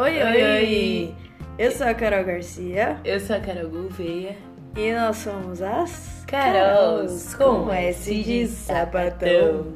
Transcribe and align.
Oi, 0.00 0.22
oi, 0.22 0.42
oi! 0.42 1.14
Eu 1.58 1.72
sou 1.72 1.88
a 1.88 1.92
Carol 1.92 2.22
Garcia 2.24 3.00
Eu 3.04 3.18
sou 3.18 3.34
a 3.34 3.40
Carol 3.40 3.68
Gouveia. 3.68 4.36
e 4.76 4.92
nós 4.92 5.16
somos 5.16 5.60
as 5.60 6.24
Carols 6.24 7.34
com 7.34 7.68
S 7.72 8.22
de 8.22 8.46
sapatão. 8.46 9.66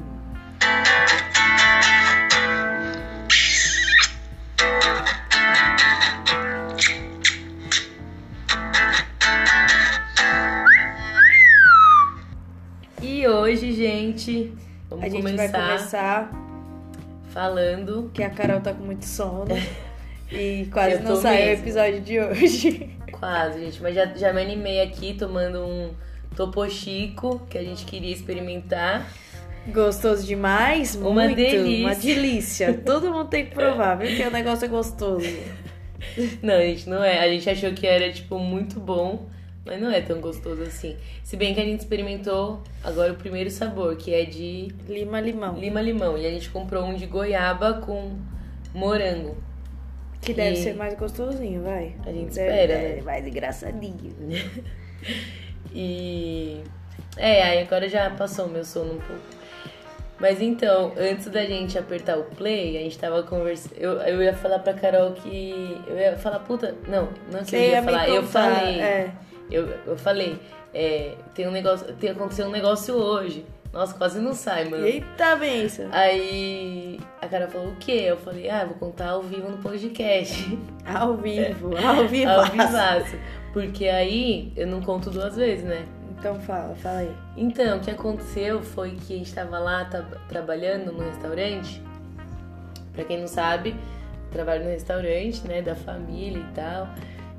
E 13.01 13.27
hoje, 13.27 13.73
gente, 13.73 14.53
vamos 14.89 15.05
A 15.05 15.09
gente 15.09 15.21
começar, 15.23 15.51
vai 15.51 15.67
começar, 15.67 16.31
falando. 17.29 18.11
que 18.13 18.23
a 18.23 18.29
Carol 18.29 18.61
tá 18.61 18.73
com 18.73 18.83
muito 18.83 19.05
sono 19.05 19.47
e 20.33 20.65
quase 20.71 20.99
não 20.99 21.15
tô 21.15 21.21
saiu 21.21 21.49
o 21.49 21.59
episódio 21.59 22.01
de 22.01 22.19
hoje. 22.19 22.89
Quase, 23.11 23.63
gente, 23.63 23.81
mas 23.81 23.95
já, 23.95 24.05
já 24.07 24.33
me 24.33 24.41
animei 24.41 24.81
aqui 24.81 25.13
tomando 25.13 25.59
um 25.59 25.93
Topo 26.35 26.67
Chico 26.69 27.39
que 27.49 27.57
a 27.57 27.63
gente 27.63 27.85
queria 27.85 28.11
experimentar. 28.11 29.07
Gostoso 29.67 30.25
demais? 30.25 30.95
Uma 30.95 31.23
muito, 31.23 31.35
delícia. 31.35 31.85
Uma 31.85 31.95
delícia. 31.95 32.73
Todo 32.85 33.11
mundo 33.11 33.29
tem 33.29 33.45
que 33.45 33.51
provar, 33.51 33.95
viu? 33.95 34.13
Que 34.13 34.23
o 34.23 34.31
negócio 34.31 34.65
é 34.65 34.67
gostoso. 34.67 35.25
Não, 36.43 36.59
gente, 36.59 36.89
não 36.89 37.01
é. 37.01 37.19
A 37.19 37.29
gente 37.29 37.49
achou 37.49 37.71
que 37.71 37.87
era, 37.87 38.11
tipo, 38.11 38.37
muito 38.37 38.77
bom, 38.77 39.29
mas 39.65 39.81
não 39.81 39.89
é 39.89 40.01
tão 40.01 40.19
gostoso 40.19 40.61
assim. 40.61 40.97
Se 41.23 41.37
bem 41.37 41.53
que 41.53 41.61
a 41.61 41.63
gente 41.63 41.79
experimentou 41.79 42.61
agora 42.83 43.13
o 43.13 43.15
primeiro 43.15 43.49
sabor, 43.49 43.95
que 43.95 44.13
é 44.13 44.25
de 44.25 44.67
Lima 44.87 45.21
limão. 45.21 45.57
lima-limão. 45.57 46.17
E 46.17 46.25
a 46.25 46.29
gente 46.29 46.49
comprou 46.49 46.83
um 46.83 46.93
de 46.93 47.05
goiaba 47.05 47.75
com 47.75 48.17
morango. 48.73 49.37
Que 50.23 50.33
deve 50.33 50.55
ser 50.55 50.73
mais 50.75 50.93
gostosinho, 50.97 51.63
vai. 51.63 51.95
A 52.05 52.11
gente 52.11 52.33
Deve- 52.33 52.49
espera, 52.49 52.73
é, 52.73 52.95
né? 52.95 53.01
Mais 53.01 53.27
engraçadinho. 53.27 54.15
E. 55.73 56.61
É, 57.17 57.43
aí 57.43 57.59
agora 57.61 57.87
já 57.89 58.09
passou 58.11 58.45
o 58.45 58.49
meu 58.49 58.63
sono 58.63 58.93
um 58.93 58.97
pouco. 58.99 59.21
Mas 60.19 60.41
então, 60.41 60.93
antes 60.97 61.25
da 61.27 61.43
gente 61.45 61.77
apertar 61.77 62.17
o 62.17 62.23
play, 62.23 62.77
a 62.77 62.81
gente 62.81 62.97
tava 62.97 63.23
conversando. 63.23 63.73
Eu, 63.77 63.93
eu 64.01 64.21
ia 64.21 64.33
falar 64.33 64.59
pra 64.59 64.73
Carol 64.73 65.11
que. 65.13 65.81
Eu 65.87 65.97
ia 65.97 66.15
falar, 66.17 66.39
puta. 66.39 66.75
Não, 66.87 67.09
não 67.31 67.39
é 67.39 67.43
que 67.43 67.55
eu 67.55 67.59
Você 67.59 67.69
ia 67.71 67.83
falar. 67.83 68.07
Eu 68.07 68.21
contar, 68.23 68.55
falei. 68.55 68.79
é. 68.81 69.11
Eu, 69.51 69.67
eu 69.85 69.97
falei, 69.97 70.39
é, 70.73 71.15
tem 71.35 71.47
um 71.47 71.51
negócio. 71.51 71.91
Tem 71.95 72.11
aconteceu 72.11 72.45
um 72.47 72.51
negócio 72.51 72.95
hoje. 72.95 73.45
Nossa, 73.73 73.95
quase 73.95 74.19
não 74.19 74.33
sai, 74.33 74.65
mano. 74.69 74.85
Eita 74.85 75.35
benção. 75.35 75.87
Aí 75.91 76.99
a 77.19 77.27
Carol 77.27 77.47
falou 77.47 77.69
o 77.69 77.75
quê? 77.77 78.03
Eu 78.05 78.17
falei, 78.17 78.47
ah, 78.47 78.65
vou 78.65 78.75
contar 78.75 79.09
ao 79.09 79.23
vivo 79.23 79.49
no 79.49 79.57
podcast. 79.57 80.57
Ao 80.85 81.15
vivo, 81.17 81.75
ao 81.77 82.07
vivo. 82.07 82.29
ao 82.29 82.45
vivaço. 82.45 83.15
Porque 83.51 83.87
aí 83.87 84.51
eu 84.55 84.67
não 84.67 84.81
conto 84.81 85.09
duas 85.09 85.35
vezes, 85.35 85.63
né? 85.65 85.85
Então 86.11 86.39
fala, 86.41 86.75
fala 86.75 86.99
aí. 86.99 87.11
Então, 87.37 87.77
o 87.77 87.79
que 87.81 87.89
aconteceu 87.89 88.61
foi 88.61 88.91
que 88.91 89.15
a 89.15 89.17
gente 89.17 89.33
tava 89.33 89.57
lá 89.59 89.85
tá- 89.85 90.05
trabalhando 90.27 90.91
no 90.91 91.03
restaurante. 91.03 91.81
Pra 92.93 93.03
quem 93.05 93.19
não 93.19 93.27
sabe, 93.27 93.75
trabalho 94.29 94.65
no 94.65 94.69
restaurante, 94.69 95.47
né, 95.47 95.61
da 95.61 95.73
família 95.73 96.39
e 96.39 96.53
tal. 96.53 96.87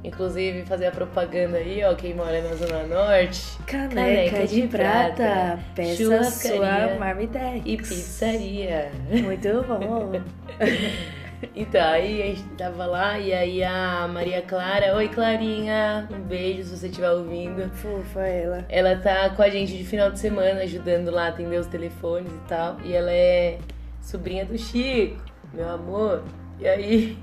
Inclusive, 0.04 0.66
fazer 0.66 0.86
a 0.86 0.90
propaganda 0.90 1.56
aí, 1.56 1.82
ó, 1.82 1.94
quem 1.94 2.14
mora 2.14 2.42
na 2.42 2.54
Zona 2.54 2.82
Norte. 2.82 3.58
Caneca, 3.66 4.46
de, 4.46 4.68
prata, 4.68 5.58
peça 5.74 5.96
churrascaria 5.96 6.58
sua 6.58 6.98
marmitex. 6.98 7.62
E 7.64 7.76
pizzaria. 7.78 8.92
Muito 9.10 9.64
bom. 9.66 10.12
Então, 11.54 11.82
aí 11.82 12.22
a 12.22 12.26
gente 12.26 12.44
tava 12.56 12.86
lá 12.86 13.18
e 13.18 13.32
aí 13.32 13.62
a 13.62 14.08
Maria 14.08 14.40
Clara, 14.40 14.94
oi 14.96 15.08
Clarinha, 15.08 16.08
um 16.10 16.20
beijo 16.20 16.64
se 16.64 16.76
você 16.78 16.86
estiver 16.86 17.10
ouvindo. 17.10 17.68
Fofa 17.70 18.20
ela. 18.20 18.64
Ela 18.68 18.96
tá 18.96 19.28
com 19.30 19.42
a 19.42 19.50
gente 19.50 19.76
de 19.76 19.84
final 19.84 20.10
de 20.10 20.20
semana, 20.20 20.62
ajudando 20.62 21.10
lá 21.10 21.26
a 21.26 21.28
atender 21.28 21.58
os 21.58 21.66
telefones 21.66 22.32
e 22.32 22.48
tal. 22.48 22.78
E 22.82 22.94
ela 22.94 23.10
é 23.12 23.58
sobrinha 24.00 24.46
do 24.46 24.56
Chico, 24.56 25.20
meu 25.52 25.68
amor. 25.68 26.22
E 26.58 26.66
aí 26.66 27.18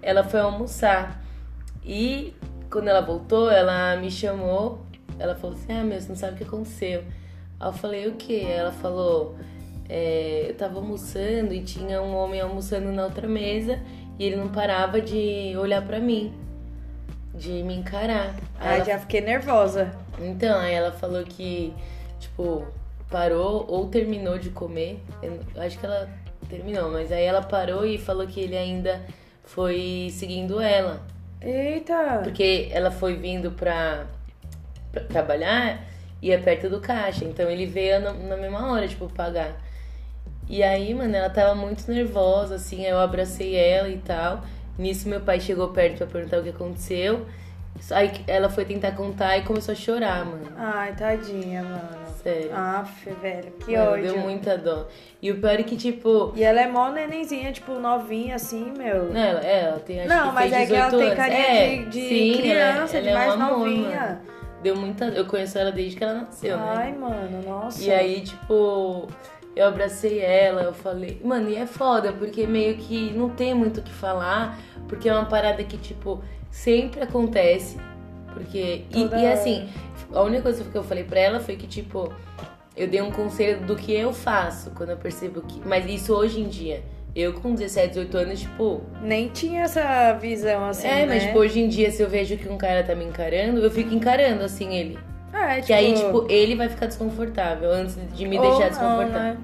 ela 0.00 0.24
foi 0.24 0.40
almoçar. 0.40 1.19
E 1.92 2.32
quando 2.70 2.86
ela 2.86 3.00
voltou, 3.00 3.50
ela 3.50 3.96
me 3.96 4.08
chamou. 4.10 4.78
Ela 5.18 5.34
falou 5.34 5.56
assim: 5.56 5.72
Ah, 5.72 5.82
meu, 5.82 6.00
você 6.00 6.08
não 6.08 6.14
sabe 6.16 6.34
o 6.34 6.36
que 6.36 6.44
aconteceu. 6.44 7.02
Aí 7.58 7.68
eu 7.68 7.72
falei: 7.72 8.06
O 8.06 8.12
quê? 8.14 8.46
Ela 8.48 8.70
falou: 8.70 9.34
é, 9.88 10.46
Eu 10.48 10.54
tava 10.54 10.76
almoçando 10.76 11.52
e 11.52 11.62
tinha 11.62 12.00
um 12.00 12.14
homem 12.14 12.40
almoçando 12.40 12.92
na 12.92 13.04
outra 13.04 13.26
mesa 13.26 13.80
e 14.18 14.24
ele 14.24 14.36
não 14.36 14.48
parava 14.48 15.00
de 15.00 15.54
olhar 15.58 15.84
pra 15.84 15.98
mim, 15.98 16.32
de 17.34 17.62
me 17.64 17.74
encarar. 17.74 18.36
Aí 18.60 18.68
Ah, 18.68 18.74
ela 18.76 18.84
já 18.84 18.98
fiquei 19.00 19.20
nervosa. 19.20 19.90
então, 20.20 20.60
aí 20.60 20.72
ela 20.74 20.92
falou 20.92 21.24
que, 21.24 21.72
tipo, 22.20 22.64
parou 23.10 23.64
ou 23.68 23.88
terminou 23.88 24.38
de 24.38 24.50
comer. 24.50 25.02
Eu 25.22 25.40
acho 25.60 25.76
que 25.78 25.84
ela 25.84 26.08
terminou, 26.48 26.90
mas 26.92 27.10
aí 27.10 27.24
ela 27.24 27.42
parou 27.42 27.84
e 27.84 27.98
falou 27.98 28.26
que 28.28 28.38
ele 28.40 28.56
ainda 28.56 29.00
foi 29.42 30.08
seguindo 30.12 30.60
ela. 30.60 31.02
Eita. 31.40 32.20
Porque 32.22 32.68
ela 32.72 32.90
foi 32.90 33.16
vindo 33.16 33.50
pra, 33.52 34.06
pra 34.92 35.02
trabalhar 35.04 35.84
e 36.20 36.30
é 36.30 36.38
perto 36.38 36.68
do 36.68 36.80
caixa. 36.80 37.24
Então 37.24 37.50
ele 37.50 37.66
veio 37.66 38.00
na, 38.00 38.12
na 38.12 38.36
mesma 38.36 38.70
hora, 38.70 38.86
tipo, 38.86 39.08
pagar. 39.08 39.52
E 40.48 40.62
aí, 40.62 40.92
mano, 40.92 41.14
ela 41.14 41.30
tava 41.30 41.54
muito 41.54 41.88
nervosa, 41.90 42.56
assim, 42.56 42.84
aí 42.84 42.90
eu 42.90 42.98
abracei 42.98 43.54
ela 43.54 43.88
e 43.88 43.98
tal. 43.98 44.42
Nisso 44.76 45.08
meu 45.08 45.20
pai 45.20 45.38
chegou 45.40 45.68
perto 45.68 45.98
pra 45.98 46.06
perguntar 46.06 46.40
o 46.40 46.42
que 46.42 46.48
aconteceu. 46.48 47.26
Aí 47.92 48.10
ela 48.26 48.48
foi 48.48 48.64
tentar 48.64 48.92
contar 48.92 49.38
e 49.38 49.42
começou 49.42 49.72
a 49.72 49.76
chorar, 49.76 50.24
mano. 50.24 50.52
Ai, 50.56 50.94
tadinha, 50.94 51.62
mano. 51.62 52.09
Sério. 52.22 52.50
Aff, 52.54 53.08
velho, 53.22 53.52
que 53.64 53.76
Mano, 53.76 53.92
ódio. 53.92 54.02
deu 54.12 54.18
muita 54.18 54.58
dó. 54.58 54.86
E 55.22 55.30
o 55.30 55.40
pior 55.40 55.58
é 55.58 55.62
que, 55.62 55.76
tipo. 55.76 56.32
E 56.36 56.42
ela 56.42 56.60
é 56.60 56.66
mó 56.68 56.90
nenenzinha, 56.90 57.50
tipo, 57.52 57.72
novinha 57.74 58.34
assim, 58.34 58.72
meu. 58.76 59.04
Não, 59.12 59.20
ela, 59.20 59.40
é, 59.44 59.60
ela 59.64 59.78
tem 59.80 60.00
acho 60.00 60.08
Não, 60.08 60.32
mas 60.32 60.52
é 60.52 60.66
que 60.66 60.74
ela 60.74 60.84
18 60.90 60.98
tem 60.98 61.06
anos. 61.06 61.16
carinha 61.16 61.46
É, 61.46 61.76
de, 61.76 61.84
de 61.90 62.08
sim, 62.08 62.38
criança, 62.42 62.96
ela, 62.98 63.02
de 63.02 63.08
ela 63.08 63.18
mais 63.18 63.32
é 63.32 63.36
um 63.36 63.42
amor, 63.46 63.58
novinha. 63.58 64.00
mano. 64.00 64.20
Deu 64.62 64.76
muita. 64.76 65.04
Eu 65.06 65.24
conheço 65.24 65.56
ela 65.58 65.72
desde 65.72 65.96
que 65.96 66.04
ela 66.04 66.14
nasceu, 66.14 66.58
Ai, 66.58 66.92
né? 66.92 66.98
mano, 66.98 67.42
nossa. 67.48 67.82
E 67.82 67.90
aí, 67.90 68.20
tipo, 68.20 69.06
eu 69.56 69.66
abracei 69.66 70.18
ela, 70.20 70.62
eu 70.62 70.74
falei. 70.74 71.18
Mano, 71.24 71.48
e 71.48 71.56
é 71.56 71.64
foda, 71.66 72.12
porque 72.12 72.46
meio 72.46 72.76
que 72.76 73.10
não 73.14 73.30
tem 73.30 73.54
muito 73.54 73.80
o 73.80 73.82
que 73.82 73.90
falar, 73.92 74.58
porque 74.86 75.08
é 75.08 75.14
uma 75.14 75.24
parada 75.24 75.64
que, 75.64 75.78
tipo, 75.78 76.22
sempre 76.50 77.00
acontece. 77.02 77.78
Porque. 78.34 78.84
E, 78.90 79.06
e 79.20 79.26
assim, 79.26 79.66
a 80.12 80.22
única 80.22 80.42
coisa 80.42 80.64
que 80.64 80.76
eu 80.76 80.82
falei 80.84 81.04
pra 81.04 81.20
ela 81.20 81.40
foi 81.40 81.56
que, 81.56 81.66
tipo, 81.66 82.12
eu 82.76 82.88
dei 82.88 83.00
um 83.02 83.10
conselho 83.10 83.60
do 83.60 83.76
que 83.76 83.92
eu 83.92 84.12
faço 84.12 84.70
quando 84.72 84.90
eu 84.90 84.96
percebo 84.96 85.40
que. 85.42 85.60
Mas 85.66 85.86
isso 85.86 86.14
hoje 86.14 86.40
em 86.40 86.48
dia. 86.48 86.82
Eu 87.12 87.32
com 87.32 87.52
17, 87.54 87.88
18 87.88 88.16
anos, 88.18 88.40
tipo. 88.40 88.82
Nem 89.02 89.28
tinha 89.28 89.62
essa 89.62 90.12
visão 90.12 90.64
assim, 90.66 90.86
é, 90.86 91.04
né? 91.04 91.06
mas 91.06 91.24
tipo, 91.24 91.38
hoje 91.40 91.60
em 91.60 91.68
dia, 91.68 91.90
se 91.90 92.00
eu 92.00 92.08
vejo 92.08 92.36
que 92.36 92.48
um 92.48 92.56
cara 92.56 92.84
tá 92.84 92.94
me 92.94 93.04
encarando, 93.04 93.58
eu 93.60 93.70
fico 93.70 93.92
encarando 93.92 94.44
assim 94.44 94.76
ele. 94.76 94.96
É, 95.32 95.60
Que 95.60 95.72
aí, 95.72 95.92
tipo, 95.94 96.24
ele 96.28 96.54
vai 96.54 96.68
ficar 96.68 96.86
desconfortável 96.86 97.70
antes 97.72 97.96
de 98.14 98.26
me 98.28 98.38
ou 98.38 98.42
deixar 98.42 98.60
não, 98.60 98.68
desconfortável. 98.68 99.34
né? 99.34 99.36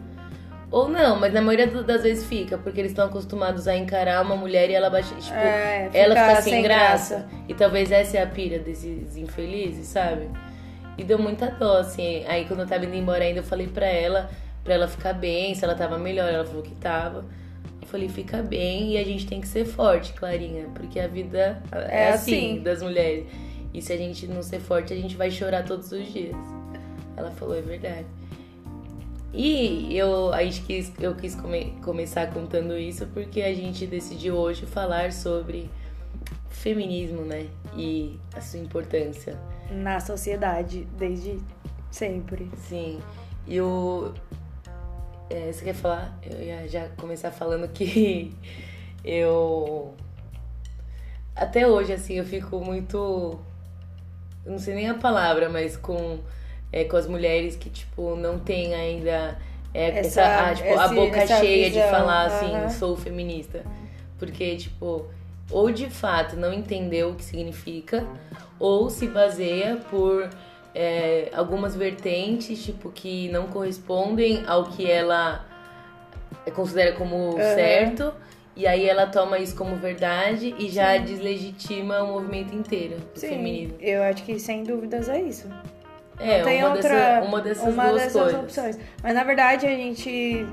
Ou 0.70 0.88
não, 0.88 1.18
mas 1.18 1.32
na 1.32 1.40
maioria 1.40 1.66
das 1.66 2.02
vezes 2.02 2.24
fica, 2.26 2.58
porque 2.58 2.80
eles 2.80 2.90
estão 2.92 3.06
acostumados 3.06 3.66
a 3.68 3.76
encarar 3.76 4.20
uma 4.24 4.36
mulher 4.36 4.68
e 4.70 4.74
ela 4.74 4.90
baixa, 4.90 5.14
tipo, 5.14 5.34
É, 5.36 5.88
ela 5.92 6.14
fica 6.14 6.28
fica 6.28 6.42
sem, 6.42 6.52
sem 6.54 6.62
graça. 6.62 7.14
graça. 7.16 7.28
E 7.48 7.54
talvez 7.54 7.90
essa 7.90 8.18
é 8.18 8.22
a 8.22 8.26
pira 8.26 8.58
desses 8.58 9.16
infelizes, 9.16 9.86
sabe? 9.86 10.28
E 10.98 11.04
deu 11.04 11.18
muita 11.18 11.50
dó, 11.50 11.78
assim. 11.78 12.24
Aí 12.26 12.44
quando 12.46 12.60
eu 12.60 12.66
tava 12.66 12.84
indo 12.86 12.94
embora 12.94 13.22
ainda, 13.24 13.40
eu 13.40 13.44
falei 13.44 13.66
pra 13.66 13.86
ela, 13.86 14.30
pra 14.64 14.74
ela 14.74 14.88
ficar 14.88 15.12
bem, 15.12 15.54
se 15.54 15.64
ela 15.64 15.74
tava 15.74 15.98
melhor. 15.98 16.32
Ela 16.32 16.44
falou 16.44 16.62
que 16.62 16.74
tava. 16.74 17.24
Eu 17.82 17.86
falei, 17.88 18.08
fica 18.08 18.42
bem 18.42 18.92
e 18.92 18.98
a 18.98 19.04
gente 19.04 19.26
tem 19.26 19.40
que 19.40 19.46
ser 19.46 19.64
forte, 19.64 20.12
Clarinha, 20.14 20.66
porque 20.74 20.98
a 20.98 21.06
vida 21.06 21.62
é, 21.70 22.06
É 22.06 22.12
assim, 22.12 22.52
assim. 22.54 22.62
das 22.62 22.82
mulheres. 22.82 23.26
E 23.72 23.80
se 23.82 23.92
a 23.92 23.96
gente 23.96 24.26
não 24.26 24.42
ser 24.42 24.58
forte, 24.58 24.92
a 24.92 24.96
gente 24.96 25.16
vai 25.16 25.30
chorar 25.30 25.64
todos 25.64 25.92
os 25.92 26.12
dias. 26.12 26.34
Ela 27.16 27.30
falou, 27.30 27.54
é 27.56 27.60
verdade. 27.60 28.06
E 29.32 29.94
eu, 29.96 30.32
a 30.32 30.42
gente 30.42 30.62
quis, 30.62 30.92
eu 30.98 31.14
quis 31.14 31.34
come- 31.34 31.74
começar 31.84 32.30
contando 32.32 32.76
isso 32.76 33.06
porque 33.12 33.42
a 33.42 33.54
gente 33.54 33.86
decidiu 33.86 34.34
hoje 34.36 34.64
falar 34.64 35.12
sobre 35.12 35.68
feminismo, 36.48 37.22
né? 37.22 37.46
E 37.76 38.18
a 38.34 38.40
sua 38.40 38.60
importância. 38.60 39.38
Na 39.70 39.98
sociedade, 40.00 40.86
desde 40.96 41.38
sempre. 41.90 42.50
Sim. 42.68 43.00
E 43.46 43.60
o. 43.60 44.12
é, 45.30 45.52
você 45.52 45.64
quer 45.64 45.74
falar? 45.74 46.16
Eu 46.22 46.40
ia 46.42 46.68
já 46.68 46.88
começar 46.96 47.30
falando 47.30 47.68
que 47.68 48.32
eu. 49.04 49.94
Até 51.34 51.66
hoje, 51.66 51.92
assim, 51.92 52.14
eu 52.14 52.24
fico 52.24 52.58
muito. 52.60 53.38
Eu 54.44 54.52
não 54.52 54.58
sei 54.58 54.74
nem 54.74 54.88
a 54.88 54.94
palavra, 54.94 55.48
mas 55.48 55.76
com, 55.76 56.18
é, 56.72 56.84
com 56.84 56.96
as 56.96 57.06
mulheres 57.06 57.56
que, 57.56 57.68
tipo, 57.68 58.14
não 58.16 58.38
tem 58.38 58.74
ainda 58.74 59.36
é, 59.74 59.98
essa, 59.98 60.20
Essa- 60.22 60.50
a, 60.50 60.54
tipo, 60.54 60.78
a 60.78 60.84
esse- 60.86 60.94
boca 60.94 61.18
essa 61.20 61.40
cheia 61.40 61.66
de 61.70 61.76
visão, 61.78 61.90
falar 61.90 62.26
assim, 62.26 62.54
aham. 62.54 62.68
sou 62.70 62.96
feminista. 62.96 63.64
Porque, 64.18 64.56
tipo, 64.56 65.06
ou 65.50 65.70
de 65.70 65.88
fato 65.88 66.36
não 66.36 66.52
entendeu 66.52 67.10
o 67.10 67.14
que 67.14 67.24
significa, 67.24 68.04
ou 68.58 68.90
se 68.90 69.06
baseia 69.06 69.76
por 69.90 70.28
é, 70.74 71.30
algumas 71.32 71.74
vertentes, 71.74 72.64
tipo, 72.64 72.90
que 72.90 73.28
não 73.28 73.46
correspondem 73.46 74.44
ao 74.46 74.64
que 74.64 74.90
ela 74.90 75.44
considera 76.54 76.92
como 76.92 77.16
uhum. 77.16 77.36
certo. 77.36 78.12
E 78.54 78.66
aí 78.66 78.88
ela 78.88 79.06
toma 79.06 79.38
isso 79.38 79.54
como 79.54 79.76
verdade 79.76 80.54
e 80.58 80.70
já 80.70 80.96
Sim. 80.96 81.04
deslegitima 81.04 82.02
o 82.02 82.14
movimento 82.14 82.54
inteiro 82.54 82.96
do 83.12 83.20
Sim, 83.20 83.28
feminismo. 83.28 83.76
Eu 83.78 84.02
acho 84.02 84.24
que 84.24 84.38
sem 84.38 84.64
dúvidas 84.64 85.10
é 85.10 85.20
isso. 85.20 85.46
É, 86.18 86.42
tem 86.42 86.60
uma, 86.60 86.74
outra, 86.74 86.88
dessa, 86.88 87.22
uma 87.22 87.40
dessas 87.42 87.74
uma 87.74 87.84
duas 87.88 88.02
dessas 88.02 88.22
coisas. 88.22 88.40
opções. 88.40 88.78
Mas 89.02 89.14
na 89.14 89.24
verdade 89.24 89.66
a 89.66 89.70
gente 89.70 90.46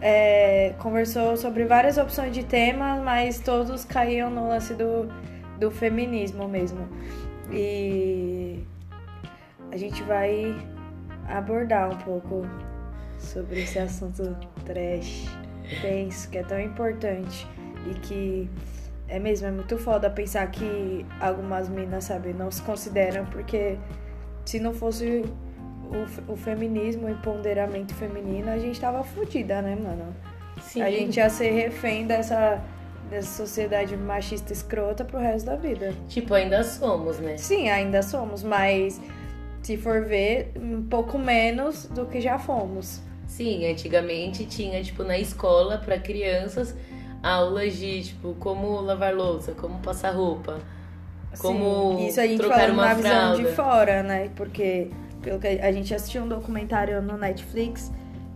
é, 0.00 0.74
conversou 0.78 1.36
sobre 1.36 1.64
várias 1.64 1.98
opções 1.98 2.32
de 2.32 2.44
temas, 2.44 3.02
mas 3.02 3.40
todos 3.40 3.84
caíam 3.84 4.30
no 4.30 4.48
lance 4.48 4.74
do, 4.74 5.08
do 5.58 5.70
feminismo 5.70 6.48
mesmo. 6.48 6.88
E 7.50 8.64
a 9.72 9.76
gente 9.76 10.02
vai 10.02 10.54
abordar 11.28 11.90
um 11.90 11.98
pouco 11.98 12.42
sobre 13.18 13.62
esse 13.62 13.78
assunto 13.78 14.36
trash, 14.64 15.26
tenso, 15.82 16.30
que 16.30 16.38
é 16.38 16.42
tão 16.42 16.60
importante 16.60 17.46
e 17.90 17.94
que 18.00 18.50
é 19.08 19.18
mesmo, 19.18 19.48
é 19.48 19.50
muito 19.50 19.78
foda 19.78 20.10
pensar 20.10 20.46
que 20.50 21.04
algumas 21.20 21.68
minas, 21.68 22.04
sabe, 22.04 22.32
não 22.32 22.50
se 22.50 22.62
consideram 22.62 23.24
porque 23.26 23.78
se 24.44 24.60
não 24.60 24.72
fosse 24.72 25.24
o, 25.90 26.32
o 26.32 26.36
feminismo, 26.36 27.06
o 27.06 27.10
empoderamento 27.10 27.94
feminino, 27.94 28.50
a 28.50 28.58
gente 28.58 28.80
tava 28.80 29.02
fodida, 29.02 29.62
né, 29.62 29.76
mano? 29.76 30.14
Sim. 30.62 30.82
A 30.82 30.90
gente 30.90 31.16
ia 31.16 31.30
ser 31.30 31.50
refém 31.50 32.06
dessa, 32.06 32.62
dessa 33.08 33.44
sociedade 33.44 33.96
machista 33.96 34.52
escrota 34.52 35.04
pro 35.04 35.18
resto 35.18 35.46
da 35.46 35.56
vida. 35.56 35.94
Tipo, 36.08 36.34
ainda 36.34 36.62
somos, 36.62 37.18
né? 37.18 37.36
Sim, 37.36 37.68
ainda 37.68 38.02
somos, 38.02 38.42
mas 38.42 39.00
se 39.62 39.76
for 39.76 40.04
ver, 40.04 40.52
um 40.56 40.82
pouco 40.82 41.18
menos 41.18 41.86
do 41.86 42.06
que 42.06 42.20
já 42.20 42.38
fomos. 42.38 43.00
Sim, 43.26 43.70
antigamente 43.70 44.46
tinha, 44.46 44.82
tipo, 44.82 45.04
na 45.04 45.18
escola 45.18 45.78
para 45.78 45.98
crianças 45.98 46.74
aulas 47.22 47.76
de, 47.76 48.02
tipo, 48.04 48.34
como 48.34 48.80
lavar 48.80 49.14
louça, 49.14 49.52
como 49.52 49.78
passar 49.80 50.10
roupa 50.10 50.58
como 51.36 51.96
Sim, 51.98 52.06
isso 52.06 52.20
a 52.20 52.26
gente 52.26 52.40
trocar 52.40 52.70
uma 52.70 52.86
na 52.86 52.94
visão 52.94 53.36
de 53.36 53.44
fora, 53.52 54.02
né? 54.02 54.30
Porque 54.34 54.90
pelo 55.28 55.38
que 55.38 55.46
a 55.46 55.70
gente 55.70 55.94
assistiu 55.94 56.22
um 56.22 56.28
documentário 56.28 57.02
no 57.02 57.18
Netflix 57.18 57.92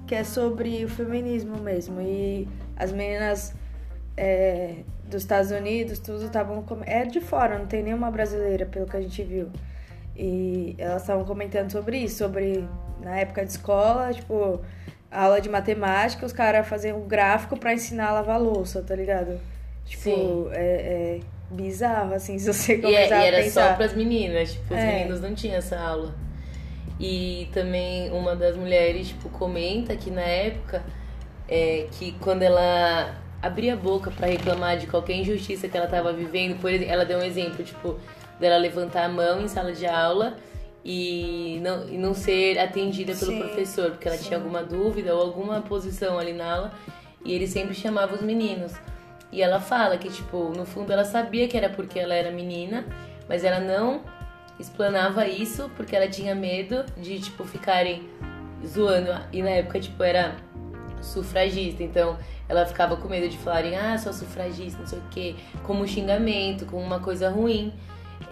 que 0.07 0.15
é 0.15 0.23
sobre 0.25 0.85
o 0.85 0.89
feminismo 0.89 1.57
mesmo 1.57 2.03
e 2.03 2.47
as 2.77 2.93
meninas 2.93 3.55
é, 4.15 4.77
dos 5.07 5.23
Estados 5.23 5.51
Unidos 5.51 5.99
tudo 5.99 6.27
estavam 6.27 6.63
é 6.85 7.07
de 7.07 7.19
fora, 7.19 7.59
não 7.59 7.67
tem 7.67 7.83
nenhuma 7.83 8.11
brasileira 8.11 8.67
pelo 8.67 8.85
que 8.85 8.95
a 8.95 9.01
gente 9.01 9.23
viu 9.23 9.49
e 10.15 10.75
elas 10.77 11.01
estavam 11.01 11.25
comentando 11.25 11.73
sobre 11.73 11.97
isso, 11.97 12.19
sobre 12.19 12.69
na 13.01 13.17
época 13.17 13.43
de 13.43 13.53
escola, 13.53 14.13
tipo 14.13 14.61
aula 15.11 15.41
de 15.41 15.49
matemática, 15.49 16.27
os 16.27 16.33
caras 16.33 16.69
faziam 16.69 16.99
um 16.99 17.09
gráfico 17.09 17.59
para 17.59 17.73
ensinar 17.73 18.09
a 18.09 18.13
lavar 18.13 18.41
louça, 18.41 18.83
tá 18.83 18.95
ligado? 18.95 19.41
Tipo, 19.87 20.49
é, 20.53 21.19
é 21.19 21.21
bizarro, 21.51 22.15
assim, 22.15 22.39
se 22.39 22.53
você 22.53 22.77
começar 22.77 23.17
e, 23.17 23.23
é, 23.23 23.25
e 23.25 23.27
era 23.29 23.39
a 23.39 23.43
pensar. 23.43 23.71
só 23.71 23.77
pras 23.77 23.95
meninas, 23.95 24.53
tipo, 24.53 24.75
os 24.75 24.81
é. 24.81 24.87
meninos 24.87 25.21
não 25.21 25.35
tinham 25.35 25.57
essa 25.57 25.79
aula. 25.79 26.15
E 27.03 27.49
também 27.53 28.13
uma 28.13 28.37
das 28.37 28.57
mulheres, 28.57 29.09
tipo, 29.09 29.29
comenta 29.29 29.97
que 29.97 30.09
na 30.09 30.23
época, 30.23 30.85
é, 31.49 31.89
que 31.91 32.13
quando 32.21 32.43
ela 32.43 33.21
abria 33.43 33.73
a 33.73 33.77
boca 33.77 34.09
para 34.13 34.29
reclamar 34.29 34.79
de 34.79 34.87
qualquer 34.87 35.17
injustiça 35.17 35.67
que 35.67 35.77
ela 35.77 35.89
tava 35.89 36.13
vivendo, 36.13 36.61
por 36.61 36.71
exemplo, 36.71 36.93
ela 36.93 37.05
deu 37.05 37.19
um 37.19 37.25
exemplo, 37.25 37.65
tipo, 37.65 37.99
dela 38.39 38.57
levantar 38.57 39.07
a 39.07 39.09
mão 39.09 39.43
em 39.43 39.49
sala 39.49 39.73
de 39.73 39.85
aula 39.85 40.37
e 40.85 41.59
não, 41.61 41.89
e 41.89 41.99
não 41.99 42.15
ser 42.15 42.57
atendida 42.61 43.17
pelo 43.17 43.33
sim, 43.33 43.39
professor, 43.41 43.91
porque 43.91 44.07
ela 44.07 44.17
sim. 44.17 44.29
tinha 44.29 44.39
alguma 44.39 44.63
dúvida 44.63 45.13
ou 45.13 45.21
alguma 45.21 45.61
posição 45.61 46.21
ali 46.21 46.33
na 46.33 46.55
aula, 46.55 46.73
e 47.25 47.33
ele 47.33 47.49
sempre 47.49 47.75
chamava 47.75 48.15
os 48.15 48.23
meninos. 48.23 48.75
E 49.33 49.43
ela 49.43 49.59
fala 49.59 49.99
que, 49.99 50.09
tipo, 50.09 50.53
no 50.57 50.65
fundo 50.65 50.93
ela 50.93 51.05
sabia 51.05 51.49
que 51.49 51.57
era 51.57 51.69
porque 51.69 51.99
ela 51.99 52.15
era 52.15 52.31
menina, 52.31 52.87
mas 53.29 53.43
ela 53.43 53.59
não 53.59 54.03
explanava 54.63 55.27
isso 55.27 55.71
porque 55.77 55.95
ela 55.95 56.09
tinha 56.09 56.35
medo 56.35 56.85
de, 56.97 57.21
tipo, 57.21 57.45
ficarem 57.45 58.09
zoando. 58.67 59.13
E 59.33 59.43
na 59.43 59.51
época, 59.51 59.81
tipo, 59.81 60.03
era 60.03 60.37
sufragista, 61.01 61.83
então 61.83 62.17
ela 62.49 62.65
ficava 62.65 62.97
com 62.97 63.09
medo 63.09 63.29
de 63.29 63.37
falarem, 63.39 63.77
ah, 63.77 63.99
sou 63.99 64.13
sufragista, 64.13 64.79
não 64.79 64.87
sei 64.87 64.99
o 64.99 65.03
quê, 65.11 65.35
como 65.65 65.83
um 65.83 65.87
xingamento, 65.87 66.65
como 66.65 66.83
uma 66.83 67.01
coisa 67.01 67.29
ruim. 67.29 67.73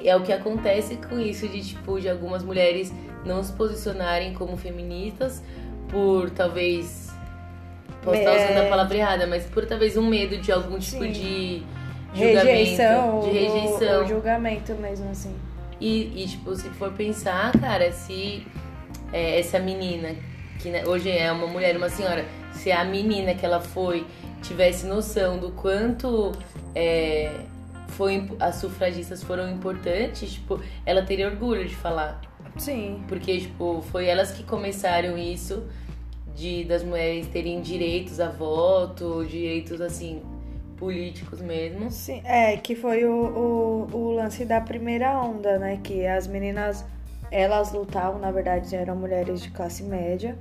E 0.00 0.08
é 0.08 0.16
o 0.16 0.22
que 0.22 0.32
acontece 0.32 0.96
com 0.96 1.18
isso 1.18 1.48
de, 1.48 1.62
tipo, 1.62 2.00
de 2.00 2.08
algumas 2.08 2.42
mulheres 2.42 2.92
não 3.24 3.42
se 3.42 3.52
posicionarem 3.52 4.32
como 4.32 4.56
feministas 4.56 5.42
por 5.90 6.30
talvez 6.30 7.10
Posso 8.02 8.16
estar 8.16 8.34
usando 8.34 8.66
a 8.66 8.68
palavra 8.68 8.96
errada, 8.96 9.26
mas 9.26 9.44
por 9.44 9.66
talvez 9.66 9.96
um 9.96 10.06
medo 10.06 10.38
de 10.38 10.50
algum 10.50 10.78
tipo 10.78 11.02
Sim. 11.04 11.12
de 11.12 11.62
julgamento. 12.14 12.46
Rejeição. 12.46 13.20
De 13.20 13.30
rejeição. 13.30 14.04
O, 14.04 14.08
julgamento 14.08 14.74
mesmo, 14.74 15.10
assim. 15.10 15.34
E, 15.80 16.22
e, 16.22 16.28
tipo, 16.28 16.54
se 16.54 16.68
for 16.70 16.92
pensar, 16.92 17.52
cara, 17.58 17.90
se 17.90 18.46
é, 19.12 19.40
essa 19.40 19.58
menina, 19.58 20.14
que 20.58 20.68
né, 20.68 20.84
hoje 20.86 21.10
é 21.10 21.32
uma 21.32 21.46
mulher, 21.46 21.76
uma 21.76 21.88
senhora, 21.88 22.24
se 22.52 22.70
a 22.70 22.84
menina 22.84 23.34
que 23.34 23.44
ela 23.46 23.60
foi 23.60 24.06
tivesse 24.42 24.86
noção 24.86 25.38
do 25.38 25.50
quanto 25.52 26.32
é, 26.74 27.32
foi, 27.88 28.30
as 28.38 28.56
sufragistas 28.56 29.22
foram 29.22 29.50
importantes, 29.50 30.32
tipo, 30.32 30.60
ela 30.84 31.02
teria 31.02 31.28
orgulho 31.28 31.66
de 31.66 31.74
falar. 31.74 32.20
Sim. 32.58 33.02
Porque, 33.08 33.40
tipo, 33.40 33.82
foi 33.90 34.06
elas 34.06 34.32
que 34.32 34.42
começaram 34.42 35.16
isso 35.16 35.64
de 36.34 36.64
das 36.64 36.82
mulheres 36.82 37.26
terem 37.28 37.60
direitos 37.60 38.20
a 38.20 38.28
voto, 38.28 39.24
direitos 39.26 39.80
assim 39.80 40.22
políticos 40.80 41.40
mesmo. 41.42 41.90
Sim, 41.90 42.22
é 42.24 42.56
que 42.56 42.74
foi 42.74 43.04
o, 43.04 43.12
o, 43.12 43.96
o 43.96 44.10
lance 44.12 44.44
da 44.46 44.60
primeira 44.60 45.20
onda, 45.20 45.58
né? 45.58 45.78
Que 45.84 46.06
as 46.06 46.26
meninas 46.26 46.84
elas 47.30 47.72
lutavam, 47.72 48.18
na 48.18 48.32
verdade 48.32 48.74
eram 48.74 48.96
mulheres 48.96 49.40
de 49.40 49.50
classe 49.52 49.84
média 49.84 50.36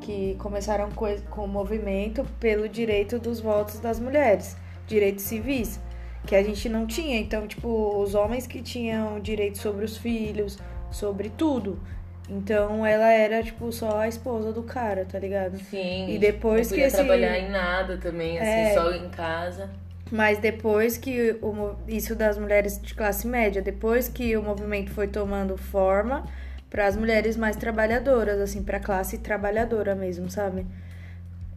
que 0.00 0.34
começaram 0.38 0.90
com, 0.90 1.06
com 1.30 1.44
o 1.44 1.48
movimento 1.48 2.24
pelo 2.40 2.68
direito 2.68 3.18
dos 3.18 3.40
votos 3.40 3.78
das 3.78 4.00
mulheres, 4.00 4.56
direitos 4.86 5.24
civis, 5.24 5.80
que 6.26 6.34
a 6.34 6.42
gente 6.42 6.68
não 6.68 6.86
tinha. 6.86 7.18
Então, 7.18 7.46
tipo, 7.46 8.02
os 8.02 8.14
homens 8.14 8.46
que 8.46 8.60
tinham 8.60 9.20
direito 9.20 9.58
sobre 9.58 9.84
os 9.84 9.96
filhos, 9.96 10.58
sobre 10.90 11.30
tudo. 11.30 11.80
Então 12.28 12.86
ela 12.86 13.10
era, 13.12 13.42
tipo, 13.42 13.70
só 13.72 14.00
a 14.00 14.08
esposa 14.08 14.52
do 14.52 14.62
cara, 14.62 15.04
tá 15.04 15.18
ligado? 15.18 15.58
Sim. 15.58 16.14
E 16.14 16.18
depois 16.18 16.70
não 16.70 16.76
que 16.76 16.82
esse... 16.82 16.96
trabalhar 16.96 17.38
em 17.38 17.50
nada 17.50 17.96
também, 17.98 18.38
assim, 18.38 18.48
é... 18.48 18.74
só 18.74 18.92
em 18.92 19.08
casa. 19.10 19.70
Mas 20.10 20.38
depois 20.38 20.98
que 20.98 21.32
o, 21.42 21.74
isso 21.88 22.14
das 22.14 22.38
mulheres 22.38 22.80
de 22.80 22.94
classe 22.94 23.26
média, 23.26 23.62
depois 23.62 24.08
que 24.08 24.36
o 24.36 24.42
movimento 24.42 24.90
foi 24.90 25.08
tomando 25.08 25.56
forma 25.56 26.24
para 26.68 26.86
as 26.86 26.96
mulheres 26.96 27.36
mais 27.36 27.56
trabalhadoras, 27.56 28.40
assim, 28.40 28.62
para 28.62 28.78
classe 28.78 29.18
trabalhadora 29.18 29.94
mesmo, 29.94 30.30
sabe? 30.30 30.66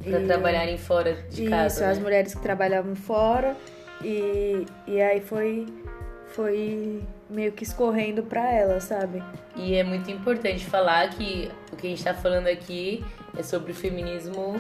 Pra 0.04 0.20
e... 0.20 0.26
trabalharem 0.26 0.78
fora 0.78 1.18
de 1.30 1.50
casa. 1.50 1.76
Isso, 1.76 1.82
né? 1.82 1.92
as 1.92 2.00
mulheres 2.00 2.34
que 2.34 2.42
trabalhavam 2.42 2.96
fora. 2.96 3.56
E, 4.04 4.66
e 4.88 5.02
aí 5.02 5.22
foi 5.22 5.66
foi 6.28 7.02
meio 7.30 7.52
que 7.52 7.64
escorrendo 7.64 8.24
para 8.24 8.52
ela, 8.52 8.80
sabe? 8.80 9.24
E 9.56 9.76
é 9.76 9.84
muito 9.84 10.12
importante 10.12 10.66
falar 10.66 11.10
que 11.10 11.50
o 11.72 11.76
que 11.76 11.88
a 11.88 11.90
gente 11.90 12.04
tá 12.04 12.14
falando 12.14 12.48
aqui 12.48 13.04
é 13.38 13.44
sobre 13.44 13.72
o 13.72 13.76
feminismo 13.76 14.60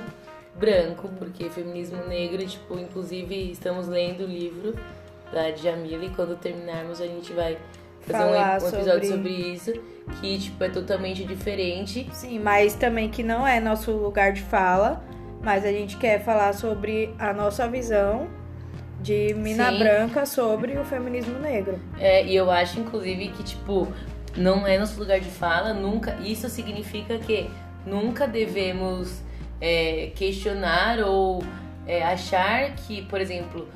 branco, 0.55 1.10
porque 1.19 1.50
feminismo 1.50 2.05
negro, 2.07 2.45
tipo, 2.45 2.79
inclusive 2.79 3.51
estamos 3.51 3.88
lendo 3.88 4.24
o 4.24 4.27
livro 4.27 4.74
da 5.31 5.51
Djamila 5.51 6.05
e 6.05 6.10
quando 6.10 6.38
terminarmos 6.38 7.01
a 7.01 7.05
gente 7.05 7.34
vai 7.34 7.57
fazer 8.01 8.24
um, 8.24 8.29
um, 8.29 8.57
episódio 8.57 8.84
sobre... 8.86 9.07
sobre... 9.07 9.31
isso, 9.31 9.74
que 10.19 10.39
tipo 10.39 10.63
é 10.63 10.69
totalmente 10.69 11.24
diferente. 11.25 12.07
Sim, 12.13 12.39
mas 12.39 12.75
também 12.75 13.10
que 13.10 13.24
não 13.24 13.45
é 13.45 13.60
nosso 13.60 13.91
lugar 13.91 14.31
de 14.31 14.41
fala, 14.43 15.03
mas 15.41 15.65
a 15.65 15.72
gente 15.72 15.98
quer 15.98 16.24
falar 16.24 16.53
sobre 16.53 17.13
a 17.19 17.34
nossa 17.34 17.67
visão 17.67 18.27
de 19.05 19.35
mina 19.35 19.71
Sim. 19.71 19.77
branca 19.77 20.25
sobre 20.25 20.77
o 20.79 20.83
feminismo 20.83 21.38
negro. 21.38 21.79
É, 22.00 22.25
e 22.25 22.35
eu 22.35 22.50
acho, 22.50 22.79
inclusive, 22.79 23.27
que, 23.29 23.43
tipo, 23.43 23.88
não 24.35 24.65
é 24.65 24.79
nosso 24.79 25.00
lugar 25.00 25.19
de 25.19 25.29
fala, 25.29 25.74
nunca. 25.74 26.15
Isso 26.15 26.50
significa 26.50 27.19
que 27.19 27.47
nunca 27.85 28.27
devemos 28.27 29.21
é, 29.62 30.12
questionar 30.15 31.00
ou 31.01 31.43
é, 31.85 32.03
achar 32.03 32.75
que, 32.75 33.03
por 33.03 33.21
exemplo, 33.21 33.69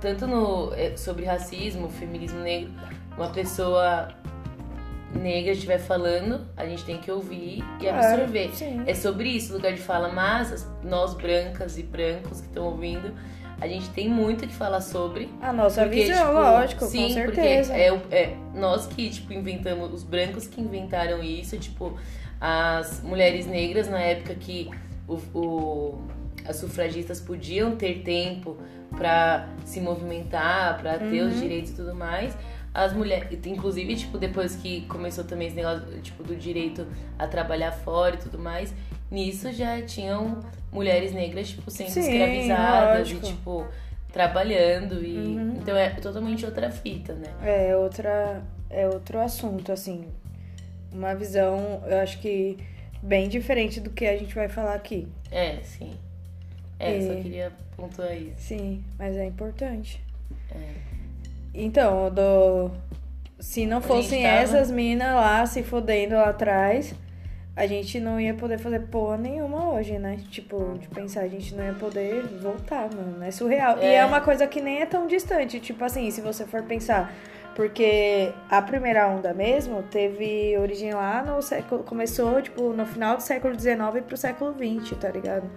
tanto 0.00 0.26
no, 0.26 0.72
é, 0.72 0.96
sobre 0.96 1.26
racismo, 1.26 1.90
feminismo 1.90 2.40
negro, 2.40 2.72
uma 3.14 3.28
pessoa 3.28 4.08
negra 5.14 5.52
estiver 5.52 5.78
falando, 5.78 6.46
a 6.56 6.64
gente 6.64 6.82
tem 6.82 6.96
que 6.96 7.10
ouvir 7.10 7.62
e 7.78 7.88
absorver. 7.88 8.50
Claro, 8.56 8.84
é 8.86 8.94
sobre 8.94 9.28
isso, 9.28 9.52
lugar 9.52 9.74
de 9.74 9.82
fala, 9.82 10.08
mas 10.08 10.66
nós 10.82 11.12
brancas 11.12 11.76
e 11.76 11.82
brancos 11.82 12.40
que 12.40 12.46
estão 12.46 12.64
ouvindo, 12.64 13.14
a 13.60 13.66
gente 13.66 13.88
tem 13.90 14.08
muito 14.08 14.44
o 14.44 14.48
que 14.48 14.54
falar 14.54 14.80
sobre. 14.80 15.28
A 15.40 15.52
nossa 15.52 15.82
porque, 15.82 16.04
visão, 16.04 16.18
tipo, 16.26 16.32
lógico, 16.32 16.84
sim, 16.86 17.02
com 17.08 17.14
certeza. 17.14 17.72
Porque 17.74 18.14
é, 18.14 18.18
é 18.22 18.36
nós 18.54 18.86
que, 18.86 19.08
tipo, 19.10 19.32
inventamos, 19.32 19.92
os 19.92 20.02
brancos 20.02 20.46
que 20.46 20.60
inventaram 20.60 21.22
isso, 21.22 21.56
tipo, 21.58 21.96
as 22.40 23.02
mulheres 23.02 23.46
negras 23.46 23.88
na 23.88 24.00
época 24.00 24.34
que 24.34 24.70
o, 25.08 25.14
o- 25.38 25.98
as 26.46 26.56
sufragistas 26.56 27.20
podiam 27.20 27.74
ter 27.76 28.02
tempo 28.02 28.56
pra 28.96 29.48
se 29.64 29.80
movimentar, 29.80 30.78
pra 30.78 30.98
ter 30.98 31.22
os 31.22 31.34
Uhum. 31.34 31.40
direitos 31.40 31.70
e 31.72 31.74
tudo 31.74 31.94
mais. 31.94 32.36
As 32.72 32.92
mulheres, 32.92 33.38
inclusive, 33.46 33.96
tipo, 33.96 34.18
depois 34.18 34.54
que 34.54 34.82
começou 34.82 35.24
também 35.24 35.48
esse 35.48 35.56
negócio, 35.56 35.86
tipo, 36.02 36.22
do 36.22 36.36
direito 36.36 36.86
a 37.18 37.26
trabalhar 37.26 37.72
fora 37.72 38.16
e 38.16 38.18
tudo 38.18 38.38
mais, 38.38 38.72
nisso 39.10 39.52
já 39.52 39.80
tinham 39.82 40.40
mulheres 40.72 41.12
negras, 41.12 41.48
tipo, 41.50 41.70
sendo 41.70 41.90
Sim, 41.90 42.00
escravizadas 42.00 42.98
lógico. 43.10 43.26
e, 43.26 43.30
tipo, 43.30 43.66
trabalhando 44.12 45.04
e... 45.04 45.16
Uhum. 45.16 45.54
Então 45.56 45.76
é 45.76 45.90
totalmente 45.90 46.44
outra 46.44 46.70
fita, 46.70 47.12
né? 47.14 47.28
É 47.42 47.76
outra, 47.76 48.42
é 48.70 48.86
outro 48.88 49.20
assunto, 49.20 49.70
assim. 49.72 50.06
Uma 50.92 51.14
visão, 51.14 51.82
eu 51.86 51.98
acho 51.98 52.18
que 52.20 52.56
bem 53.02 53.28
diferente 53.28 53.80
do 53.80 53.90
que 53.90 54.06
a 54.06 54.16
gente 54.16 54.34
vai 54.34 54.48
falar 54.48 54.74
aqui. 54.74 55.06
É, 55.30 55.58
sim. 55.62 55.92
É, 56.78 56.96
E- 56.96 57.06
só 57.06 57.14
queria 57.22 57.52
pontuar 57.76 58.14
isso. 58.16 58.34
Sim, 58.38 58.82
mas 58.98 59.16
é 59.16 59.24
importante. 59.26 60.02
É. 60.50 60.58
Então, 61.54 62.10
do... 62.10 62.70
se 63.40 63.66
não 63.66 63.80
fossem 63.80 64.22
tava- 64.22 64.34
essas 64.34 64.70
minas 64.70 65.14
lá 65.14 65.44
se 65.46 65.62
fodendo 65.62 66.14
lá 66.14 66.30
atrás, 66.30 66.94
a 67.56 67.66
gente 67.66 67.98
não 67.98 68.20
ia 68.20 68.34
poder 68.34 68.58
fazer 68.58 68.80
porra 68.80 69.16
nenhuma 69.16 69.72
hoje, 69.72 69.98
né? 69.98 70.18
Tipo, 70.30 70.76
de 70.78 70.86
pensar, 70.88 71.22
a 71.22 71.28
gente 71.28 71.54
não 71.54 71.64
ia 71.64 71.72
poder 71.72 72.22
voltar, 72.42 72.88
mano. 72.94 73.24
É 73.24 73.30
surreal. 73.30 73.78
E 73.78 73.84
É. 73.86 73.94
é 73.94 74.04
uma 74.04 74.20
coisa 74.20 74.46
que 74.46 74.60
nem 74.60 74.82
é 74.82 74.86
tão 74.86 75.06
distante. 75.06 75.58
Tipo 75.58 75.82
assim, 75.84 76.10
se 76.10 76.20
você 76.20 76.44
for 76.44 76.62
pensar. 76.62 77.12
Porque 77.54 78.30
a 78.50 78.60
primeira 78.60 79.08
onda 79.08 79.32
mesmo 79.32 79.82
teve 79.84 80.54
origem 80.58 80.92
lá 80.92 81.22
no 81.22 81.40
século. 81.40 81.82
Começou, 81.84 82.42
tipo, 82.42 82.74
no 82.74 82.84
final 82.84 83.16
do 83.16 83.22
século 83.22 83.58
XIX 83.58 84.04
pro 84.06 84.14
século 84.14 84.52
XX, 84.54 84.94
tá 84.98 85.08
ligado? 85.08 85.50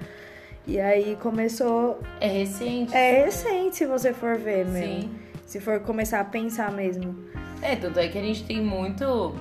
E 0.66 0.80
aí 0.80 1.18
começou. 1.22 2.00
É 2.22 2.28
recente. 2.28 2.96
É 2.96 3.26
recente, 3.26 3.76
se 3.76 3.86
você 3.86 4.14
for 4.14 4.38
ver, 4.38 4.66
meu. 4.66 4.82
Sim. 4.82 5.12
Se 5.46 5.60
for 5.60 5.82
começar 5.82 6.22
a 6.22 6.24
pensar 6.24 6.72
mesmo. 6.72 7.14
É, 7.62 7.76
tanto 7.76 8.00
é 8.00 8.08
que 8.08 8.18
a 8.18 8.22
gente 8.22 8.46
tem 8.46 8.62
muito, 8.62 9.36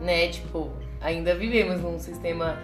né, 0.00 0.28
tipo, 0.28 0.70
ainda 1.06 1.34
vivemos 1.34 1.80
num 1.80 1.98
sistema 1.98 2.58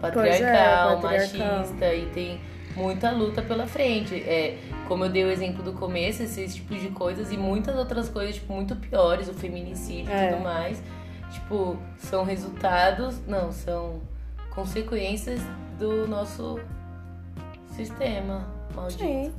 patriarcal, 0.00 0.12
Pois 0.12 0.40
é, 0.40 1.22
patriarcal. 1.32 1.58
machista 1.58 1.94
e 1.94 2.06
tem 2.14 2.40
muita 2.76 3.10
luta 3.10 3.42
pela 3.42 3.66
frente. 3.66 4.14
É, 4.14 4.56
como 4.86 5.04
eu 5.04 5.10
dei 5.10 5.24
o 5.24 5.30
exemplo 5.30 5.62
do 5.62 5.72
começo, 5.72 6.22
esses 6.22 6.54
tipos 6.54 6.80
de 6.80 6.88
coisas 6.90 7.32
e 7.32 7.36
muitas 7.36 7.76
outras 7.76 8.08
coisas, 8.08 8.36
tipo, 8.36 8.52
muito 8.52 8.76
piores, 8.76 9.28
o 9.28 9.34
feminicídio 9.34 10.10
e 10.10 10.14
É. 10.14 10.30
tudo 10.32 10.42
mais, 10.44 10.80
tipo, 11.32 11.76
são 11.98 12.24
resultados, 12.24 13.20
não, 13.26 13.50
são 13.52 14.00
consequências 14.54 15.40
do 15.78 16.06
nosso 16.06 16.58
sistema 17.74 18.46
maldito. 18.74 19.02
Sim. 19.02 19.32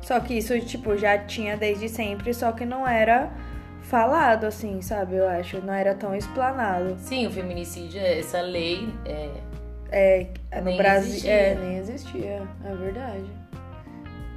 Só 0.00 0.20
que 0.20 0.34
isso, 0.34 0.58
tipo, 0.60 0.96
já 0.96 1.18
tinha 1.18 1.56
desde 1.56 1.88
sempre, 1.88 2.32
só 2.34 2.52
que 2.52 2.64
não 2.64 2.86
era 2.86 3.30
falado, 3.84 4.44
assim, 4.44 4.80
sabe? 4.82 5.16
Eu 5.16 5.28
acho. 5.28 5.60
Não 5.64 5.72
era 5.72 5.94
tão 5.94 6.14
explanado. 6.14 6.96
Sim, 6.98 7.26
o 7.26 7.30
feminicídio, 7.30 8.00
essa 8.00 8.40
lei 8.40 8.88
é, 9.04 9.30
É, 9.90 10.58
no 10.60 10.64
Nem 10.66 10.76
Brasil. 10.76 11.10
existia. 11.10 11.32
É, 11.32 11.54
nem 11.54 11.76
existia. 11.78 12.42
É 12.64 12.74
verdade. 12.74 13.24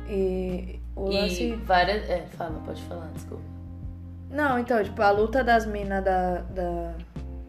E 0.09 0.79
o 0.95 1.09
lance. 1.09 1.43
E 1.43 1.55
várias. 1.55 2.09
É, 2.09 2.23
fala, 2.37 2.59
pode 2.65 2.81
falar, 2.83 3.09
desculpa. 3.13 3.43
Não, 4.29 4.59
então, 4.59 4.83
tipo, 4.83 5.01
a 5.01 5.09
luta 5.09 5.43
das 5.43 5.65
minas 5.65 6.03
da, 6.03 6.41
da, 6.53 6.93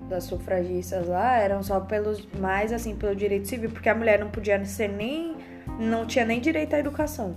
das 0.08 0.24
sufragistas 0.24 1.06
lá 1.08 1.36
eram 1.38 1.62
só 1.62 1.80
pelos. 1.80 2.26
Mais 2.38 2.72
assim, 2.72 2.94
pelo 2.96 3.14
direito 3.14 3.46
civil, 3.48 3.70
porque 3.70 3.88
a 3.88 3.94
mulher 3.94 4.18
não 4.18 4.30
podia 4.30 4.64
ser 4.64 4.88
nem. 4.88 5.36
Não 5.78 6.06
tinha 6.06 6.24
nem 6.24 6.40
direito 6.40 6.74
à 6.74 6.78
educação. 6.78 7.36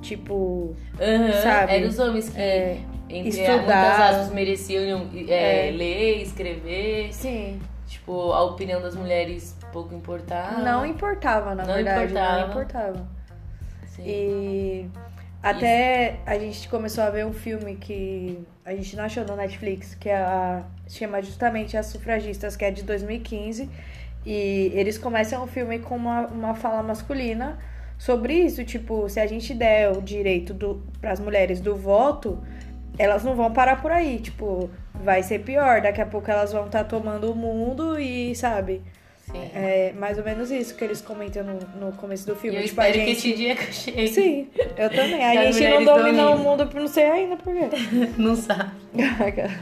Tipo. 0.00 0.74
Aham, 1.00 1.32
Sabe? 1.42 1.72
Eram 1.76 1.88
os 1.88 1.98
homens 1.98 2.28
que, 2.30 2.40
É, 2.40 2.78
entre 3.18 3.28
estudar. 3.30 3.56
muitas 3.56 4.00
aspas, 4.00 4.32
mereciam 4.32 5.08
é, 5.28 5.68
É. 5.68 5.70
ler, 5.70 6.22
escrever. 6.22 7.12
sim. 7.12 7.60
Tipo, 7.86 8.32
a 8.32 8.42
opinião 8.42 8.80
das 8.80 8.96
mulheres 8.96 9.54
pouco 9.70 9.94
importava. 9.94 10.60
Não 10.62 10.84
importava, 10.86 11.54
na 11.54 11.64
Não 11.66 11.74
verdade. 11.74 12.04
importava. 12.04 12.40
Não 12.40 12.48
importava. 12.48 13.08
Sim. 13.86 14.02
E 14.06 14.90
até 15.42 16.16
a 16.24 16.38
gente 16.38 16.68
começou 16.68 17.04
a 17.04 17.10
ver 17.10 17.26
um 17.26 17.32
filme 17.34 17.76
que 17.76 18.38
a 18.64 18.74
gente 18.74 18.96
não 18.96 19.04
achou 19.04 19.24
no 19.26 19.36
Netflix, 19.36 19.94
que 19.94 20.08
é 20.08 20.16
a, 20.16 20.62
chama 20.88 21.20
justamente 21.20 21.76
As 21.76 21.86
Sufragistas, 21.86 22.56
que 22.56 22.64
é 22.64 22.70
de 22.70 22.82
2015. 22.82 23.68
E 24.24 24.70
eles 24.74 24.96
começam 24.96 25.42
o 25.44 25.46
filme 25.46 25.78
com 25.80 25.96
uma, 25.96 26.26
uma 26.28 26.54
fala 26.54 26.82
masculina 26.82 27.58
sobre 27.98 28.34
isso, 28.34 28.64
tipo, 28.64 29.08
se 29.08 29.20
a 29.20 29.26
gente 29.26 29.52
der 29.52 29.90
o 29.92 30.00
direito 30.00 30.80
para 31.00 31.12
as 31.12 31.20
mulheres 31.20 31.60
do 31.60 31.76
voto, 31.76 32.38
elas 32.98 33.24
não 33.24 33.34
vão 33.34 33.52
parar 33.52 33.80
por 33.80 33.90
aí, 33.90 34.18
tipo, 34.18 34.70
vai 34.94 35.22
ser 35.22 35.40
pior, 35.40 35.80
daqui 35.80 36.00
a 36.00 36.06
pouco 36.06 36.30
elas 36.30 36.52
vão 36.52 36.66
estar 36.66 36.84
tomando 36.84 37.32
o 37.32 37.34
mundo 37.34 37.98
e, 37.98 38.34
sabe, 38.34 38.82
Sim. 39.30 39.50
é 39.54 39.92
mais 39.96 40.18
ou 40.18 40.24
menos 40.24 40.50
isso 40.50 40.74
que 40.76 40.84
eles 40.84 41.00
comentam 41.00 41.42
no, 41.42 41.86
no 41.86 41.92
começo 41.96 42.26
do 42.26 42.36
filme. 42.36 42.58
eu 42.58 42.64
tipo, 42.64 42.80
a 42.80 42.88
espero 42.88 43.04
que 43.04 43.14
gente. 43.14 43.28
esse 43.28 43.36
dia 43.36 43.56
que 43.56 43.72
chegue. 43.72 44.08
Sim, 44.08 44.48
eu 44.76 44.90
também. 44.90 45.24
A 45.24 45.42
Que 45.42 45.52
gente 45.52 45.68
não 45.70 45.84
dominou 45.84 46.34
o 46.34 46.38
mundo, 46.38 46.68
não 46.74 46.86
sei 46.86 47.04
ainda 47.04 47.36
por 47.36 47.52
quê. 47.54 47.68
Não 48.18 48.36
sabe. 48.36 48.70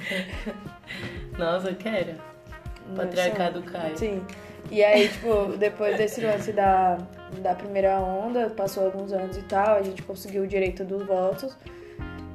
Nossa, 1.38 1.68
eu 1.68 1.76
quero. 1.76 2.14
Patriarcado 2.96 3.62
cai. 3.62 3.96
Sim. 3.96 4.22
E 4.70 4.82
aí, 4.84 5.08
tipo, 5.08 5.56
depois 5.56 5.96
desse 5.96 6.20
lance 6.20 6.52
da, 6.52 6.98
da 7.38 7.54
primeira 7.54 7.98
onda, 7.98 8.50
passou 8.50 8.84
alguns 8.84 9.12
anos 9.12 9.36
e 9.36 9.42
tal, 9.42 9.76
a 9.76 9.82
gente 9.82 10.02
conseguiu 10.02 10.42
o 10.42 10.46
direito 10.46 10.84
dos 10.84 11.04
votos. 11.06 11.56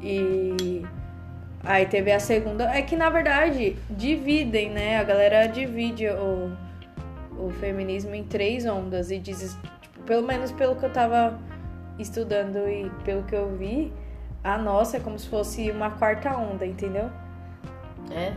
E 0.08 0.86
aí 1.64 1.86
teve 1.88 2.12
a 2.12 2.20
segunda. 2.20 2.66
É 2.66 2.82
que 2.84 2.96
na 2.96 3.10
verdade 3.10 3.76
dividem, 3.90 4.70
né? 4.70 4.98
A 5.00 5.04
galera 5.04 5.48
divide 5.48 6.08
o, 6.10 6.52
o 7.40 7.50
feminismo 7.60 8.14
em 8.14 8.24
três 8.24 8.66
ondas 8.68 9.10
e 9.10 9.18
diz, 9.18 9.58
tipo, 9.82 10.00
pelo 10.04 10.26
menos 10.26 10.52
pelo 10.52 10.76
que 10.76 10.84
eu 10.86 10.92
tava 10.92 11.40
estudando 11.98 12.58
e 12.70 12.92
pelo 13.04 13.24
que 13.24 13.34
eu 13.36 13.56
vi, 13.58 13.92
a 14.44 14.58
nossa 14.60 14.98
é 14.98 15.00
como 15.00 15.18
se 15.18 15.28
fosse 15.28 15.72
uma 15.72 15.90
quarta 15.90 16.38
onda, 16.38 16.66
entendeu? 16.66 17.10
É? 18.12 18.34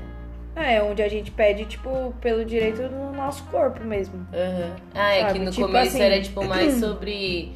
É, 0.56 0.82
onde 0.82 1.02
a 1.02 1.08
gente 1.08 1.30
pede, 1.30 1.66
tipo, 1.66 2.12
pelo 2.20 2.44
direito 2.44 2.82
do 2.88 3.12
nosso 3.16 3.44
corpo 3.44 3.84
mesmo. 3.84 4.26
Aham. 4.32 4.76
Ah, 4.94 5.12
é 5.14 5.20
Sabe, 5.20 5.32
que 5.34 5.38
no 5.44 5.50
tipo 5.52 5.66
começo 5.66 5.88
assim- 5.88 6.02
era 6.02 6.20
tipo 6.20 6.44
mais 6.44 6.75
sobre 6.80 7.52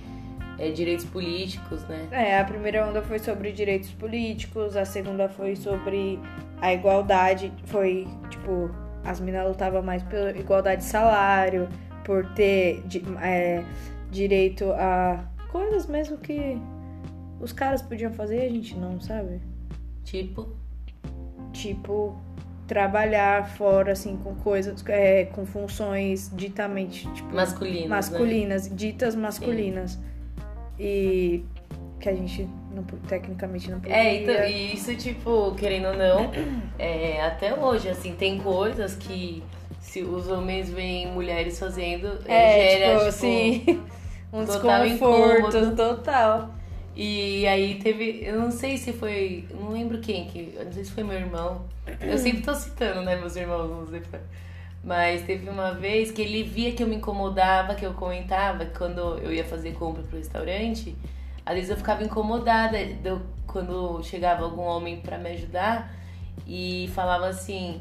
é, 0.62 0.70
direitos 0.70 1.04
políticos, 1.04 1.82
né? 1.88 2.06
É, 2.12 2.38
a 2.38 2.44
primeira 2.44 2.86
onda 2.86 3.02
foi 3.02 3.18
sobre 3.18 3.50
direitos 3.50 3.90
políticos, 3.90 4.76
a 4.76 4.84
segunda 4.84 5.28
foi 5.28 5.56
sobre 5.56 6.20
a 6.60 6.72
igualdade, 6.72 7.52
foi, 7.64 8.06
tipo, 8.30 8.70
as 9.04 9.18
meninas 9.18 9.48
lutavam 9.48 9.82
mais 9.82 10.04
pela 10.04 10.30
igualdade 10.30 10.82
de 10.82 10.88
salário, 10.88 11.68
por 12.04 12.24
ter 12.34 12.80
é, 13.20 13.64
direito 14.12 14.70
a 14.72 15.24
coisas 15.50 15.86
mesmo 15.86 16.16
que 16.18 16.56
os 17.40 17.52
caras 17.52 17.82
podiam 17.82 18.12
fazer 18.12 18.44
e 18.44 18.46
a 18.46 18.50
gente 18.50 18.78
não, 18.78 19.00
sabe? 19.00 19.40
Tipo, 20.04 20.56
Tipo, 21.52 22.16
trabalhar 22.68 23.46
fora, 23.56 23.92
assim, 23.92 24.16
com 24.16 24.34
coisas, 24.36 24.82
é, 24.86 25.24
com 25.26 25.44
funções 25.44 26.30
ditamente, 26.34 27.12
tipo, 27.12 27.34
masculinos. 27.34 27.82
Né? 27.82 27.88
masculinas, 27.88 28.70
ditas 28.74 29.14
masculinas. 29.14 29.98
E 30.84 31.44
que 32.00 32.08
a 32.08 32.14
gente 32.14 32.48
não, 32.74 32.82
tecnicamente 32.82 33.70
não 33.70 33.78
podia. 33.78 33.96
É, 33.96 34.22
então, 34.22 34.44
e 34.44 34.74
isso, 34.74 34.94
tipo, 34.96 35.54
querendo 35.54 35.88
ou 35.88 35.96
não, 35.96 36.32
é, 36.78 37.22
até 37.22 37.54
hoje, 37.54 37.88
assim, 37.88 38.14
tem 38.14 38.38
coisas 38.38 38.96
que 38.96 39.42
se 39.80 40.02
os 40.02 40.26
homens 40.28 40.68
veem 40.68 41.06
mulheres 41.12 41.58
fazendo, 41.58 42.18
É, 42.26 42.68
gera, 42.70 42.86
tipo, 42.90 42.98
tipo, 42.98 43.08
assim, 43.08 43.80
um 44.32 44.44
total 44.44 44.84
desconforto 44.84 45.56
incômodo. 45.56 45.76
total. 45.76 46.54
E 46.96 47.46
aí 47.46 47.76
teve, 47.76 48.20
eu 48.24 48.38
não 48.38 48.50
sei 48.50 48.76
se 48.76 48.92
foi, 48.92 49.46
não 49.58 49.70
lembro 49.70 49.98
quem, 49.98 50.26
que, 50.26 50.58
não 50.62 50.72
sei 50.72 50.84
se 50.84 50.90
foi 50.90 51.04
meu 51.04 51.16
irmão. 51.16 51.64
Eu 52.00 52.18
sempre 52.18 52.42
tô 52.42 52.54
citando, 52.54 53.02
né, 53.02 53.16
meus 53.16 53.34
irmãos, 53.36 53.68
não 53.70 53.86
sei 53.86 54.00
se- 54.00 54.18
Mas 54.84 55.22
teve 55.22 55.48
uma 55.48 55.72
vez 55.74 56.10
que 56.10 56.20
ele 56.22 56.42
via 56.42 56.72
que 56.72 56.82
eu 56.82 56.88
me 56.88 56.96
incomodava, 56.96 57.74
que 57.74 57.86
eu 57.86 57.94
comentava, 57.94 58.64
que 58.66 58.76
quando 58.76 59.18
eu 59.18 59.32
ia 59.32 59.44
fazer 59.44 59.72
compra 59.74 60.02
pro 60.02 60.18
restaurante, 60.18 60.96
às 61.46 61.54
vezes 61.54 61.70
eu 61.70 61.76
ficava 61.76 62.02
incomodada 62.02 62.78
do- 63.02 63.22
quando 63.46 64.02
chegava 64.02 64.42
algum 64.44 64.62
homem 64.62 65.00
pra 65.00 65.18
me 65.18 65.30
ajudar 65.30 65.94
e 66.46 66.90
falava 66.94 67.28
assim: 67.28 67.80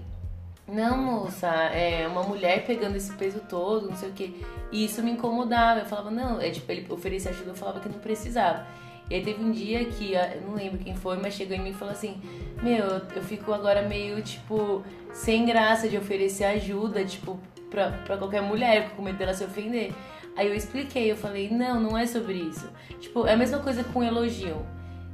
Não, 0.68 0.96
moça, 0.98 1.48
é 1.48 2.08
uma 2.08 2.24
mulher 2.24 2.66
pegando 2.66 2.96
esse 2.96 3.12
peso 3.14 3.42
todo, 3.50 3.90
não 3.90 3.96
sei 3.98 4.10
o 4.10 4.14
quê. 4.14 4.32
E 4.72 4.86
isso 4.86 5.02
me 5.02 5.12
incomodava. 5.12 5.80
Eu 5.82 5.86
falava, 5.86 6.10
não, 6.12 6.40
é 6.40 6.50
tipo, 6.52 6.72
ele 6.72 6.86
oferecia 6.90 7.32
ajuda, 7.32 7.50
eu 7.50 7.56
falava 7.56 7.80
que 7.80 7.90
não 7.90 8.00
precisava. 8.00 8.66
E 9.10 9.16
aí 9.16 9.24
teve 9.24 9.44
um 9.44 9.52
dia 9.52 9.84
que, 9.86 10.16
ah, 10.16 10.32
eu 10.36 10.42
não 10.42 10.54
lembro 10.54 10.78
quem 10.78 10.96
foi, 10.96 11.18
mas 11.18 11.34
chegou 11.34 11.58
em 11.58 11.60
mim 11.60 11.72
e 11.72 11.74
falou 11.74 11.92
assim: 11.94 12.22
Meu, 12.62 13.02
eu 13.16 13.24
fico 13.24 13.52
agora 13.54 13.82
meio, 13.88 14.22
tipo, 14.22 14.84
sem 15.12 15.46
graça 15.46 15.90
de 15.90 15.98
oferecer 15.98 16.44
ajuda, 16.46 17.04
tipo, 17.04 17.40
pra, 17.72 17.92
pra 18.06 18.18
qualquer 18.18 18.42
mulher, 18.42 18.84
eu 18.84 18.90
com 18.96 19.02
medo 19.02 19.18
dela 19.18 19.34
se 19.34 19.44
ofender. 19.44 19.92
Aí 20.36 20.48
eu 20.48 20.54
expliquei, 20.54 21.12
eu 21.12 21.16
falei: 21.16 21.50
Não, 21.50 21.80
não 21.80 21.98
é 21.98 22.06
sobre 22.06 22.34
isso. 22.34 22.70
Tipo, 23.00 23.26
é 23.26 23.34
a 23.34 23.38
mesma 23.38 23.60
coisa 23.60 23.84
com 23.84 24.04
elogio. 24.04 24.66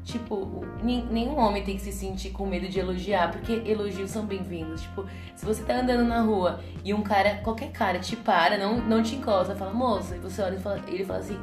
Tipo, 0.03 0.65
nenhum 0.81 1.37
homem 1.37 1.63
tem 1.63 1.75
que 1.75 1.81
se 1.81 1.91
sentir 1.91 2.29
com 2.29 2.45
medo 2.45 2.69
de 2.69 2.79
elogiar, 2.79 3.29
porque 3.29 3.61
elogios 3.65 4.09
são 4.09 4.25
bem-vindos. 4.25 4.81
Tipo, 4.81 5.05
se 5.35 5.45
você 5.45 5.61
tá 5.63 5.81
andando 5.81 6.05
na 6.05 6.21
rua 6.21 6.61
e 6.83 6.93
um 6.93 7.01
cara, 7.01 7.35
qualquer 7.43 7.71
cara, 7.73 7.99
te 7.99 8.15
para, 8.15 8.57
não, 8.57 8.77
não 8.77 9.03
te 9.03 9.15
encosta, 9.15 9.53
fala, 9.53 9.73
moça, 9.73 10.15
e 10.15 10.19
você 10.19 10.41
olha 10.41 10.55
e 10.55 10.59
fala, 10.59 10.81
ele 10.87 11.03
fala 11.03 11.19
assim, 11.19 11.37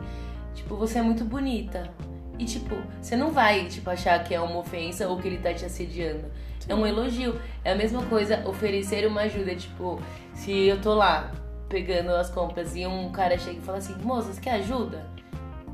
tipo, 0.55 0.77
você 0.77 0.99
é 0.99 1.03
muito 1.03 1.27
bonita. 1.27 1.93
E, 2.39 2.45
tipo, 2.45 2.77
você 3.01 3.17
não 3.17 3.31
vai, 3.31 3.67
tipo, 3.67 3.89
achar 3.91 4.23
que 4.25 4.35
é 4.35 4.41
uma 4.41 4.59
ofensa 4.59 5.09
ou 5.09 5.19
que 5.19 5.29
ele 5.29 5.39
tá 5.39 5.53
te 5.53 5.65
assediando. 5.65 6.25
É 6.69 6.75
um 6.75 6.87
elogio. 6.87 7.41
É 7.65 7.73
a 7.73 7.75
mesma 7.75 8.03
coisa 8.07 8.47
oferecer 8.49 9.07
uma 9.07 9.23
ajuda. 9.23 9.55
Tipo, 9.55 10.01
se 10.33 10.67
eu 10.67 10.81
tô 10.81 10.95
lá 10.95 11.31
pegando 11.69 12.11
as 12.11 12.31
compras 12.31 12.77
e 12.77 12.87
um 12.87 13.11
cara 13.11 13.39
chega 13.39 13.59
e 13.59 13.63
fala 13.63 13.79
assim, 13.79 13.95
moça, 14.03 14.33
você 14.33 14.41
quer 14.41 14.55
ajuda? 14.55 15.07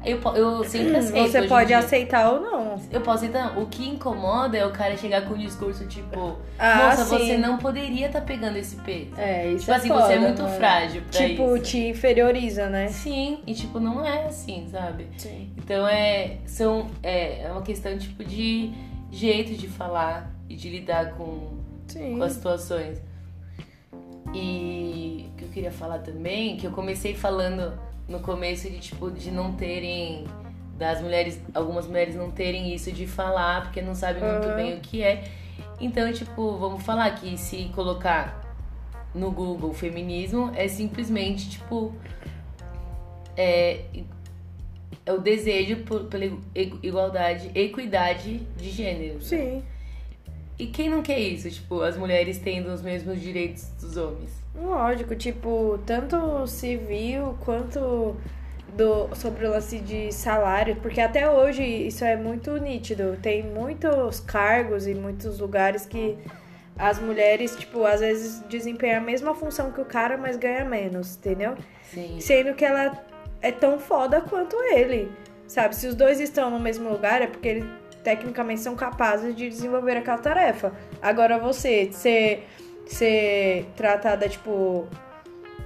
Eu, 0.05 0.19
eu 0.35 0.65
sempre 0.65 0.97
aceito. 0.97 1.31
Você 1.31 1.43
pode 1.43 1.75
aceitar 1.75 2.31
ou 2.33 2.41
não. 2.41 2.81
Eu 2.91 3.01
posso 3.03 3.25
aceitar. 3.25 3.59
O 3.59 3.67
que 3.67 3.87
incomoda 3.87 4.57
é 4.57 4.65
o 4.65 4.71
cara 4.71 4.97
chegar 4.97 5.27
com 5.27 5.35
um 5.35 5.39
discurso 5.39 5.87
tipo: 5.87 6.39
ah, 6.59 6.89
Moça, 6.89 7.05
sim. 7.05 7.19
você 7.19 7.37
não 7.37 7.59
poderia 7.59 8.07
estar 8.07 8.21
tá 8.21 8.27
pegando 8.27 8.57
esse 8.57 8.77
peso. 8.77 9.11
É, 9.19 9.49
isso 9.49 9.61
tipo 9.61 9.73
é 9.73 9.75
assim, 9.77 9.89
foda, 9.89 10.07
você 10.07 10.13
é 10.15 10.19
muito 10.19 10.43
mano. 10.43 10.55
frágil 10.57 11.03
pra 11.03 11.21
tipo, 11.21 11.57
isso. 11.57 11.65
te 11.65 11.79
inferioriza, 11.89 12.69
né? 12.71 12.89
Sim, 12.89 13.41
e 13.47 13.53
tipo, 13.53 13.79
não 13.79 14.05
é 14.05 14.27
assim, 14.27 14.67
sabe? 14.71 15.07
Sim. 15.19 15.53
Então 15.59 15.87
é, 15.87 16.39
são, 16.47 16.87
é, 17.03 17.43
é 17.43 17.53
uma 17.53 17.63
questão 17.63 17.97
tipo 17.99 18.25
de 18.25 18.73
jeito 19.11 19.55
de 19.55 19.69
falar 19.69 20.31
e 20.49 20.57
de 20.57 20.71
lidar 20.71 21.13
com, 21.13 21.59
com 21.93 22.23
as 22.23 22.33
situações. 22.33 23.03
E 24.33 25.29
o 25.33 25.37
que 25.37 25.45
eu 25.45 25.49
queria 25.49 25.73
falar 25.73 25.99
também, 25.99 26.57
que 26.57 26.67
eu 26.67 26.71
comecei 26.71 27.15
falando 27.15 27.90
no 28.11 28.19
começo 28.21 28.69
de 28.69 28.81
tipo 28.81 29.11
de 29.11 29.31
não 29.31 29.53
terem 29.53 30.25
das 30.77 31.01
mulheres, 31.01 31.41
algumas 31.55 31.87
mulheres 31.87 32.17
não 32.17 32.31
terem 32.31 32.75
isso 32.75 32.91
de 32.91 33.07
falar 33.07 33.63
porque 33.63 33.81
não 33.81 33.95
sabem 33.95 34.23
muito 34.23 34.49
uhum. 34.49 34.57
bem 34.57 34.77
o 34.77 34.81
que 34.81 35.03
é. 35.03 35.25
Então, 35.81 36.13
tipo, 36.13 36.57
vamos 36.59 36.83
falar 36.83 37.11
que 37.13 37.39
se 37.39 37.71
colocar 37.75 38.41
no 39.15 39.31
Google 39.31 39.73
feminismo 39.73 40.51
é 40.55 40.69
simplesmente 40.69 41.51
tipo 41.51 41.95
é, 43.37 43.85
é 45.07 45.13
o 45.13 45.19
desejo 45.19 45.77
por, 45.85 46.05
pela 46.05 46.25
igualdade, 46.83 47.51
equidade 47.55 48.39
de 48.57 48.71
gênero. 48.71 49.15
Né? 49.15 49.21
Sim. 49.21 49.63
E 50.59 50.67
quem 50.67 50.91
não 50.91 51.03
quer 51.03 51.19
isso? 51.19 51.49
Tipo, 51.51 51.81
as 51.81 51.97
mulheres 51.97 52.39
tendo 52.39 52.73
os 52.73 52.83
mesmos 52.83 53.21
direitos 53.21 53.69
dos 53.81 53.97
homens. 53.97 54.40
Lógico, 54.55 55.15
tipo, 55.15 55.79
tanto 55.87 56.47
civil 56.47 57.37
quanto 57.45 58.17
do, 58.77 59.15
sobre 59.15 59.47
o 59.47 59.51
lance 59.51 59.79
de 59.79 60.13
salário, 60.13 60.77
porque 60.77 61.01
até 61.01 61.29
hoje 61.29 61.63
isso 61.63 62.05
é 62.05 62.17
muito 62.17 62.57
nítido. 62.59 63.17
Tem 63.23 63.43
muitos 63.43 64.21
cargos 64.21 64.87
e 64.87 64.95
muitos 64.95 65.39
lugares 65.39 65.87
que 65.87 66.19
as 66.79 66.99
mulheres, 66.99 67.55
tipo, 67.57 67.85
às 67.85 68.01
vezes 68.01 68.41
desempenham 68.49 68.99
a 68.99 69.05
mesma 69.05 69.35
função 69.35 69.71
que 69.71 69.81
o 69.81 69.85
cara, 69.85 70.17
mas 70.17 70.37
ganha 70.37 70.65
menos, 70.65 71.17
entendeu? 71.17 71.55
Sim. 71.83 72.19
Sendo 72.21 72.55
que 72.55 72.65
ela 72.65 72.99
é 73.43 73.53
tão 73.53 73.79
foda 73.79 74.21
quanto 74.21 74.57
ele. 74.73 75.11
Sabe? 75.47 75.75
Se 75.75 75.87
os 75.87 75.95
dois 75.95 76.21
estão 76.21 76.51
no 76.51 76.61
mesmo 76.61 76.89
lugar, 76.89 77.23
é 77.23 77.27
porque 77.27 77.49
eles 77.49 77.65
tecnicamente 78.03 78.61
são 78.61 78.75
capazes 78.75 79.35
de 79.35 79.49
desenvolver 79.49 79.97
aquela 79.97 80.19
tarefa. 80.19 80.73
Agora 81.03 81.39
você 81.39 81.91
ser 81.93 82.47
ser 82.93 83.67
tratada, 83.77 84.29
tipo, 84.29 84.87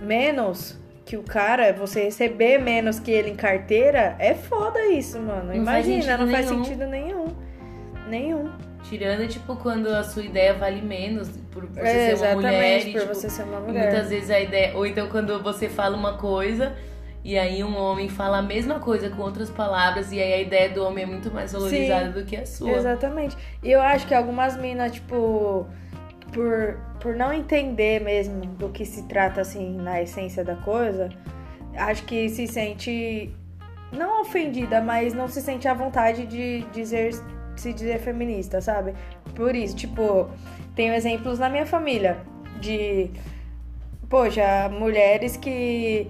menos 0.00 0.78
que 1.04 1.16
o 1.16 1.22
cara, 1.22 1.72
você 1.72 2.04
receber 2.04 2.58
menos 2.58 2.98
que 2.98 3.10
ele 3.10 3.30
em 3.30 3.36
carteira, 3.36 4.16
é 4.18 4.34
foda 4.34 4.86
isso, 4.86 5.20
mano. 5.20 5.48
Não 5.48 5.54
Imagina, 5.54 6.04
faz 6.04 6.20
não 6.20 6.30
faz 6.30 6.50
nenhum. 6.50 6.64
sentido 6.64 6.86
nenhum. 6.86 7.26
Nenhum. 8.08 8.50
Tirando, 8.84 9.26
tipo, 9.28 9.56
quando 9.56 9.88
a 9.88 10.02
sua 10.02 10.22
ideia 10.22 10.54
vale 10.54 10.82
menos 10.82 11.28
por 11.50 11.66
você 11.66 11.80
é, 11.80 12.16
ser 12.16 12.26
uma 12.26 12.34
mulher. 12.34 12.82
por 12.82 13.00
tipo, 13.00 13.06
você 13.06 13.30
ser 13.30 13.42
uma 13.44 13.60
mulher. 13.60 13.90
muitas 13.90 14.10
vezes 14.10 14.30
a 14.30 14.40
ideia. 14.40 14.76
Ou 14.76 14.86
então 14.86 15.08
quando 15.08 15.42
você 15.42 15.68
fala 15.68 15.96
uma 15.96 16.18
coisa 16.18 16.74
e 17.22 17.38
aí 17.38 17.64
um 17.64 17.74
homem 17.76 18.08
fala 18.08 18.38
a 18.38 18.42
mesma 18.42 18.78
coisa 18.80 19.08
com 19.08 19.22
outras 19.22 19.48
palavras 19.48 20.12
e 20.12 20.20
aí 20.20 20.34
a 20.34 20.40
ideia 20.40 20.68
do 20.68 20.84
homem 20.84 21.04
é 21.04 21.06
muito 21.06 21.32
mais 21.32 21.52
valorizada 21.52 22.12
Sim, 22.12 22.12
do 22.12 22.24
que 22.26 22.36
a 22.36 22.44
sua. 22.44 22.72
Exatamente. 22.72 23.36
E 23.62 23.70
eu 23.70 23.80
acho 23.80 24.06
que 24.06 24.12
algumas 24.12 24.58
minas, 24.58 24.92
tipo, 24.92 25.66
por, 26.30 26.78
por 27.04 27.14
não 27.14 27.34
entender 27.34 28.00
mesmo 28.00 28.46
do 28.46 28.70
que 28.70 28.86
se 28.86 29.02
trata, 29.02 29.42
assim, 29.42 29.76
na 29.76 30.00
essência 30.00 30.42
da 30.42 30.56
coisa, 30.56 31.10
acho 31.76 32.02
que 32.04 32.30
se 32.30 32.46
sente, 32.46 33.30
não 33.92 34.22
ofendida, 34.22 34.80
mas 34.80 35.12
não 35.12 35.28
se 35.28 35.42
sente 35.42 35.68
à 35.68 35.74
vontade 35.74 36.24
de 36.24 36.62
dizer, 36.72 37.12
se 37.56 37.74
dizer 37.74 37.98
feminista, 37.98 38.58
sabe? 38.62 38.94
Por 39.34 39.54
isso, 39.54 39.76
tipo, 39.76 40.30
tenho 40.74 40.94
exemplos 40.94 41.38
na 41.38 41.50
minha 41.50 41.66
família 41.66 42.16
de, 42.58 43.10
poxa, 44.08 44.70
mulheres 44.70 45.36
que 45.36 46.06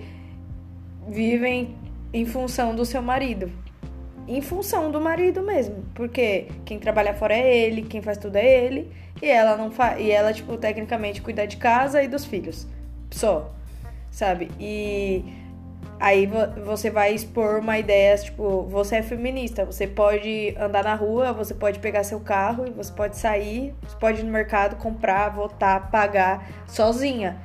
vivem 1.09 1.74
em 2.12 2.24
função 2.24 2.72
do 2.72 2.85
seu 2.85 3.02
marido. 3.02 3.50
Em 4.28 4.40
função 4.40 4.92
do 4.92 5.00
marido 5.00 5.42
mesmo. 5.42 5.85
Porque 5.92 6.46
quem 6.64 6.78
trabalha 6.78 7.14
fora 7.14 7.35
é 7.35 7.66
ele, 7.66 7.83
quem 7.83 8.00
faz 8.00 8.16
tudo 8.16 8.37
é 8.37 8.46
ele. 8.46 9.04
E 9.25 9.31
ela 9.31 9.57
não 9.57 9.71
faz. 9.71 9.99
E 9.99 10.11
ela, 10.11 10.35
tipo, 10.35 10.55
tecnicamente 10.59 11.23
cuida 11.23 11.47
de 11.47 11.57
casa 11.57 12.03
e 12.03 12.07
dos 12.07 12.27
filhos. 12.27 12.67
Só. 13.11 13.51
Sabe? 14.11 14.51
E 14.61 15.25
aí 15.99 16.29
você 16.63 16.91
vai 16.91 17.15
expor 17.15 17.61
uma 17.61 17.79
ideia, 17.79 18.15
tipo, 18.19 18.65
você 18.65 18.97
é 18.97 19.03
feminista, 19.03 19.65
você 19.65 19.87
pode 19.87 20.55
andar 20.59 20.85
na 20.85 20.95
rua, 20.95 21.33
você 21.33 21.55
pode 21.55 21.79
pegar 21.79 22.05
seu 22.05 22.21
carro 22.21 22.67
e 22.67 22.71
você 22.71 22.93
pode 22.93 23.17
sair, 23.17 23.75
você 23.83 23.97
pode 23.97 24.21
ir 24.21 24.25
no 24.25 24.31
mercado 24.31 24.77
comprar, 24.77 25.31
votar, 25.31 25.91
pagar 25.91 26.47
sozinha. 26.67 27.41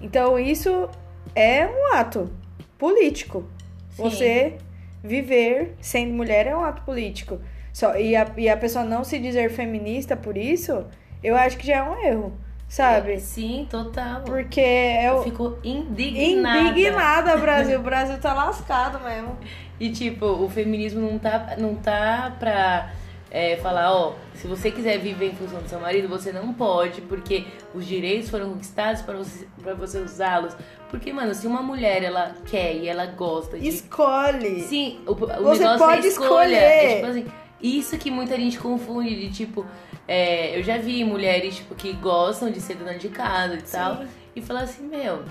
Então 0.00 0.38
isso 0.38 0.88
é 1.34 1.66
um 1.66 1.96
ato 1.96 2.32
político. 2.78 3.44
Sim. 3.90 4.02
Você 4.02 4.56
viver 5.02 5.74
sendo 5.80 6.14
mulher 6.14 6.46
é 6.46 6.56
um 6.56 6.64
ato 6.64 6.82
político. 6.82 7.40
Só, 7.72 7.96
e, 7.96 8.14
a, 8.14 8.30
e 8.36 8.48
a 8.48 8.56
pessoa 8.56 8.84
não 8.84 9.02
se 9.02 9.18
dizer 9.18 9.50
feminista 9.50 10.16
por 10.16 10.36
isso, 10.36 10.86
eu 11.24 11.36
acho 11.36 11.56
que 11.56 11.66
já 11.66 11.76
é 11.76 11.82
um 11.82 11.98
erro. 11.98 12.32
Sabe? 12.68 13.20
Sim, 13.20 13.66
total. 13.70 14.22
Porque 14.22 14.60
eu, 14.60 15.16
eu 15.16 15.22
fico 15.22 15.58
indignada. 15.62 16.70
Indignada, 16.70 17.36
Brasil. 17.38 17.78
O 17.78 17.82
Brasil 17.82 18.18
tá 18.18 18.34
lascado 18.34 18.98
mesmo. 19.00 19.36
E 19.78 19.90
tipo, 19.90 20.26
o 20.26 20.48
feminismo 20.48 21.00
não 21.00 21.18
tá, 21.18 21.56
não 21.58 21.74
tá 21.74 22.34
pra 22.38 22.90
é, 23.30 23.56
falar, 23.56 23.92
ó, 23.92 24.14
se 24.34 24.46
você 24.46 24.70
quiser 24.70 24.98
viver 24.98 25.32
em 25.32 25.34
função 25.34 25.60
do 25.60 25.68
seu 25.68 25.80
marido, 25.80 26.08
você 26.08 26.32
não 26.32 26.54
pode, 26.54 27.00
porque 27.00 27.44
os 27.74 27.84
direitos 27.84 28.30
foram 28.30 28.50
conquistados 28.50 29.02
para 29.02 29.16
você, 29.16 29.48
pra 29.60 29.74
você 29.74 29.98
usá-los. 29.98 30.56
Porque, 30.88 31.12
mano, 31.12 31.34
se 31.34 31.44
uma 31.44 31.60
mulher 31.60 32.04
ela 32.04 32.32
quer 32.46 32.76
e 32.76 32.88
ela 32.88 33.06
gosta 33.06 33.58
de. 33.58 33.66
Escolhe! 33.66 34.60
Sim, 34.60 35.00
o, 35.06 35.12
o 35.12 35.16
você 35.16 35.64
negócio 35.64 35.78
pode 35.78 36.06
é 36.06 36.08
escolher. 36.08 36.54
É, 36.54 36.94
tipo 36.94 37.06
assim, 37.06 37.26
isso 37.64 37.96
que 37.96 38.10
muita 38.10 38.36
gente 38.36 38.58
confunde, 38.58 39.14
de 39.14 39.30
tipo, 39.30 39.64
é, 40.06 40.58
eu 40.58 40.62
já 40.62 40.76
vi 40.76 41.02
mulheres 41.02 41.56
tipo, 41.56 41.74
que 41.74 41.92
gostam 41.94 42.50
de 42.50 42.60
ser 42.60 42.74
dona 42.74 42.98
de 42.98 43.08
casa 43.08 43.54
e 43.54 43.60
Sim. 43.60 43.76
tal, 43.76 44.04
e 44.36 44.42
falar 44.42 44.60
assim, 44.60 44.86
meu, 44.86 45.24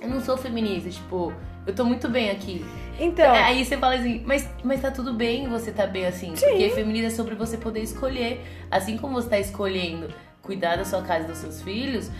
eu 0.00 0.08
não 0.08 0.20
sou 0.20 0.36
feminista, 0.36 0.90
tipo, 0.90 1.32
eu 1.66 1.74
tô 1.74 1.84
muito 1.84 2.08
bem 2.08 2.30
aqui. 2.30 2.64
Então. 2.98 3.32
Aí 3.32 3.64
você 3.64 3.76
fala 3.76 3.94
assim, 3.94 4.22
mas, 4.26 4.48
mas 4.62 4.82
tá 4.82 4.90
tudo 4.90 5.14
bem 5.14 5.48
você 5.48 5.72
tá 5.72 5.86
bem 5.86 6.06
assim. 6.06 6.34
Sim. 6.36 6.46
Porque 6.46 6.70
feminismo 6.70 7.06
é 7.06 7.10
sobre 7.10 7.34
você 7.34 7.56
poder 7.56 7.80
escolher. 7.80 8.44
Assim 8.70 8.98
como 8.98 9.14
você 9.14 9.28
tá 9.28 9.38
escolhendo 9.38 10.08
cuidar 10.42 10.76
da 10.76 10.84
sua 10.84 11.02
casa 11.02 11.24
e 11.24 11.28
dos 11.28 11.38
seus 11.38 11.62
filhos, 11.62 12.10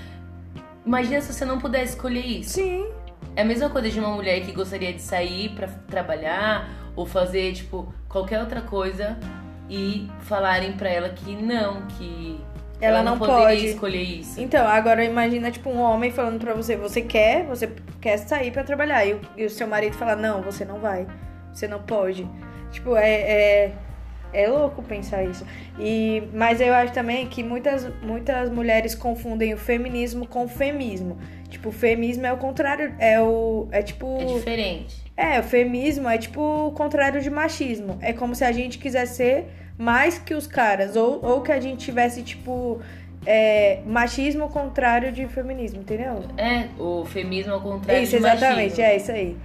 imagina 0.87 1.21
se 1.21 1.33
você 1.33 1.45
não 1.45 1.59
pudesse 1.59 1.95
escolher 1.95 2.25
isso. 2.25 2.51
Sim. 2.51 2.87
É 3.37 3.43
a 3.43 3.45
mesma 3.45 3.69
coisa 3.69 3.91
de 3.91 3.99
uma 3.99 4.11
mulher 4.11 4.41
que 4.41 4.53
gostaria 4.53 4.93
de 4.93 5.03
sair 5.03 5.51
para 5.51 5.69
trabalhar 5.69 6.69
ou 6.97 7.07
fazer, 7.07 7.53
tipo, 7.53 7.93
qualquer 8.09 8.41
outra 8.41 8.61
coisa 8.61 9.19
e 9.71 10.11
falarem 10.23 10.73
para 10.73 10.91
ela 10.91 11.09
que 11.11 11.35
não, 11.37 11.87
que 11.87 12.41
ela, 12.81 12.99
ela 12.99 13.03
não, 13.03 13.17
não 13.17 13.27
pode 13.27 13.67
escolher 13.67 14.03
isso. 14.03 14.41
Então, 14.41 14.67
agora 14.67 15.05
imagina, 15.05 15.51
tipo, 15.51 15.71
um 15.71 15.81
homem 15.81 16.11
falando 16.11 16.41
pra 16.41 16.55
você, 16.55 16.77
você 16.77 17.01
quer, 17.01 17.45
você 17.45 17.71
quer 18.01 18.17
sair 18.19 18.51
para 18.51 18.65
trabalhar. 18.65 19.05
E 19.05 19.15
o, 19.15 19.21
e 19.37 19.45
o, 19.45 19.51
seu 19.51 19.69
marido 19.69 19.95
fala, 19.97 20.17
não, 20.17 20.43
você 20.43 20.65
não 20.65 20.81
vai. 20.81 21.07
Você 21.53 21.69
não 21.69 21.81
pode. 21.81 22.27
Tipo, 22.73 22.97
é, 22.97 23.13
é, 23.13 23.73
é 24.33 24.49
louco 24.49 24.83
pensar 24.83 25.23
isso. 25.25 25.47
E, 25.79 26.23
mas 26.33 26.61
eu 26.61 26.73
acho 26.73 26.93
também 26.93 27.27
que 27.27 27.45
muitas, 27.45 27.87
muitas 28.03 28.51
mulheres 28.51 28.95
confundem 28.95 29.53
o 29.53 29.59
feminismo 29.59 30.27
com 30.27 30.47
o 30.47 30.49
femismo. 30.49 31.19
Tipo, 31.51 31.69
o 31.69 31.73
feminismo 31.73 32.27
é 32.27 32.33
o 32.33 32.39
contrário. 32.39 32.95
É 32.99 33.21
o. 33.21 33.69
É 33.71 33.83
tipo. 33.83 34.21
É 34.21 34.25
diferente. 34.25 35.11
É, 35.17 35.39
o 35.39 35.43
feminismo 35.43 36.09
é 36.09 36.17
tipo 36.17 36.41
o 36.41 36.73
contrário 36.73 37.21
de 37.21 37.29
machismo. 37.29 37.99
É 38.01 38.13
como 38.13 38.35
se 38.35 38.43
a 38.43 38.53
gente 38.53 38.79
quisesse 38.79 39.17
ser 39.17 39.60
mais 39.81 40.19
que 40.19 40.35
os 40.35 40.47
caras. 40.47 40.95
Ou, 40.97 41.25
ou 41.25 41.41
que 41.41 41.51
a 41.51 41.59
gente 41.61 41.85
tivesse, 41.85 42.23
tipo, 42.23 42.81
é, 43.27 43.81
machismo 43.87 44.49
contrário 44.49 45.11
de 45.11 45.27
feminismo, 45.27 45.81
entendeu? 45.81 46.23
É, 46.37 46.67
o 46.79 47.05
feminismo 47.05 47.55
ao 47.55 47.61
contrário 47.61 48.03
Isso, 48.03 48.13
de 48.13 48.17
exatamente, 48.19 48.71
machismo. 48.71 48.85
é 48.85 48.97
isso 48.97 49.13
aí. 49.13 49.37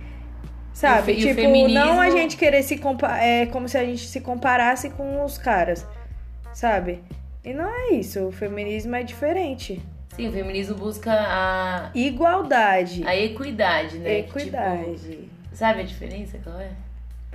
Sabe? 0.74 1.14
O 1.14 1.16
tipo, 1.16 1.36
feminismo- 1.36 1.80
não 1.86 2.02
a 2.02 2.10
gente 2.10 2.36
querer 2.36 2.62
se 2.62 2.78
comparar. 2.78 3.24
É 3.24 3.46
como 3.46 3.68
se 3.70 3.78
a 3.78 3.84
gente 3.86 4.06
se 4.08 4.20
comparasse 4.20 4.90
com 4.90 5.24
os 5.24 5.38
caras. 5.38 5.88
Sabe? 6.54 7.02
E 7.44 7.54
não 7.54 7.66
é 7.70 7.94
isso. 7.94 8.28
O 8.28 8.32
feminismo 8.32 8.94
é 8.96 9.04
diferente. 9.04 9.82
Sim, 10.16 10.30
o 10.30 10.32
feminismo 10.32 10.76
busca 10.76 11.12
a, 11.14 11.92
Igualdade. 11.94 13.06
a 13.06 13.16
equidade, 13.16 13.98
né? 14.00 14.20
Equidade. 14.20 14.96
Tipo, 15.00 15.24
sabe 15.54 15.82
a 15.82 15.84
diferença 15.84 16.38
qual 16.44 16.60
é? 16.60 16.70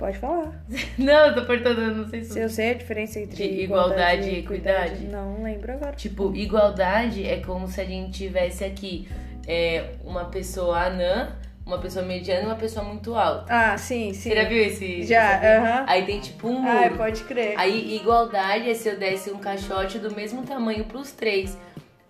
Pode 0.01 0.17
falar. 0.17 0.51
Não, 0.97 1.27
eu 1.27 1.35
tô 1.35 1.45
perguntando, 1.45 1.93
não 1.93 2.09
sei 2.09 2.23
se... 2.23 2.33
Se 2.33 2.39
eu 2.39 2.49
sei 2.49 2.71
a 2.71 2.73
diferença 2.73 3.19
entre 3.19 3.35
De 3.35 3.61
igualdade 3.61 4.29
e 4.31 4.39
equidade? 4.39 5.05
Não 5.05 5.43
lembro 5.43 5.73
agora. 5.73 5.91
Tipo, 5.91 6.35
igualdade 6.35 7.23
é 7.23 7.39
como 7.39 7.67
se 7.67 7.79
a 7.79 7.85
gente 7.85 8.11
tivesse 8.11 8.63
aqui 8.63 9.07
é, 9.47 9.91
uma 10.03 10.25
pessoa 10.25 10.87
anã, 10.87 11.35
uma 11.63 11.77
pessoa 11.77 12.03
mediana 12.03 12.41
e 12.41 12.45
uma 12.47 12.55
pessoa 12.55 12.83
muito 12.83 13.13
alta. 13.13 13.45
Ah, 13.47 13.77
sim, 13.77 14.11
sim. 14.11 14.31
Você 14.31 14.35
já 14.35 14.49
viu 14.49 14.63
esse? 14.63 15.03
Já, 15.03 15.35
aham. 15.37 15.85
Aí 15.87 16.03
tem 16.03 16.19
tipo 16.19 16.47
um 16.47 16.59
muro. 16.63 16.93
Ah, 16.95 16.97
pode 16.97 17.23
crer. 17.25 17.53
Aí, 17.55 17.95
igualdade 17.95 18.71
é 18.71 18.73
se 18.73 18.89
eu 18.89 18.97
desse 18.97 19.29
um 19.29 19.37
caixote 19.37 19.99
do 19.99 20.09
mesmo 20.15 20.41
tamanho 20.41 20.83
pros 20.85 21.11
três. 21.11 21.55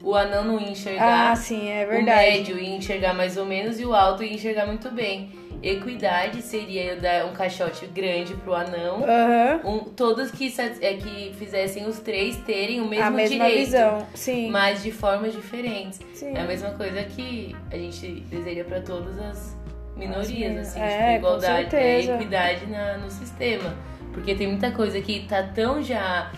O 0.04 0.16
anão 0.16 0.44
não 0.44 0.60
ia 0.60 0.70
enxergar, 0.72 1.32
Ah, 1.32 1.36
sim, 1.36 1.70
é 1.70 1.86
o 1.86 1.90
verdade. 1.90 2.06
médio 2.32 2.58
ia 2.60 2.76
enxergar 2.76 3.14
mais 3.14 3.38
ou 3.38 3.46
menos 3.46 3.80
e 3.80 3.86
o 3.86 3.94
alto 3.94 4.24
ia 4.24 4.34
enxergar 4.34 4.66
muito 4.66 4.90
bem. 4.92 5.30
Equidade 5.62 6.42
seria 6.42 6.84
eu 6.86 7.00
dar 7.00 7.26
um 7.28 7.34
caixote 7.34 7.86
grande 7.86 8.34
pro 8.34 8.56
anão. 8.56 9.04
Aham. 9.04 9.62
Um, 9.64 9.80
todos 9.92 10.32
que, 10.32 10.52
é, 10.82 10.94
que 10.96 11.34
fizessem 11.38 11.86
os 11.86 12.00
três 12.00 12.36
terem 12.38 12.82
o 12.82 12.88
mesmo 12.88 13.06
A 13.06 13.12
mesma 13.12 13.46
direito. 13.46 13.66
visão. 13.66 14.08
Sim. 14.16 14.50
Mas 14.50 14.82
de 14.82 14.92
formas 14.92 15.34
diferentes. 15.34 16.00
Sim. 16.16 16.34
É 16.36 16.42
a 16.42 16.46
mesma 16.46 16.72
coisa 16.72 17.04
que 17.04 17.56
a 17.72 17.76
gente 17.78 18.08
deseja 18.22 18.64
para 18.64 18.82
todas 18.82 19.20
as 19.20 19.56
minorias, 19.96 20.58
As 20.58 20.68
assim, 20.70 20.80
tipo, 20.80 20.92
é, 20.92 21.06
com 21.12 21.16
igualdade, 21.18 21.76
é, 21.76 22.00
equidade 22.06 22.66
na, 22.66 22.98
no 22.98 23.12
sistema. 23.12 23.76
Porque 24.14 24.34
tem 24.34 24.48
muita 24.48 24.72
coisa 24.72 25.00
que 25.00 25.28
tá 25.28 25.44
tão 25.44 25.80
já 25.84 26.32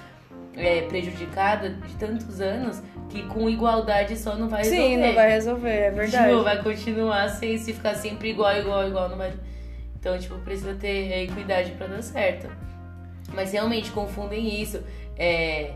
é, 0.58 0.82
prejudicada 0.82 1.70
de 1.70 1.96
tantos 1.96 2.42
anos 2.42 2.84
que 3.14 3.22
com 3.28 3.48
igualdade 3.48 4.18
só 4.18 4.36
não 4.36 4.50
vai 4.50 4.64
resolver. 4.64 4.88
Sim, 4.88 4.98
não 4.98 5.14
vai 5.14 5.30
resolver, 5.30 5.70
é 5.70 5.92
verdade. 5.92 6.30
Tipo, 6.32 6.44
vai 6.44 6.64
continuar 6.64 7.30
sem 7.30 7.60
se 7.60 7.72
ficar 7.72 7.94
sempre 7.94 8.32
igual, 8.32 8.58
igual, 8.58 8.88
igual, 8.88 9.08
não 9.08 9.18
vai. 9.18 9.32
Então, 10.00 10.18
tipo, 10.18 10.36
precisa 10.40 10.74
ter 10.74 11.22
equidade 11.22 11.74
pra 11.74 11.86
dar 11.86 12.02
certo. 12.02 12.50
Mas 13.32 13.54
realmente 13.54 13.92
confundem 13.92 14.60
isso. 14.60 14.84
É. 15.16 15.76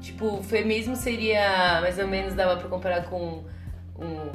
Tipo, 0.00 0.38
o 0.38 0.42
feminismo 0.42 0.96
seria 0.96 1.80
mais 1.80 1.96
ou 2.00 2.08
menos, 2.08 2.34
dava 2.34 2.56
pra 2.56 2.68
comparar 2.68 3.04
com 3.04 3.44
um. 3.96 4.32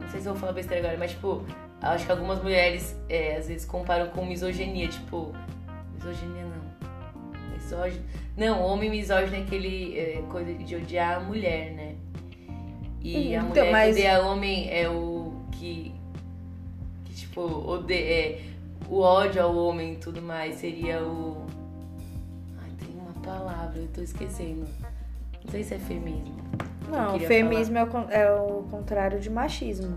Não 0.00 0.08
sei 0.10 0.20
se 0.20 0.26
eu 0.26 0.32
vou 0.32 0.40
falar 0.40 0.52
besteira 0.52 0.82
agora, 0.82 0.98
mas 0.98 1.12
tipo, 1.12 1.46
acho 1.80 2.04
que 2.04 2.10
algumas 2.10 2.42
mulheres 2.42 3.00
é, 3.08 3.36
às 3.36 3.46
vezes 3.46 3.64
comparam 3.64 4.08
com 4.08 4.26
misoginia, 4.26 4.88
tipo. 4.88 5.32
Misoginia 5.94 6.42
não. 6.42 6.55
Misógino. 7.66 8.04
Não, 8.36 8.62
homem 8.62 8.90
misógino 8.90 9.36
é 9.36 9.40
aquele 9.40 9.98
é, 9.98 10.22
coisa 10.30 10.54
de 10.54 10.76
odiar 10.76 11.16
a 11.16 11.20
mulher, 11.20 11.72
né? 11.72 11.96
E 13.00 13.34
a 13.34 13.38
Então, 13.40 13.48
mulher 13.48 13.72
mas- 13.72 13.96
que 13.96 14.02
odeia 14.02 14.22
homem 14.22 14.70
é 14.70 14.88
o 14.88 15.32
que. 15.52 15.92
que 17.04 17.14
tipo, 17.14 17.40
odeia. 17.40 18.36
É, 18.36 18.42
o 18.88 19.00
ódio 19.00 19.42
ao 19.42 19.56
homem 19.56 19.94
e 19.94 19.96
tudo 19.96 20.22
mais 20.22 20.56
seria 20.56 21.02
o. 21.02 21.44
Ai, 22.62 22.70
tem 22.78 22.94
uma 22.94 23.12
palavra, 23.22 23.78
eu 23.80 23.88
tô 23.88 24.00
esquecendo. 24.00 24.66
Não 25.44 25.50
sei 25.50 25.64
se 25.64 25.74
é 25.74 25.78
feminismo. 25.78 26.36
Não, 26.88 27.18
feminismo 27.18 27.78
é 27.78 27.86
é 28.10 28.30
o 28.32 28.62
contrário 28.70 29.18
de 29.18 29.28
machismo. 29.28 29.96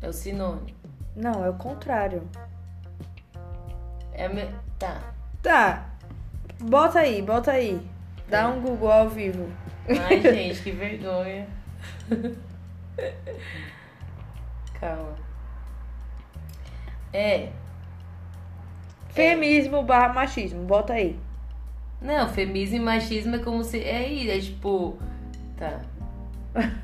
É 0.00 0.08
o 0.08 0.12
sinônimo. 0.12 0.76
Não, 1.16 1.44
é 1.44 1.50
o 1.50 1.54
contrário. 1.54 2.22
É 4.12 4.28
me... 4.28 4.46
Tá. 4.78 5.14
Tá. 5.42 5.97
Bota 6.60 7.00
aí, 7.00 7.22
bota 7.22 7.52
aí. 7.52 7.80
Dá 8.28 8.48
um 8.48 8.60
Google 8.60 8.90
ao 8.90 9.08
vivo. 9.08 9.50
Ai, 9.88 10.20
gente, 10.22 10.62
que 10.62 10.72
vergonha. 10.72 11.46
Calma. 14.78 15.16
É. 17.12 17.50
Feminismo 19.10 19.82
barra 19.82 20.12
machismo, 20.12 20.64
bota 20.64 20.92
aí. 20.92 21.18
Não, 22.00 22.28
feminismo 22.28 22.76
e 22.76 22.80
machismo 22.80 23.36
é 23.36 23.38
como 23.40 23.64
se. 23.64 23.82
É 23.82 24.06
isso, 24.06 24.30
é 24.30 24.38
tipo. 24.38 24.98
Tá. 25.56 25.80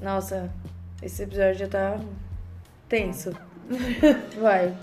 Nossa, 0.00 0.50
esse 1.02 1.22
episódio 1.22 1.54
já 1.54 1.68
tá 1.68 2.00
tenso. 2.88 3.32
Vai. 4.40 4.74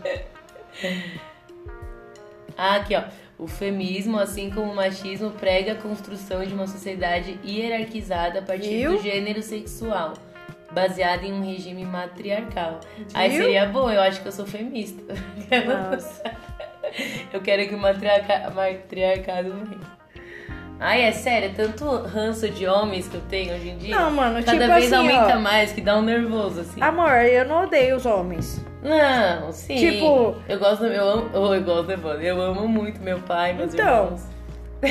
Ah, 2.58 2.76
aqui, 2.76 2.96
ó. 2.96 3.04
O 3.38 3.48
feminismo, 3.48 4.20
assim 4.20 4.50
como 4.50 4.72
o 4.72 4.76
machismo, 4.76 5.32
prega 5.32 5.74
a 5.74 5.76
construção 5.76 6.46
de 6.46 6.54
uma 6.54 6.68
sociedade 6.68 7.40
hierarquizada 7.44 8.40
a 8.40 8.42
partir 8.42 8.70
Viu? 8.70 8.92
do 8.92 9.02
gênero 9.02 9.42
sexual, 9.42 10.14
baseada 10.72 11.26
em 11.26 11.34
um 11.34 11.44
regime 11.44 11.84
matriarcal. 11.84 12.80
Aí 13.14 13.32
Viu? 13.32 13.44
seria 13.44 13.66
bom, 13.66 13.90
eu 13.90 14.02
acho 14.02 14.22
que 14.22 14.28
eu 14.28 14.32
sou 14.32 14.46
feminista. 14.46 15.02
Eu 17.34 17.42
quero 17.42 17.68
que 17.68 17.74
o 17.74 17.78
matriarca... 17.78 18.52
matriarcado 18.52 19.52
venha. 19.52 20.04
Ai, 20.80 21.02
é 21.04 21.12
sério, 21.12 21.50
é 21.50 21.54
tanto 21.54 21.86
ranço 21.86 22.50
de 22.50 22.68
homens 22.68 23.08
que 23.08 23.16
eu 23.16 23.22
tenho 23.22 23.56
hoje 23.56 23.70
em 23.70 23.78
dia. 23.78 23.96
Não, 23.96 24.12
mano, 24.12 24.44
Cada 24.44 24.60
tipo 24.60 24.74
vez 24.74 24.92
assim, 24.92 24.96
aumenta 24.96 25.38
ó. 25.38 25.40
mais, 25.40 25.72
que 25.72 25.82
dá 25.82 25.98
um 25.98 26.02
nervoso, 26.02 26.62
assim. 26.62 26.82
Amor, 26.82 27.12
eu 27.26 27.48
não 27.48 27.64
odeio 27.64 27.96
os 27.96 28.06
homens. 28.06 28.64
Não, 28.84 29.52
sim. 29.52 29.76
Tipo- 29.78 30.36
Eu 30.48 30.60
gosto, 30.60 30.86
eu 30.86 31.10
amo, 31.10 31.30
oh, 31.34 31.54
eu 31.54 31.64
gosto, 31.64 31.92
Evandro. 31.92 32.22
Eu 32.22 32.42
amo 32.42 32.68
muito 32.68 33.02
meu 33.02 33.20
pai, 33.22 33.54
meus 33.54 33.74
Então, 33.74 34.04
irmãos. 34.06 34.28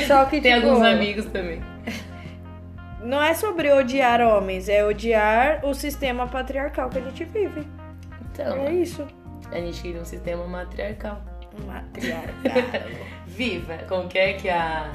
Só 0.07 0.25
que, 0.25 0.39
Tem 0.41 0.55
tipo, 0.55 0.67
alguns 0.67 0.85
amigos 0.85 1.25
também. 1.25 1.61
não 3.01 3.21
é 3.21 3.33
sobre 3.33 3.71
odiar 3.71 4.19
homens, 4.21 4.67
é 4.69 4.83
odiar 4.83 5.63
o 5.65 5.73
sistema 5.73 6.25
patriarcal 6.27 6.89
que 6.89 6.97
a 6.97 7.01
gente 7.01 7.23
vive. 7.25 7.67
Então, 8.31 8.57
É 8.65 8.71
isso. 8.73 9.05
a 9.51 9.55
gente 9.57 9.79
cria 9.81 10.01
um 10.01 10.05
sistema 10.05 10.45
matriarcal. 10.47 11.21
Matriarcal. 11.67 12.89
Viva! 13.27 13.77
Como 13.87 14.07
que 14.07 14.17
é 14.17 14.33
que 14.33 14.49
a. 14.49 14.91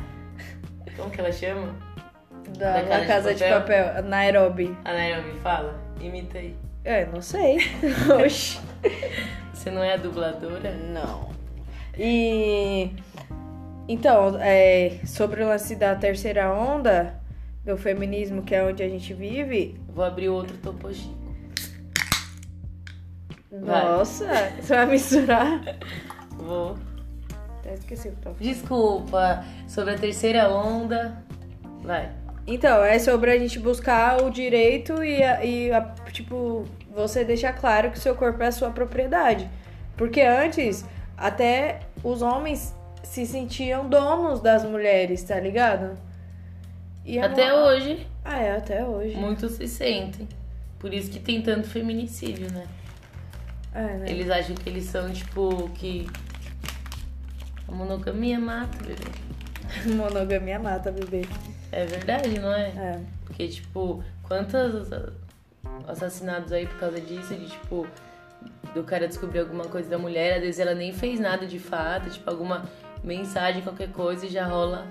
Como 0.97 1.09
que 1.11 1.21
ela 1.21 1.31
chama? 1.31 1.73
da, 2.59 2.81
Da 2.83 2.99
da 2.99 3.07
Casa 3.07 3.33
de 3.35 3.45
Papel, 3.45 4.03
Nairobi. 4.03 4.77
A 4.85 4.93
Nairobi 4.93 5.39
fala? 5.41 5.79
Imita 6.01 6.39
aí. 6.39 6.57
É, 6.85 7.07
não 7.07 7.21
sei. 7.21 7.59
Oxi. 8.25 8.61
Você 9.53 9.71
não 9.71 9.83
é 9.83 9.95
a 9.95 9.97
dubladora? 9.97 10.73
Não. 10.75 11.31
E. 11.97 12.91
Então, 13.89 14.39
é, 14.41 15.01
sobre 15.05 15.43
o 15.43 15.49
lance 15.49 15.75
da 15.75 15.95
terceira 15.95 16.53
onda 16.53 17.19
do 17.65 17.77
feminismo, 17.77 18.43
que 18.43 18.55
é 18.55 18.63
onde 18.63 18.83
a 18.83 18.89
gente 18.89 19.13
vive. 19.13 19.81
Vou 19.89 20.05
abrir 20.05 20.29
outro 20.29 20.57
Topo 20.59 20.93
Chico. 20.93 21.17
Vai. 23.51 23.85
Nossa, 23.85 24.27
você 24.61 24.75
vai 24.75 24.87
misturar? 24.87 25.61
Vou. 26.37 26.77
Até 27.59 27.75
esqueci 27.75 28.09
o 28.09 28.13
tava 28.13 28.37
Desculpa. 28.39 29.45
Sobre 29.67 29.95
a 29.95 29.99
terceira 29.99 30.49
onda. 30.51 31.23
Vai. 31.83 32.13
Então, 32.51 32.83
é 32.83 32.99
sobre 32.99 33.31
a 33.31 33.39
gente 33.39 33.59
buscar 33.59 34.23
o 34.23 34.31
direito 34.31 35.05
e, 35.05 35.23
a- 35.23 35.45
e 35.45 35.71
a- 35.71 35.83
tipo, 36.11 36.65
você 36.95 37.23
deixar 37.23 37.53
claro 37.53 37.91
que 37.91 37.99
seu 37.99 38.15
corpo 38.15 38.43
é 38.43 38.47
a 38.47 38.53
sua 38.53 38.71
propriedade. 38.71 39.49
Porque 39.99 40.23
antes, 40.23 40.83
até 41.15 41.81
os 42.03 42.23
homens 42.23 42.75
se 43.03 43.27
sentiam 43.27 43.87
donos 43.87 44.41
das 44.41 44.65
mulheres, 44.65 45.23
tá 45.23 45.39
ligado? 45.39 45.99
E 47.05 47.19
Até 47.19 47.53
hoje, 47.53 48.07
Ah, 48.25 48.41
é, 48.41 48.57
até 48.57 48.83
hoje. 48.85 49.15
muitos 49.17 49.53
se 49.53 49.69
sentem. 49.69 50.27
Por 50.79 50.95
isso 50.95 51.11
que 51.11 51.19
tem 51.21 51.43
tanto 51.43 51.69
feminicídio, 51.69 52.51
né? 52.53 52.65
É, 53.75 53.83
né? 53.83 54.05
Eles 54.09 54.31
acham 54.31 54.55
que 54.55 54.69
eles 54.71 54.85
são, 54.85 55.11
tipo, 55.13 55.69
que. 55.75 56.07
A 57.67 57.73
monogamia 57.73 58.39
mata, 58.41 58.79
bebê. 58.83 59.95
Monogamia 59.95 60.59
mata, 60.59 60.91
bebê. 60.91 61.23
É 61.71 61.85
verdade, 61.85 62.39
não 62.39 62.53
é? 62.53 62.69
É. 62.69 63.01
Porque, 63.25 63.49
tipo, 63.49 64.03
quantos 64.23 64.91
assassinatos 65.87 66.53
aí 66.53 66.67
por 66.67 66.79
causa 66.79 67.01
disso, 67.01 67.35
de 67.35 67.47
tipo, 67.47 67.87
do 68.75 68.83
cara 68.85 69.09
descobrir 69.09 69.41
alguma 69.41 69.65
coisa 69.65 69.89
da 69.89 69.99
mulher, 69.99 70.37
às 70.37 70.41
vezes 70.41 70.61
ela 70.61 70.75
nem 70.75 70.93
fez 70.93 71.21
nada 71.21 71.47
de 71.47 71.59
fato, 71.59 72.11
tipo, 72.11 72.29
alguma 72.29 72.65
mensagem, 73.03 73.63
qualquer 73.63 73.91
coisa, 73.91 74.27
e 74.27 74.29
já 74.29 74.47
rola, 74.47 74.87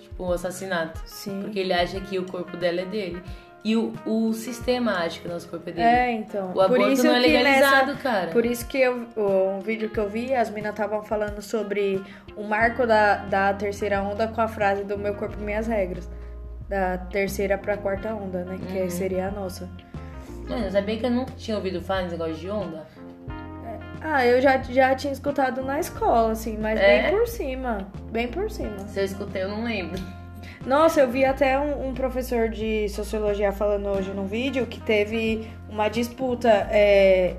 tipo, 0.00 0.24
um 0.24 0.32
assassinato. 0.32 1.00
Sim. 1.06 1.42
Porque 1.42 1.58
ele 1.58 1.72
acha 1.72 2.00
que 2.00 2.18
o 2.18 2.24
corpo 2.24 2.56
dela 2.56 2.80
é 2.80 2.86
dele. 2.86 3.22
E 3.64 3.76
o, 3.76 3.92
o 4.04 4.32
sistema 4.32 4.98
acha 5.04 5.20
que 5.20 5.28
o 5.28 5.30
nosso 5.30 5.48
corpo 5.48 5.68
é 5.70 5.72
dele. 5.72 5.86
É, 5.86 6.12
então. 6.12 6.52
O 6.52 6.60
aborto 6.60 6.84
por 6.84 6.92
isso 6.92 7.04
não 7.04 7.14
é 7.14 7.20
legalizado, 7.20 7.92
nessa, 7.92 8.02
cara. 8.02 8.30
Por 8.32 8.44
isso 8.44 8.66
que 8.66 8.78
eu, 8.78 9.06
um 9.16 9.60
vídeo 9.60 9.88
que 9.88 10.00
eu 10.00 10.08
vi, 10.08 10.34
as 10.34 10.50
minas 10.50 10.72
estavam 10.72 11.04
falando 11.04 11.40
sobre 11.40 12.02
o 12.34 12.42
marco 12.42 12.86
da, 12.86 13.18
da 13.18 13.54
terceira 13.54 14.02
onda 14.02 14.26
com 14.26 14.40
a 14.40 14.48
frase 14.48 14.82
do 14.82 14.98
meu 14.98 15.14
corpo, 15.14 15.36
minhas 15.38 15.68
regras. 15.68 16.08
Da 16.72 16.96
terceira 16.96 17.58
pra 17.58 17.76
quarta 17.76 18.14
onda, 18.14 18.46
né? 18.46 18.58
Que 18.66 18.78
Uhum. 18.80 18.88
seria 18.90 19.28
a 19.28 19.30
nossa. 19.30 19.68
Mano, 20.48 20.70
sabia 20.70 20.96
que 20.96 21.04
eu 21.04 21.10
nunca 21.10 21.32
tinha 21.36 21.54
ouvido 21.58 21.82
falar 21.82 22.04
nesse 22.04 22.12
negócio 22.16 22.36
de 22.36 22.48
onda? 22.48 22.86
Ah, 24.00 24.24
eu 24.26 24.40
já, 24.40 24.56
já 24.62 24.94
tinha 24.94 25.12
escutado 25.12 25.60
na 25.62 25.78
escola, 25.78 26.32
assim, 26.32 26.56
mas 26.58 26.80
É? 26.80 27.02
bem 27.02 27.10
por 27.10 27.28
cima. 27.28 27.78
Bem 28.10 28.26
por 28.26 28.50
cima. 28.50 28.78
Se 28.88 29.00
eu 29.00 29.04
escutei, 29.04 29.42
eu 29.42 29.50
não 29.50 29.64
lembro. 29.64 30.00
Nossa, 30.66 31.00
eu 31.02 31.10
vi 31.10 31.26
até 31.26 31.58
um, 31.58 31.88
um 31.90 31.92
professor 31.94 32.48
de 32.48 32.88
sociologia 32.88 33.52
falando 33.52 33.86
hoje 33.90 34.10
num 34.14 34.24
vídeo 34.26 34.64
que 34.64 34.80
teve 34.80 35.46
uma 35.68 35.88
disputa, 35.90 36.48
é, 36.70 37.36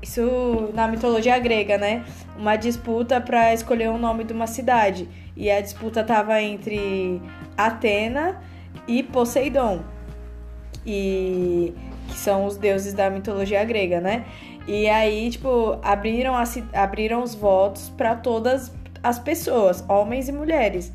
isso 0.00 0.70
na 0.74 0.86
mitologia 0.86 1.36
grega, 1.40 1.76
né? 1.76 2.04
Uma 2.38 2.54
disputa 2.54 3.20
pra 3.20 3.52
escolher 3.52 3.88
o 3.90 3.98
nome 3.98 4.22
de 4.22 4.32
uma 4.32 4.46
cidade. 4.46 5.08
E 5.36 5.50
a 5.50 5.60
disputa 5.60 6.04
tava 6.04 6.40
entre 6.40 7.20
Atena 7.58 8.40
e 8.86 9.02
Poseidon. 9.02 9.80
E 10.84 11.74
que 12.08 12.18
são 12.18 12.46
os 12.46 12.56
deuses 12.56 12.94
da 12.94 13.10
mitologia 13.10 13.64
grega, 13.64 14.00
né? 14.00 14.24
E 14.66 14.88
aí, 14.88 15.30
tipo, 15.30 15.78
abriram, 15.82 16.34
a 16.34 16.44
abriram 16.72 17.22
os 17.22 17.34
votos 17.34 17.88
pra 17.96 18.16
todas 18.16 18.72
as 19.02 19.18
pessoas, 19.18 19.84
homens 19.88 20.28
e 20.28 20.32
mulheres. 20.32 20.92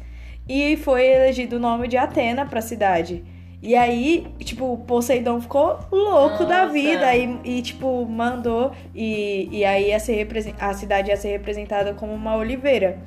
E 0.47 0.75
foi 0.77 1.06
elegido 1.06 1.56
o 1.56 1.60
nome 1.60 1.88
de 1.88 1.97
Atena 1.97 2.45
pra 2.45 2.62
cidade. 2.62 3.23
E 3.62 3.75
aí, 3.75 4.27
tipo, 4.39 4.75
Poseidon 4.88 5.39
ficou 5.39 5.80
louco 5.91 6.45
da 6.45 6.63
Nossa. 6.63 6.73
vida 6.73 7.15
e, 7.15 7.39
e, 7.45 7.62
tipo, 7.62 8.06
mandou. 8.06 8.71
E, 8.93 9.47
e 9.51 9.63
aí 9.63 9.89
ia 9.89 9.99
ser 9.99 10.27
a 10.60 10.73
cidade 10.73 11.10
ia 11.10 11.17
ser 11.17 11.30
representada 11.30 11.93
como 11.93 12.12
uma 12.12 12.36
oliveira, 12.36 12.99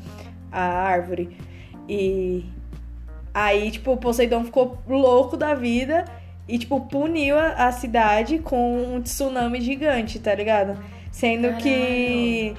a 0.53 0.63
árvore. 0.63 1.37
E 1.89 2.45
aí, 3.35 3.71
tipo, 3.73 3.97
Poseidon 3.97 4.45
ficou 4.45 4.79
louco 4.89 5.37
da 5.37 5.55
vida 5.55 6.05
e, 6.49 6.57
tipo, 6.57 6.81
puniu 6.83 7.37
a, 7.37 7.67
a 7.67 7.73
cidade 7.73 8.39
com 8.39 8.95
um 8.95 9.03
tsunami 9.03 9.61
gigante, 9.61 10.19
tá 10.21 10.35
ligado? 10.35 10.79
Sendo 11.11 11.57
que. 11.57 12.55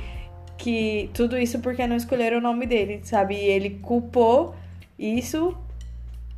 Que 0.58 1.10
tudo 1.14 1.38
isso 1.38 1.60
porque 1.60 1.86
não 1.86 1.98
escolheram 1.98 2.38
o 2.38 2.42
nome 2.42 2.66
dele, 2.66 3.02
sabe? 3.04 3.36
E 3.36 3.44
ele 3.44 3.72
culpou 3.82 4.56
isso, 4.98 5.56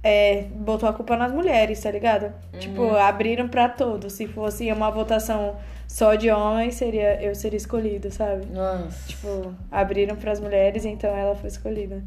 é, 0.04 0.46
botou 0.56 0.90
a 0.90 0.94
culpa 0.94 1.16
nas 1.16 1.32
mulheres, 1.32 1.80
tá 1.80 1.92
ligado? 1.92 2.34
Tipo, 2.60 2.96
abriram 2.96 3.48
pra 3.48 3.70
todos. 3.70 4.14
Se 4.14 4.28
fosse 4.28 4.72
uma 4.72 4.90
votação 4.90 5.56
só 5.88 6.16
de 6.16 6.30
homens, 6.32 6.76
seria, 6.76 7.22
eu 7.22 7.36
seria 7.36 7.58
escolhido, 7.58 8.12
sabe? 8.12 8.48
Nossa. 8.48 9.08
Tipo, 9.08 9.54
abriram 9.72 10.16
pras 10.16 10.40
mulheres, 10.40 10.84
então 10.84 11.16
ela 11.16 11.36
foi 11.36 11.50
escolhida. 11.50 12.04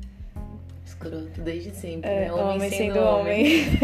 Escroto 1.02 1.40
desde 1.40 1.70
sempre, 1.74 2.10
É, 2.10 2.20
né? 2.26 2.32
homem, 2.32 2.70
sendo 2.70 3.00
homem. 3.00 3.64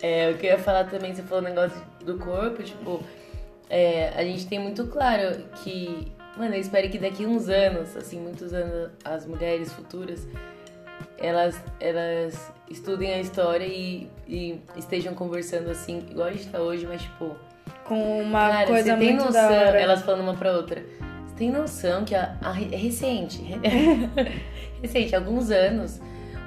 É, 0.00 0.30
o 0.30 0.34
que 0.38 0.46
eu 0.46 0.50
ia 0.52 0.58
falar 0.60 0.84
também, 0.84 1.12
você 1.12 1.22
falou 1.24 1.42
o 1.42 1.48
negócio 1.48 1.82
do 2.04 2.16
corpo, 2.18 2.62
tipo, 2.62 3.02
é, 3.68 4.10
a 4.14 4.22
gente 4.22 4.46
tem 4.46 4.56
muito 4.60 4.86
claro 4.86 5.42
que, 5.56 6.06
mano, 6.36 6.54
eu 6.54 6.60
espero 6.60 6.88
que 6.88 6.98
daqui 7.00 7.26
uns 7.26 7.48
anos, 7.48 7.96
assim, 7.96 8.20
muitos 8.20 8.54
anos, 8.54 8.90
as 9.04 9.26
mulheres 9.26 9.72
futuras, 9.72 10.24
elas, 11.18 11.60
elas 11.80 12.52
estudem 12.70 13.12
a 13.12 13.18
história 13.18 13.64
e, 13.66 14.08
e 14.28 14.60
estejam 14.76 15.14
conversando 15.14 15.68
assim, 15.68 16.06
igual 16.08 16.28
a 16.28 16.32
gente 16.32 16.46
tá 16.46 16.60
hoje, 16.60 16.86
mas 16.86 17.02
tipo, 17.02 17.34
Com 17.84 18.22
uma 18.22 18.50
cara, 18.50 18.66
coisa 18.68 18.92
você 18.92 18.96
tem 18.98 19.08
muito 19.14 19.24
noção, 19.24 19.32
da 19.32 19.48
hora. 19.50 19.80
elas 19.80 20.02
falando 20.02 20.20
uma 20.20 20.34
pra 20.36 20.52
outra, 20.52 20.80
tem 21.38 21.50
noção 21.52 22.04
que 22.04 22.14
a, 22.14 22.34
a- 22.42 22.60
é 22.60 22.76
recente, 22.76 23.40
recente, 24.82 25.14
alguns 25.14 25.50
anos, 25.50 26.00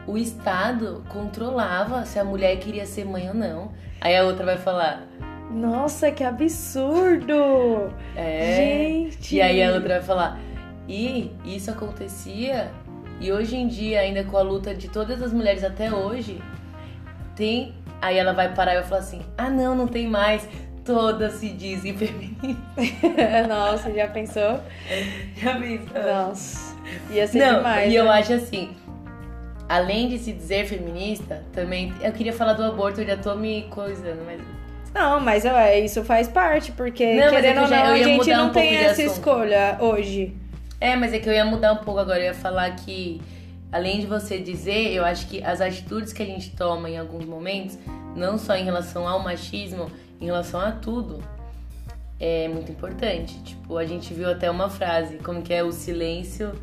o 0.08 0.17
Estado 0.17 1.04
controlava 1.10 2.06
se 2.06 2.19
a 2.19 2.23
mulher 2.23 2.58
queria 2.58 2.86
ser 2.86 3.06
mãe 3.06 3.27
ou 3.30 3.34
não. 3.36 3.71
Aí 4.01 4.15
a 4.17 4.23
outra 4.25 4.45
vai 4.45 4.58
falar, 4.58 5.08
Nossa, 5.51 6.12
que 6.12 6.23
absurdo! 6.23 7.91
é. 8.15 8.56
Gente! 8.56 9.36
E 9.36 9.41
aí 9.41 9.63
a 9.63 9.71
outra 9.73 9.95
vai 9.99 10.01
falar, 10.01 10.39
e 10.88 11.32
isso 11.45 11.69
acontecia, 11.71 12.71
e 13.19 13.32
hoje 13.32 13.56
em 13.56 13.67
dia, 13.67 13.99
ainda 14.01 14.23
com 14.23 14.38
a 14.38 14.41
luta 14.41 14.73
de 14.73 14.89
todas 14.89 15.21
as 15.21 15.32
mulheres 15.32 15.63
até 15.63 15.91
hoje, 15.93 16.41
tem. 17.36 17.73
Aí 18.01 18.17
ela 18.17 18.34
vai 18.34 18.51
parar 18.54 18.73
e 18.73 18.80
vai 18.80 18.84
falar 18.84 19.01
assim: 19.01 19.21
ah, 19.38 19.47
não, 19.49 19.75
não 19.75 19.86
tem 19.88 20.08
mais. 20.08 20.47
Todas 20.93 21.34
se 21.34 21.49
dizem 21.49 21.95
feministas. 21.95 22.56
Nossa, 23.47 23.91
já 23.93 24.08
pensou? 24.08 24.60
Já 25.38 25.56
pensou? 25.58 26.04
Nossa, 26.04 26.75
ia 27.10 27.27
ser 27.27 27.39
Não, 27.39 27.58
demais. 27.58 27.91
e 27.91 27.95
eu 27.95 28.06
né? 28.06 28.12
acho 28.12 28.34
assim, 28.34 28.71
além 29.69 30.10
de 30.10 30.17
se 30.19 30.34
dizer 30.34 30.65
feminista, 30.65 31.43
também. 31.54 31.93
Eu 32.01 32.12
queria 32.12 32.34
falar 32.34 32.54
do 32.54 32.63
aborto, 32.63 33.01
eu 33.01 33.08
já 33.08 33.17
tô 33.17 33.36
me 33.36 33.63
coisando, 33.69 34.21
mas. 34.25 34.41
Não, 34.93 35.21
mas 35.21 35.45
ué, 35.45 35.80
isso 35.80 36.04
faz 36.04 36.27
parte, 36.27 36.73
porque 36.73 37.13
Não, 37.15 37.23
é 37.23 37.30
querendo 37.30 37.54
que 37.54 37.60
eu 37.60 37.63
ou 37.63 37.69
não, 37.69 37.86
eu 37.88 37.93
a 37.93 38.04
gente 38.04 38.30
não 38.32 38.47
um 38.47 38.51
tem 38.51 38.75
essa 38.75 39.01
assunto. 39.01 39.15
escolha 39.17 39.77
hoje. 39.80 40.36
É, 40.82 40.95
mas 40.97 41.13
é 41.13 41.19
que 41.19 41.30
eu 41.30 41.34
ia 41.34 41.45
mudar 41.45 41.71
um 41.71 41.77
pouco 41.77 41.99
agora. 41.99 42.19
Eu 42.19 42.25
ia 42.25 42.34
falar 42.34 42.69
que, 42.75 43.21
além 43.71 44.01
de 44.01 44.08
você 44.08 44.38
dizer, 44.39 44.91
eu 44.93 45.06
acho 45.06 45.27
que 45.27 45.41
as 45.41 45.62
atitudes 45.62 46.12
que 46.12 46.21
a 46.21 46.25
gente 46.25 46.54
toma 46.58 46.89
em 46.89 46.97
alguns 46.97 47.23
momentos, 47.23 47.77
não 48.15 48.38
só 48.38 48.56
em 48.58 48.65
relação 48.65 49.08
ao 49.08 49.23
machismo, 49.23 49.89
em 50.21 50.25
relação 50.25 50.60
a 50.62 50.71
tudo, 50.71 51.19
é 52.19 52.47
muito 52.47 52.71
importante. 52.71 53.41
Tipo, 53.43 53.77
a 53.77 53.86
gente 53.86 54.13
viu 54.13 54.29
até 54.29 54.49
uma 54.49 54.69
frase, 54.69 55.17
como 55.17 55.41
que 55.41 55.53
é 55.53 55.63
o 55.63 55.71
silêncio 55.71 56.53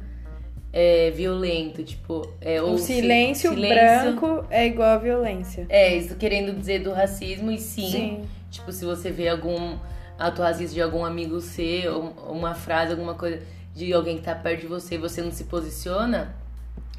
é 0.72 1.10
violento, 1.10 1.82
tipo, 1.82 2.30
é 2.42 2.60
O 2.60 2.76
si- 2.76 2.96
silêncio, 2.96 3.54
branco 3.56 4.44
é 4.50 4.66
igual 4.66 4.90
a 4.90 4.98
violência. 4.98 5.64
É, 5.68 5.96
isso 5.96 6.14
querendo 6.16 6.52
dizer 6.56 6.80
do 6.80 6.92
racismo 6.92 7.50
e 7.50 7.58
sim, 7.58 7.90
Sim. 7.90 8.22
Tipo, 8.50 8.70
se 8.70 8.84
você 8.84 9.10
vê 9.10 9.28
algum 9.28 9.76
ato 10.18 10.42
racista 10.42 10.74
de 10.74 10.82
algum 10.82 11.04
amigo 11.04 11.40
seu, 11.40 12.14
ou 12.16 12.32
uma 12.34 12.54
frase, 12.54 12.92
alguma 12.92 13.14
coisa 13.14 13.40
de 13.74 13.92
alguém 13.92 14.18
que 14.18 14.22
tá 14.24 14.34
perto 14.34 14.60
de 14.62 14.66
você 14.66 14.96
e 14.96 14.98
você 14.98 15.22
não 15.22 15.30
se 15.32 15.44
posiciona, 15.44 16.34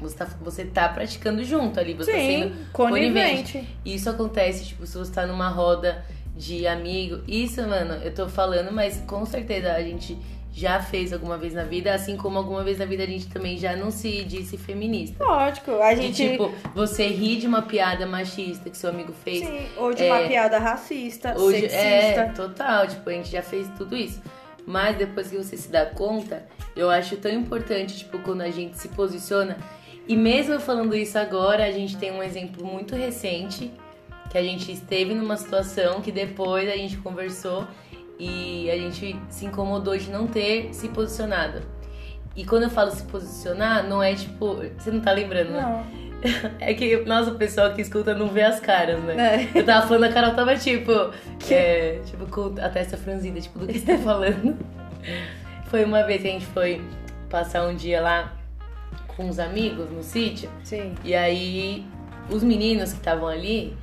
você 0.00 0.16
tá, 0.16 0.24
você 0.40 0.64
tá 0.64 0.88
praticando 0.88 1.44
junto 1.44 1.78
ali, 1.78 1.94
você 1.94 2.10
tá 2.10 2.18
Sim, 2.18 2.26
sendo 2.42 2.72
conivente. 2.72 3.64
E 3.84 3.94
Isso 3.94 4.10
acontece, 4.10 4.64
tipo, 4.66 4.84
se 4.86 4.96
você 4.98 5.12
tá 5.12 5.26
numa 5.26 5.48
roda 5.48 6.04
de 6.40 6.66
amigo. 6.66 7.20
Isso, 7.28 7.60
mano, 7.68 7.94
eu 8.02 8.14
tô 8.14 8.26
falando, 8.28 8.72
mas 8.72 8.96
com 9.06 9.24
certeza 9.26 9.72
a 9.72 9.82
gente 9.82 10.16
já 10.52 10.80
fez 10.80 11.12
alguma 11.12 11.36
vez 11.38 11.52
na 11.54 11.62
vida, 11.62 11.94
assim 11.94 12.16
como 12.16 12.36
alguma 12.38 12.64
vez 12.64 12.78
na 12.78 12.84
vida 12.84 13.04
a 13.04 13.06
gente 13.06 13.28
também 13.28 13.56
já 13.56 13.76
não 13.76 13.90
se 13.90 14.24
disse 14.24 14.56
feminista. 14.56 15.22
Lógico, 15.22 15.72
a 15.80 15.94
De, 15.94 16.02
gente. 16.02 16.30
tipo, 16.30 16.52
você 16.74 17.06
ri 17.06 17.36
de 17.36 17.46
uma 17.46 17.62
piada 17.62 18.06
machista 18.06 18.68
que 18.70 18.76
seu 18.76 18.90
amigo 18.90 19.12
fez. 19.12 19.40
sim, 19.46 19.66
ou 19.76 19.92
de 19.94 20.02
uma 20.04 20.18
é, 20.20 20.28
piada 20.28 20.58
racista, 20.58 21.38
Hoje 21.38 21.66
é 21.66 21.68
sexista. 21.68 22.32
total, 22.34 22.88
tipo, 22.88 23.08
a 23.08 23.12
gente 23.12 23.30
já 23.30 23.42
fez 23.42 23.68
tudo 23.76 23.94
isso. 23.96 24.20
Mas 24.66 24.96
depois 24.96 25.28
que 25.28 25.36
você 25.36 25.56
se 25.56 25.68
dá 25.70 25.86
conta, 25.86 26.44
eu 26.74 26.90
acho 26.90 27.16
tão 27.16 27.30
importante, 27.30 27.98
tipo, 27.98 28.18
quando 28.20 28.40
a 28.40 28.50
gente 28.50 28.76
se 28.78 28.88
posiciona. 28.88 29.56
E 30.08 30.16
mesmo 30.16 30.58
falando 30.58 30.96
isso 30.96 31.18
agora, 31.18 31.64
a 31.64 31.70
gente 31.70 31.96
tem 31.96 32.10
um 32.10 32.22
exemplo 32.22 32.64
muito 32.64 32.94
recente 32.96 33.70
que 34.30 34.38
a 34.38 34.42
gente 34.42 34.70
esteve 34.72 35.12
numa 35.12 35.36
situação 35.36 36.00
que 36.00 36.12
depois 36.12 36.68
a 36.68 36.76
gente 36.76 36.96
conversou 36.98 37.66
e 38.18 38.70
a 38.70 38.76
gente 38.76 39.16
se 39.28 39.44
incomodou 39.44 39.96
de 39.96 40.08
não 40.10 40.26
ter 40.26 40.72
se 40.72 40.88
posicionado. 40.88 41.62
E 42.36 42.44
quando 42.44 42.62
eu 42.62 42.70
falo 42.70 42.90
se 42.92 43.02
posicionar, 43.04 43.86
não 43.88 44.02
é 44.02 44.14
tipo. 44.14 44.62
Você 44.78 44.90
não 44.90 45.00
tá 45.00 45.12
lembrando, 45.12 45.50
né? 45.50 45.62
Não. 45.62 46.10
É 46.60 46.74
que, 46.74 46.98
nossa, 47.06 47.30
o 47.30 47.36
pessoal 47.36 47.72
que 47.72 47.80
escuta 47.80 48.14
não 48.14 48.28
vê 48.28 48.42
as 48.42 48.60
caras, 48.60 49.02
né? 49.02 49.48
É. 49.54 49.58
Eu 49.58 49.64
tava 49.64 49.86
falando, 49.86 50.04
a 50.04 50.12
Carol 50.12 50.34
tava 50.34 50.54
tipo. 50.54 50.92
É, 51.50 51.98
tipo, 52.04 52.26
com 52.26 52.54
a 52.60 52.68
testa 52.68 52.98
franzida, 52.98 53.40
tipo, 53.40 53.58
do 53.58 53.66
que 53.66 53.78
você 53.78 53.96
tá 53.96 53.98
falando. 53.98 54.54
Foi 55.68 55.82
uma 55.82 56.02
vez 56.02 56.20
que 56.20 56.28
a 56.28 56.30
gente 56.32 56.46
foi 56.46 56.82
passar 57.30 57.66
um 57.66 57.74
dia 57.74 58.02
lá 58.02 58.36
com 59.08 59.24
uns 59.24 59.38
amigos 59.38 59.90
no 59.90 60.02
sítio. 60.02 60.50
Sim. 60.62 60.94
E 61.02 61.14
aí, 61.14 61.86
os 62.28 62.42
meninos 62.42 62.92
que 62.92 62.98
estavam 62.98 63.26
ali, 63.26 63.74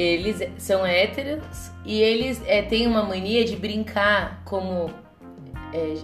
eles 0.00 0.40
são 0.58 0.86
héteros 0.86 1.42
e 1.84 2.00
eles 2.00 2.40
é, 2.46 2.62
têm 2.62 2.86
uma 2.86 3.02
mania 3.02 3.44
de 3.44 3.56
brincar 3.56 4.40
como. 4.44 4.90
É, 5.72 5.94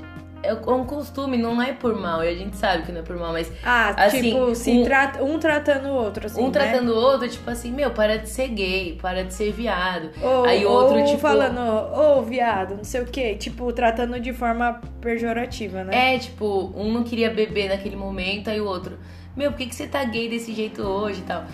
é 0.42 0.52
um 0.52 0.84
costume, 0.84 1.38
não 1.38 1.62
é 1.62 1.72
por 1.72 1.98
mal, 1.98 2.22
e 2.22 2.28
a 2.28 2.34
gente 2.34 2.54
sabe 2.58 2.82
que 2.82 2.92
não 2.92 3.00
é 3.00 3.02
por 3.02 3.16
mal, 3.16 3.32
mas 3.32 3.50
Ah, 3.64 3.94
Assim, 4.04 4.20
tipo, 4.24 4.54
se 4.54 4.72
um- 4.72 4.84
trata, 4.84 5.24
um 5.24 5.38
tratando 5.38 5.88
o 5.88 5.94
outro, 5.94 6.26
assim. 6.26 6.38
um 6.42 6.46
né? 6.46 6.50
tratando 6.50 6.92
o 6.92 6.96
outro, 6.96 7.26
tipo 7.26 7.48
assim, 7.50 7.70
meu, 7.72 7.92
para 7.92 8.18
de 8.18 8.28
ser 8.28 8.48
gay, 8.48 8.98
para 9.00 9.24
de 9.24 9.32
ser 9.32 9.52
viado. 9.52 10.10
Ou, 10.22 10.44
Aí 10.44 10.66
outro, 10.66 10.98
ou 10.98 11.04
tipo- 11.06 11.18
falando, 11.18 11.60
ô 11.98 12.20
viado, 12.20 12.76
não 12.76 12.84
sei 12.84 13.00
o 13.00 13.06
quê. 13.06 13.36
Tipo, 13.36 13.72
tratando 13.72 14.20
de 14.20 14.34
forma 14.34 14.82
pejorativa, 15.00 15.82
né? 15.82 16.14
É, 16.14 16.18
tipo, 16.18 16.74
um 16.76 16.92
não 16.92 17.04
queria 17.04 17.30
beber 17.30 17.70
naquele 17.70 17.96
momento, 17.96 18.50
aí 18.50 18.60
o 18.60 18.66
outro, 18.66 18.98
meu, 19.34 19.50
por 19.50 19.56
que, 19.56 19.66
que 19.66 19.74
você 19.74 19.86
tá 19.86 20.04
gay 20.04 20.28
desse 20.28 20.52
jeito 20.52 20.82
hoje 20.82 21.20
e 21.20 21.22
tal? 21.22 21.44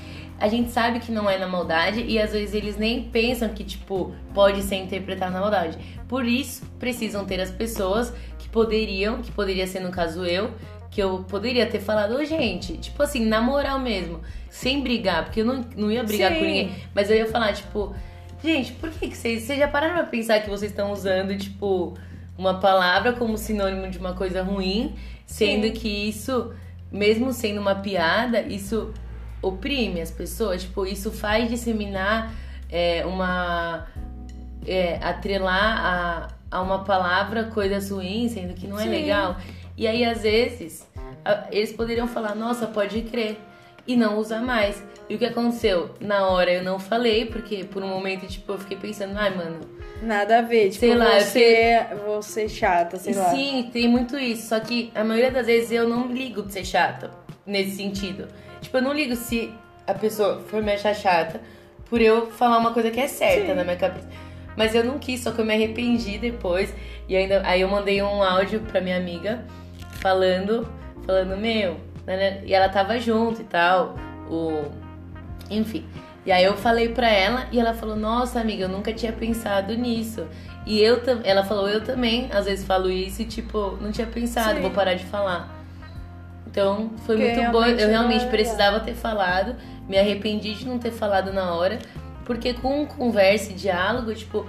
A 0.40 0.48
gente 0.48 0.70
sabe 0.70 1.00
que 1.00 1.12
não 1.12 1.28
é 1.28 1.36
na 1.36 1.46
maldade 1.46 2.02
e 2.02 2.18
às 2.18 2.32
vezes 2.32 2.54
eles 2.54 2.78
nem 2.78 3.04
pensam 3.04 3.50
que, 3.50 3.62
tipo, 3.62 4.14
pode 4.32 4.62
ser 4.62 4.76
interpretado 4.76 5.32
na 5.32 5.40
maldade. 5.40 5.76
Por 6.08 6.24
isso, 6.24 6.64
precisam 6.78 7.26
ter 7.26 7.38
as 7.40 7.50
pessoas 7.50 8.10
que 8.38 8.48
poderiam, 8.48 9.20
que 9.20 9.30
poderia 9.30 9.66
ser 9.66 9.80
no 9.80 9.90
caso 9.90 10.24
eu, 10.24 10.50
que 10.90 11.00
eu 11.00 11.24
poderia 11.28 11.66
ter 11.66 11.78
falado, 11.78 12.16
ô 12.16 12.24
gente, 12.24 12.78
tipo 12.78 13.02
assim, 13.02 13.26
na 13.26 13.42
moral 13.42 13.78
mesmo, 13.78 14.22
sem 14.48 14.82
brigar, 14.82 15.24
porque 15.24 15.42
eu 15.42 15.44
não, 15.44 15.64
não 15.76 15.92
ia 15.92 16.02
brigar 16.02 16.32
Sim. 16.32 16.38
com 16.38 16.44
ninguém, 16.44 16.72
mas 16.94 17.10
eu 17.10 17.16
ia 17.16 17.26
falar, 17.26 17.52
tipo, 17.52 17.94
gente, 18.42 18.72
por 18.72 18.88
que, 18.90 19.08
que 19.08 19.16
vocês, 19.16 19.42
vocês 19.42 19.58
já 19.58 19.68
pararam 19.68 19.94
pra 19.94 20.04
pensar 20.04 20.40
que 20.40 20.48
vocês 20.48 20.72
estão 20.72 20.90
usando, 20.90 21.36
tipo, 21.36 21.94
uma 22.36 22.58
palavra 22.58 23.12
como 23.12 23.36
sinônimo 23.36 23.90
de 23.90 23.98
uma 23.98 24.14
coisa 24.14 24.42
ruim, 24.42 24.94
sendo 25.26 25.66
Sim. 25.66 25.72
que 25.74 26.08
isso, 26.08 26.50
mesmo 26.90 27.30
sendo 27.30 27.60
uma 27.60 27.74
piada, 27.74 28.40
isso 28.40 28.92
oprime 29.42 30.00
as 30.00 30.10
pessoas, 30.10 30.62
tipo, 30.62 30.86
isso 30.86 31.10
faz 31.10 31.48
disseminar 31.48 32.32
é, 32.70 33.04
uma. 33.06 33.86
É, 34.66 34.98
atrelar 35.02 35.78
a, 35.84 36.28
a 36.50 36.60
uma 36.60 36.84
palavra 36.84 37.44
coisas 37.44 37.90
ruins, 37.90 38.32
sendo 38.32 38.54
que 38.54 38.66
não 38.66 38.78
é 38.78 38.84
Sim. 38.84 38.90
legal. 38.90 39.36
E 39.76 39.86
aí, 39.86 40.04
às 40.04 40.22
vezes, 40.22 40.86
eles 41.50 41.72
poderiam 41.72 42.06
falar, 42.06 42.34
nossa, 42.34 42.66
pode 42.66 43.00
crer, 43.02 43.38
e 43.86 43.96
não 43.96 44.18
usar 44.18 44.42
mais. 44.42 44.82
E 45.08 45.14
o 45.14 45.18
que 45.18 45.24
aconteceu? 45.24 45.94
Na 45.98 46.28
hora 46.28 46.52
eu 46.52 46.62
não 46.62 46.78
falei, 46.78 47.24
porque 47.24 47.64
por 47.64 47.82
um 47.82 47.88
momento, 47.88 48.26
tipo, 48.26 48.52
eu 48.52 48.58
fiquei 48.58 48.76
pensando, 48.76 49.16
ai, 49.16 49.34
mano, 49.34 49.60
Nada 50.02 50.38
a 50.38 50.42
ver, 50.42 50.70
tipo, 50.70 50.80
Sei 50.80 50.94
lá, 50.94 51.18
eu 51.18 51.20
você, 51.20 51.86
você 52.06 52.48
chata, 52.48 52.96
sei 52.96 53.14
lá. 53.14 53.30
Sim, 53.30 53.68
tem 53.70 53.86
muito 53.86 54.18
isso. 54.18 54.48
Só 54.48 54.58
que 54.58 54.90
a 54.94 55.04
maioria 55.04 55.30
das 55.30 55.46
vezes 55.46 55.70
eu 55.70 55.86
não 55.86 56.06
ligo 56.06 56.42
de 56.42 56.54
ser 56.54 56.64
chata 56.64 57.10
nesse 57.44 57.76
sentido. 57.76 58.26
Tipo, 58.60 58.76
eu 58.78 58.82
não 58.82 58.92
ligo 58.92 59.16
se 59.16 59.52
a 59.86 59.94
pessoa 59.94 60.40
for 60.40 60.62
me 60.62 60.72
achar 60.72 60.94
chata 60.94 61.40
por 61.86 62.00
eu 62.00 62.30
falar 62.30 62.58
uma 62.58 62.72
coisa 62.72 62.90
que 62.90 63.00
é 63.00 63.08
certa 63.08 63.48
Sim. 63.48 63.54
na 63.54 63.64
minha 63.64 63.76
cabeça. 63.76 64.08
Mas 64.56 64.74
eu 64.74 64.84
não 64.84 64.98
quis, 64.98 65.20
só 65.20 65.32
que 65.32 65.40
eu 65.40 65.44
me 65.44 65.54
arrependi 65.54 66.18
depois. 66.18 66.72
E 67.08 67.16
ainda 67.16 67.42
aí 67.44 67.62
eu 67.62 67.68
mandei 67.68 68.02
um 68.02 68.22
áudio 68.22 68.60
pra 68.60 68.80
minha 68.80 68.96
amiga 68.96 69.44
falando, 70.00 70.68
falando, 71.06 71.36
meu, 71.36 71.76
né, 72.06 72.42
e 72.44 72.54
ela 72.54 72.68
tava 72.68 72.98
junto 72.98 73.40
e 73.40 73.44
tal. 73.44 73.96
O. 74.28 74.64
Enfim. 75.50 75.84
E 76.24 76.30
aí 76.30 76.44
eu 76.44 76.56
falei 76.56 76.90
pra 76.90 77.10
ela 77.10 77.46
e 77.50 77.58
ela 77.58 77.74
falou: 77.74 77.96
"Nossa, 77.96 78.40
amiga, 78.40 78.64
eu 78.64 78.68
nunca 78.68 78.92
tinha 78.92 79.12
pensado 79.12 79.74
nisso". 79.74 80.26
E 80.66 80.80
eu 80.80 81.00
ela 81.24 81.42
falou: 81.42 81.68
"Eu 81.68 81.82
também, 81.82 82.28
às 82.32 82.44
vezes 82.44 82.64
falo 82.64 82.90
isso 82.90 83.22
e 83.22 83.24
tipo, 83.24 83.78
não 83.80 83.90
tinha 83.90 84.06
pensado, 84.06 84.56
Sim. 84.56 84.60
vou 84.60 84.70
parar 84.70 84.94
de 84.94 85.04
falar". 85.06 85.59
Então, 86.50 86.90
foi 87.06 87.16
Porque 87.16 87.32
muito 87.32 87.52
bom. 87.52 87.64
Eu 87.64 87.76
não 87.76 87.88
realmente 87.88 88.24
é 88.24 88.28
precisava 88.28 88.80
ter 88.80 88.94
falado. 88.94 89.56
Me 89.88 89.98
arrependi 89.98 90.54
de 90.54 90.66
não 90.66 90.78
ter 90.78 90.90
falado 90.90 91.32
na 91.32 91.54
hora, 91.54 91.78
porque 92.24 92.54
com 92.54 92.86
conversa 92.86 93.52
e 93.52 93.54
diálogo, 93.54 94.14
tipo, 94.14 94.46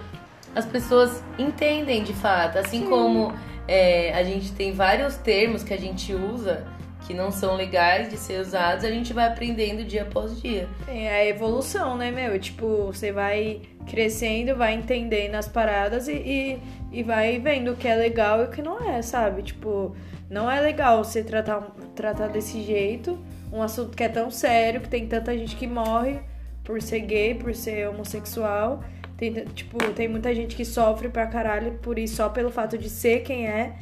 as 0.55 0.65
pessoas 0.65 1.23
entendem 1.37 2.03
de 2.03 2.13
fato, 2.13 2.57
assim 2.57 2.87
como 2.87 3.33
é, 3.67 4.13
a 4.13 4.23
gente 4.23 4.51
tem 4.51 4.73
vários 4.73 5.15
termos 5.17 5.63
que 5.63 5.73
a 5.73 5.77
gente 5.77 6.13
usa 6.13 6.63
que 7.05 7.13
não 7.13 7.31
são 7.31 7.55
legais 7.55 8.09
de 8.09 8.17
ser 8.17 8.39
usados, 8.39 8.85
a 8.85 8.89
gente 8.89 9.13
vai 9.13 9.27
aprendendo 9.27 9.83
dia 9.83 10.03
após 10.03 10.41
dia. 10.41 10.67
É 10.87 11.09
a 11.09 11.25
evolução, 11.25 11.97
né, 11.97 12.11
meu? 12.11 12.39
Tipo, 12.39 12.87
você 12.87 13.11
vai 13.11 13.61
crescendo, 13.85 14.55
vai 14.55 14.73
entendendo 14.73 15.35
as 15.35 15.47
paradas 15.47 16.07
e, 16.07 16.13
e, 16.13 16.59
e 16.91 17.03
vai 17.03 17.39
vendo 17.39 17.71
o 17.71 17.75
que 17.75 17.87
é 17.87 17.95
legal 17.95 18.41
e 18.41 18.45
o 18.45 18.49
que 18.49 18.61
não 18.61 18.87
é, 18.87 19.01
sabe? 19.01 19.41
Tipo, 19.41 19.95
não 20.29 20.49
é 20.49 20.61
legal 20.61 21.03
você 21.03 21.23
tratar, 21.23 21.61
tratar 21.95 22.27
desse 22.27 22.61
jeito 22.61 23.19
um 23.51 23.61
assunto 23.61 23.95
que 23.95 24.03
é 24.03 24.09
tão 24.09 24.31
sério, 24.31 24.81
que 24.81 24.89
tem 24.89 25.05
tanta 25.07 25.37
gente 25.37 25.55
que 25.55 25.67
morre 25.67 26.21
por 26.63 26.81
ser 26.81 27.01
gay, 27.01 27.35
por 27.35 27.53
ser 27.53 27.89
homossexual. 27.89 28.83
Tem, 29.17 29.33
tipo, 29.53 29.77
tem 29.93 30.07
muita 30.07 30.33
gente 30.33 30.55
que 30.55 30.63
sofre 30.63 31.09
pra 31.09 31.27
caralho 31.27 31.73
por 31.81 31.99
isso, 31.99 32.15
só 32.15 32.29
pelo 32.29 32.49
fato 32.49 32.77
de 32.77 32.89
ser 32.89 33.21
quem 33.21 33.47
é. 33.47 33.73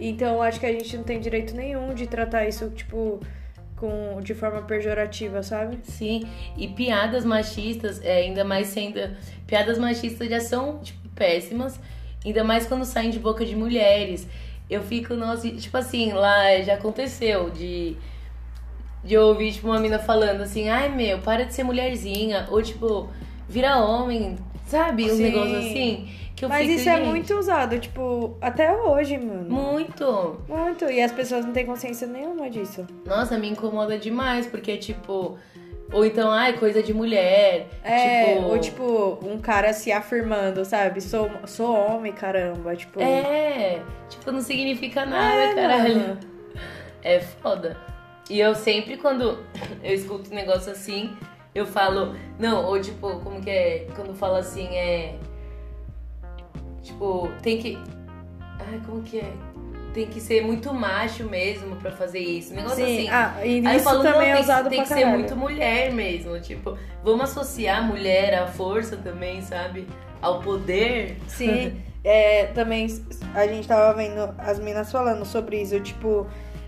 Então, 0.00 0.42
acho 0.42 0.60
que 0.60 0.66
a 0.66 0.72
gente 0.72 0.96
não 0.96 1.04
tem 1.04 1.20
direito 1.20 1.54
nenhum 1.54 1.94
de 1.94 2.06
tratar 2.06 2.46
isso, 2.46 2.70
tipo, 2.70 3.20
com, 3.76 4.20
de 4.22 4.34
forma 4.34 4.62
pejorativa, 4.62 5.42
sabe? 5.42 5.78
Sim, 5.82 6.24
e 6.56 6.66
piadas 6.68 7.24
machistas, 7.24 8.02
é, 8.02 8.18
ainda 8.18 8.44
mais 8.44 8.68
sendo. 8.68 8.98
Piadas 9.46 9.78
machistas 9.78 10.28
já 10.28 10.40
são, 10.40 10.78
tipo, 10.78 11.08
péssimas, 11.10 11.78
ainda 12.24 12.42
mais 12.42 12.66
quando 12.66 12.84
saem 12.84 13.10
de 13.10 13.18
boca 13.18 13.44
de 13.44 13.54
mulheres. 13.54 14.26
Eu 14.68 14.82
fico, 14.82 15.14
nossa, 15.14 15.48
tipo 15.50 15.76
assim, 15.76 16.12
lá 16.12 16.60
já 16.62 16.74
aconteceu 16.74 17.50
de. 17.50 17.96
De 19.04 19.16
ouvir, 19.16 19.52
tipo, 19.52 19.68
uma 19.68 19.78
mina 19.78 20.00
falando 20.00 20.40
assim, 20.40 20.68
ai 20.68 20.88
meu, 20.88 21.20
para 21.20 21.44
de 21.44 21.54
ser 21.54 21.62
mulherzinha, 21.62 22.48
ou 22.50 22.60
tipo, 22.60 23.08
vira 23.48 23.76
homem, 23.78 24.36
sabe? 24.66 25.04
Um 25.04 25.14
Sim. 25.14 25.22
negócio 25.22 25.56
assim. 25.58 26.08
Mas 26.42 26.66
fico, 26.66 26.78
isso 26.80 26.88
é 26.90 26.96
gente, 26.96 27.06
muito 27.06 27.34
usado, 27.34 27.78
tipo, 27.78 28.36
até 28.40 28.74
hoje, 28.76 29.16
mano. 29.16 29.48
Muito! 29.50 30.38
Muito. 30.48 30.84
E 30.84 31.00
as 31.02 31.10
pessoas 31.12 31.44
não 31.46 31.52
têm 31.52 31.64
consciência 31.64 32.06
nenhuma 32.06 32.50
disso. 32.50 32.86
Nossa, 33.06 33.38
me 33.38 33.48
incomoda 33.48 33.98
demais, 33.98 34.46
porque, 34.46 34.76
tipo. 34.76 35.38
Ou 35.92 36.04
então, 36.04 36.30
ai, 36.32 36.52
coisa 36.54 36.82
de 36.82 36.92
mulher. 36.92 37.68
É, 37.82 38.34
tipo, 38.34 38.48
ou 38.48 38.58
tipo, 38.58 39.18
um 39.22 39.38
cara 39.38 39.72
se 39.72 39.92
afirmando, 39.92 40.64
sabe? 40.64 41.00
Sou, 41.00 41.30
sou 41.46 41.72
homem, 41.74 42.12
caramba. 42.12 42.74
Tipo, 42.74 43.00
É, 43.00 43.80
tipo, 44.08 44.30
não 44.32 44.40
significa 44.40 45.06
nada, 45.06 45.42
É, 45.42 45.54
caralho. 45.54 45.96
mano. 46.00 46.20
É 47.02 47.20
foda. 47.20 47.76
E 48.28 48.40
eu 48.40 48.54
sempre, 48.56 48.96
quando 48.96 49.38
eu 49.82 49.94
escuto 49.94 50.30
um 50.32 50.34
negócio 50.34 50.72
assim, 50.72 51.16
eu 51.54 51.64
falo. 51.64 52.16
Não, 52.38 52.64
ou 52.66 52.80
tipo, 52.80 53.20
como 53.20 53.40
que 53.40 53.48
é? 53.48 53.86
Quando 53.94 54.12
fala 54.14 54.40
assim, 54.40 54.66
é. 54.76 55.14
Tipo, 56.86 57.28
tem 57.42 57.58
que. 57.58 57.76
Ai, 58.60 58.80
como 58.86 59.02
que 59.02 59.18
é? 59.18 59.32
Tem 59.92 60.06
que 60.06 60.20
ser 60.20 60.44
muito 60.44 60.72
macho 60.72 61.24
mesmo 61.24 61.74
pra 61.76 61.90
fazer 61.90 62.20
isso. 62.20 62.52
Um 62.52 62.56
negócio 62.56 62.84
Sim, 62.84 63.08
assim. 63.08 63.08
ah, 63.08 63.34
e 63.44 63.66
Aí 63.66 63.76
eu 63.76 63.82
falo, 63.82 64.02
também 64.02 64.20
não, 64.20 64.22
é 64.22 64.32
tem, 64.34 64.42
usado 64.42 64.68
tem 64.68 64.78
pra 64.84 64.86
que 64.86 64.94
ser 64.94 65.06
muito 65.06 65.36
mulher 65.36 65.92
mesmo. 65.92 66.38
Tipo, 66.40 66.78
vamos 67.02 67.30
associar 67.30 67.78
a 67.78 67.82
mulher 67.82 68.34
à 68.34 68.46
força 68.46 68.96
também, 68.96 69.42
sabe? 69.42 69.86
Ao 70.22 70.40
poder. 70.40 71.16
Sim, 71.26 71.82
é, 72.04 72.46
também 72.46 72.86
a 73.34 73.46
gente 73.46 73.66
tava 73.66 73.94
vendo 73.94 74.34
as 74.38 74.60
minas 74.60 74.92
falando 74.92 75.24
sobre 75.24 75.60
isso, 75.62 75.80
tipo, 75.80 76.26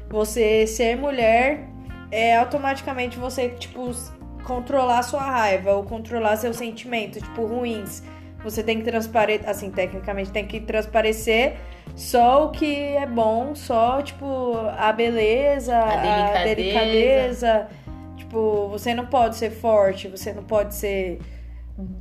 você 0.08 0.66
ser 0.66 0.96
mulher 0.96 1.68
é 2.10 2.36
automaticamente 2.36 3.18
você, 3.18 3.50
tipo, 3.50 3.94
controlar 4.42 5.02
sua 5.02 5.22
raiva 5.22 5.74
ou 5.74 5.84
controlar 5.84 6.36
seus 6.36 6.56
sentimentos, 6.56 7.22
tipo, 7.22 7.44
ruins. 7.44 8.02
Você 8.44 8.62
tem 8.62 8.78
que 8.78 8.84
transparecer, 8.84 9.48
assim, 9.48 9.70
tecnicamente 9.70 10.30
tem 10.30 10.46
que 10.46 10.60
transparecer 10.60 11.56
só 11.96 12.46
o 12.46 12.50
que 12.50 12.74
é 12.96 13.04
bom, 13.06 13.54
só, 13.54 14.00
tipo, 14.00 14.54
a 14.76 14.92
beleza, 14.92 15.76
a 15.76 15.96
delicadeza. 16.42 16.54
delicadeza. 16.54 17.68
Tipo, 18.16 18.68
você 18.68 18.94
não 18.94 19.06
pode 19.06 19.36
ser 19.36 19.50
forte, 19.50 20.06
você 20.08 20.32
não 20.32 20.44
pode 20.44 20.74
ser 20.74 21.18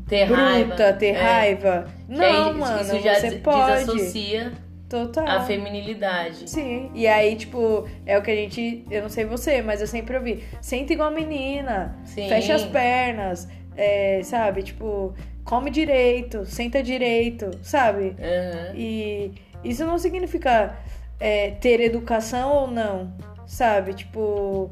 Ter 0.07 0.25
bruta, 0.27 0.41
raiva. 0.41 0.93
ter 0.93 1.15
É. 1.15 1.21
raiva. 1.21 1.85
Que 2.07 2.21
aí 2.23 2.33
Não, 2.33 2.53
mano, 2.53 2.81
isso 2.81 2.99
já 2.99 3.15
você 3.15 3.29
des- 3.29 3.39
pode. 3.41 3.73
desassocia 3.85 4.51
Total. 4.89 5.27
a 5.27 5.41
feminilidade. 5.41 6.49
Sim. 6.49 6.91
E 6.93 7.07
aí, 7.07 7.35
tipo, 7.35 7.87
é 8.05 8.17
o 8.17 8.21
que 8.21 8.31
a 8.31 8.35
gente. 8.35 8.85
Eu 8.91 9.01
não 9.03 9.09
sei 9.09 9.25
você, 9.25 9.61
mas 9.61 9.81
eu 9.81 9.87
sempre 9.87 10.15
ouvi. 10.17 10.43
Senta 10.61 10.93
igual 10.93 11.11
menina. 11.11 11.97
Sim. 12.05 12.27
Fecha 12.29 12.55
as 12.55 12.63
pernas. 12.63 13.47
é, 13.79 14.21
sabe? 14.23 14.63
Tipo, 14.63 15.13
come 15.47 15.71
direito, 15.71 16.45
senta 16.45 16.83
direito, 16.83 17.49
sabe? 17.63 18.15
Aham. 18.19 18.75
E 18.75 19.31
isso 19.63 19.85
não 19.85 19.97
significa 19.97 20.75
é, 21.19 21.51
ter 21.51 21.79
educação 21.79 22.51
ou 22.53 22.67
não, 22.69 23.11
sabe? 23.45 23.93
Tipo. 23.93 24.69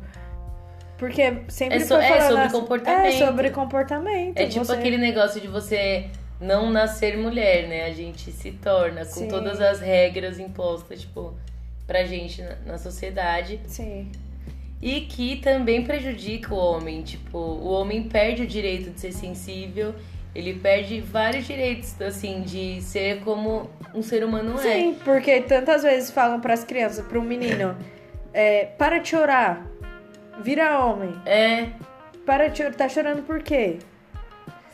Porque 0.97 1.41
sempre 1.49 1.77
É 1.77 1.79
so- 1.81 1.95
é 1.97 2.21
sobre 2.21 2.41
assim- 2.43 2.59
comportamento. 2.59 3.05
É 3.05 3.11
sobre 3.25 3.49
comportamento. 3.49 4.37
É 4.37 4.45
tipo 4.47 4.63
você- 4.63 4.73
aquele 4.73 4.97
negócio 4.97 5.41
de 5.41 5.47
você 5.47 6.05
não 6.39 6.69
nascer 6.69 7.17
mulher, 7.17 7.67
né? 7.67 7.85
A 7.85 7.91
gente 7.91 8.31
se 8.31 8.51
torna 8.51 9.01
com 9.05 9.11
Sim. 9.11 9.27
todas 9.27 9.59
as 9.59 9.79
regras 9.81 10.39
impostas, 10.39 11.01
tipo, 11.01 11.33
pra 11.87 12.05
gente 12.05 12.41
na, 12.41 12.55
na 12.65 12.77
sociedade. 12.77 13.59
Sim. 13.67 14.09
E 14.81 15.01
que 15.01 15.37
também 15.37 15.83
prejudica 15.83 16.53
o 16.53 16.57
homem. 16.57 17.01
Tipo, 17.01 17.37
o 17.39 17.67
homem 17.71 18.03
perde 18.03 18.43
o 18.43 18.47
direito 18.47 18.91
de 18.91 18.99
ser 19.01 19.11
sensível. 19.11 19.93
Ele 20.35 20.53
perde 20.53 20.99
vários 20.99 21.47
direitos, 21.47 21.99
assim, 22.01 22.41
de 22.41 22.81
ser 22.81 23.21
como 23.21 23.69
um 23.93 24.01
ser 24.01 24.23
humano 24.23 24.59
é. 24.59 24.61
Sim, 24.61 24.97
porque 25.05 25.39
tantas 25.41 25.83
vezes 25.83 26.11
falam 26.11 26.41
pras 26.41 26.63
crianças, 26.65 27.05
pro 27.07 27.21
menino, 27.21 27.75
é, 28.33 28.65
para 28.65 28.97
de 28.97 29.07
chorar, 29.09 29.65
vira 30.41 30.85
homem. 30.85 31.15
É, 31.25 31.69
Para 32.25 32.47
de 32.49 32.57
chorar, 32.57 32.75
tá 32.75 32.89
chorando 32.89 33.23
por 33.23 33.41
quê? 33.41 33.77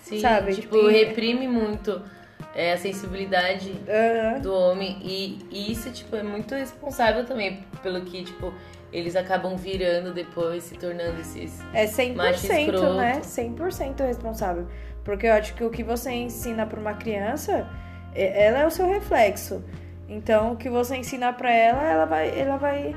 sim. 0.02 0.20
Sabe, 0.20 0.56
Tipo, 0.56 0.76
tipo, 0.78 0.88
reprime 0.88 1.48
muito 1.48 2.02
É 2.56 2.74
a 2.74 2.78
sensibilidade 2.78 3.72
do 4.42 4.54
homem. 4.54 4.98
E, 5.04 5.40
e 5.52 5.72
isso, 5.72 5.90
tipo, 5.92 6.16
é 6.18 6.24
muito 6.24 6.54
responsável 6.56 7.24
também 7.26 7.64
pelo 7.82 8.02
que, 8.02 8.24
tipo, 8.26 8.54
eles 8.92 9.16
acabam 9.16 9.56
virando 9.56 10.14
depois, 10.14 10.64
se 10.64 10.76
tornando 10.76 11.22
esses. 11.22 11.62
É 11.74 11.86
100%, 11.86 12.16
Macho 12.16 12.52
escroto. 12.52 12.94
né? 12.96 13.22
100% 13.24 14.00
responsável. 14.06 14.68
Porque 15.04 15.28
eu 15.28 15.34
acho 15.34 15.54
que 15.56 15.64
o 15.64 15.70
que 15.70 15.84
você 15.84 16.12
ensina 16.12 16.66
pra 16.66 16.80
uma 16.80 16.94
criança, 16.94 17.68
ela 18.14 18.60
é 18.60 18.68
o 18.68 18.72
seu 18.72 18.88
reflexo. 18.88 19.64
Então, 20.08 20.52
o 20.54 20.56
que 20.56 20.70
você 20.70 20.98
ensina 20.98 21.32
pra 21.34 21.52
ela, 21.52 21.84
ela 21.84 22.06
vai, 22.06 22.38
ela 22.40 22.58
vai 22.58 22.96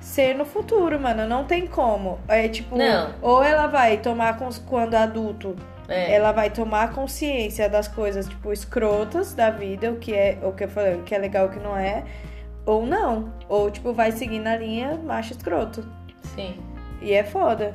ser 0.00 0.34
no 0.34 0.44
futuro, 0.44 0.98
mano. 1.00 1.26
Não 1.26 1.44
tem 1.44 1.66
como. 1.66 2.18
É 2.28 2.48
tipo, 2.48 2.76
Não. 2.76 3.12
ou 3.20 3.42
ela 3.42 3.66
vai 3.66 3.98
tomar 3.98 4.38
quando 4.66 4.94
adulto, 4.94 5.56
É. 5.88 6.14
ela 6.14 6.32
vai 6.32 6.50
tomar 6.50 6.92
consciência 6.92 7.68
das 7.68 7.88
coisas, 7.88 8.26
tipo, 8.28 8.52
escrotas 8.52 9.34
da 9.34 9.50
vida, 9.50 9.90
o 9.90 9.96
que 9.96 10.14
é, 10.14 10.38
o 10.42 10.52
que 10.52 10.64
eu 10.64 10.68
falei, 10.68 10.94
o 10.94 11.02
que 11.02 11.14
é 11.14 11.18
legal, 11.18 11.46
o 11.46 11.50
que 11.50 11.58
não 11.58 11.76
é, 11.76 12.04
ou 12.64 12.86
não. 12.86 13.32
Ou, 13.48 13.70
tipo, 13.70 13.92
vai 13.92 14.12
seguir 14.12 14.38
na 14.38 14.56
linha 14.56 14.98
macho 15.04 15.32
escroto. 15.32 15.84
Sim. 16.34 16.56
E 17.00 17.12
é 17.12 17.24
foda. 17.24 17.74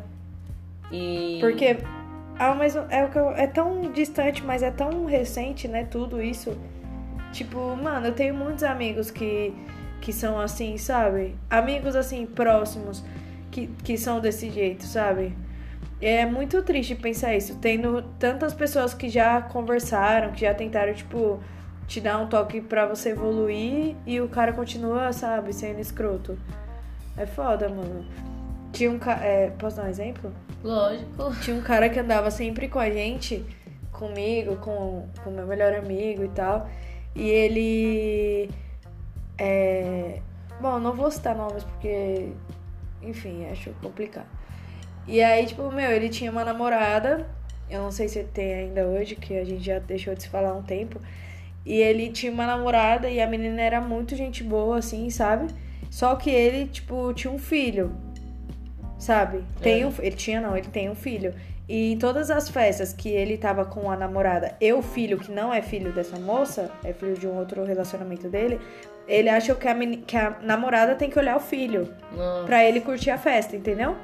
E. 0.92 1.38
Porque 1.42 1.78
ao 2.40 2.56
mesmo, 2.56 2.86
é, 2.90 3.04
o 3.04 3.10
que 3.10 3.18
é 3.18 3.48
tão 3.48 3.92
distante, 3.92 4.44
mas 4.44 4.62
é 4.62 4.72
tão 4.72 5.06
recente, 5.06 5.68
né? 5.68 5.86
Tudo 5.86 6.22
isso. 6.22 6.58
Tipo, 7.32 7.76
mano, 7.76 8.08
eu 8.08 8.14
tenho 8.14 8.34
muitos 8.34 8.64
amigos 8.64 9.12
que, 9.12 9.54
que 10.02 10.14
são 10.14 10.40
assim, 10.40 10.78
sabe? 10.78 11.36
Amigos 11.50 11.96
assim, 11.96 12.26
próximos, 12.26 13.04
que, 13.52 13.68
que 13.84 13.98
são 13.98 14.20
desse 14.20 14.50
jeito, 14.50 14.86
sabe? 14.86 15.36
É 16.02 16.26
muito 16.26 16.62
triste 16.62 16.96
pensar 16.96 17.36
isso. 17.36 17.58
Tendo 17.60 18.04
tantas 18.20 18.54
pessoas 18.54 18.94
que 18.94 19.10
já 19.10 19.42
conversaram, 19.42 20.32
que 20.32 20.42
já 20.42 20.54
tentaram, 20.54 20.94
tipo, 20.94 21.40
te 21.88 22.00
dar 22.00 22.20
um 22.20 22.28
toque 22.28 22.62
pra 22.62 22.86
você 22.86 23.10
evoluir 23.10 23.96
e 24.06 24.22
o 24.22 24.28
cara 24.28 24.54
continua, 24.54 25.12
sabe, 25.12 25.54
sendo 25.54 25.80
escroto. 25.80 26.38
É 27.18 27.26
foda, 27.26 27.68
mano. 27.68 28.06
Tinha 28.72 28.92
um 28.92 29.00
cara. 29.00 29.52
posso 29.58 29.78
dar 29.78 29.86
um 29.86 29.90
exemplo? 29.90 30.32
Lógico. 30.68 31.34
Tinha 31.42 31.56
um 31.56 31.62
cara 31.62 31.88
que 31.88 31.98
andava 31.98 32.30
sempre 32.30 32.68
com 32.68 32.78
a 32.78 32.90
gente, 32.90 33.46
comigo, 33.90 34.58
com 34.58 35.08
o 35.26 35.32
meu 35.32 35.48
melhor 35.48 35.74
amigo 35.74 36.26
e 36.26 36.28
tal. 36.28 36.70
E 37.16 37.30
ele. 37.30 38.50
É... 39.38 40.20
Bom, 40.60 40.78
não 40.78 40.94
vou 40.94 41.10
citar 41.10 41.34
nomes 41.36 41.64
porque. 41.64 42.34
Enfim, 43.02 43.46
acho 43.50 43.70
complicado. 43.82 44.28
E 45.08 45.24
aí, 45.24 45.46
tipo, 45.46 45.72
meu, 45.72 45.90
ele 45.90 46.10
tinha 46.10 46.30
uma 46.30 46.44
namorada. 46.44 47.26
Eu 47.70 47.82
não 47.82 47.92
sei 47.92 48.10
se 48.10 48.24
tem 48.26 48.54
ainda 48.54 48.86
hoje, 48.86 49.16
que 49.16 49.38
a 49.38 49.46
gente 49.46 49.64
já 49.64 49.80
deixou 49.80 50.16
de 50.16 50.24
se 50.24 50.30
falar 50.30 50.50
há 50.50 50.54
um 50.54 50.64
tempo. 50.64 51.00
E 51.66 51.76
ele 51.76 52.10
tinha 52.10 52.32
uma 52.32 52.46
namorada 52.46 53.10
e 53.10 53.22
a 53.22 53.28
menina 53.28 53.62
era 53.62 53.80
muito 53.80 54.18
gente 54.18 54.44
boa, 54.44 54.80
assim, 54.80 55.10
sabe? 55.10 55.48
Só 55.90 56.14
que 56.16 56.30
ele, 56.30 56.68
tipo, 56.68 57.14
tinha 57.14 57.32
um 57.32 57.40
filho. 57.40 57.96
Sabe? 58.98 59.44
Tem 59.62 59.84
É. 59.84 59.86
um, 59.88 59.94
ele 60.00 60.16
tinha, 60.16 60.42
não, 60.42 60.58
ele 60.58 60.68
tem 60.68 60.90
um 60.90 60.96
filho. 60.96 61.34
E 61.70 61.92
em 61.92 61.98
todas 61.98 62.32
as 62.32 62.50
festas 62.50 62.94
que 62.94 63.10
ele 63.10 63.38
tava 63.38 63.66
com 63.66 63.92
a 63.92 63.96
namorada 63.98 64.56
e 64.62 64.72
o 64.72 64.82
filho, 64.82 65.18
que 65.20 65.32
não 65.32 65.54
é 65.54 65.62
filho 65.62 65.92
dessa 65.92 66.18
moça, 66.18 66.72
é 66.84 66.94
filho 66.94 67.16
de 67.16 67.28
um 67.28 67.38
outro 67.38 67.64
relacionamento 67.66 68.30
dele, 68.30 68.60
ele 69.08 69.28
acha 69.30 69.54
que 69.54 69.68
a, 69.68 69.76
que 70.06 70.16
a 70.18 70.38
namorada 70.42 70.96
tem 70.96 71.10
que 71.10 71.20
olhar 71.20 71.36
o 71.36 71.42
filho 71.42 71.94
Nossa. 72.16 72.46
pra 72.46 72.64
ele 72.64 72.80
curtir 72.80 73.10
a 73.12 73.18
festa, 73.18 73.56
entendeu? 73.56 73.96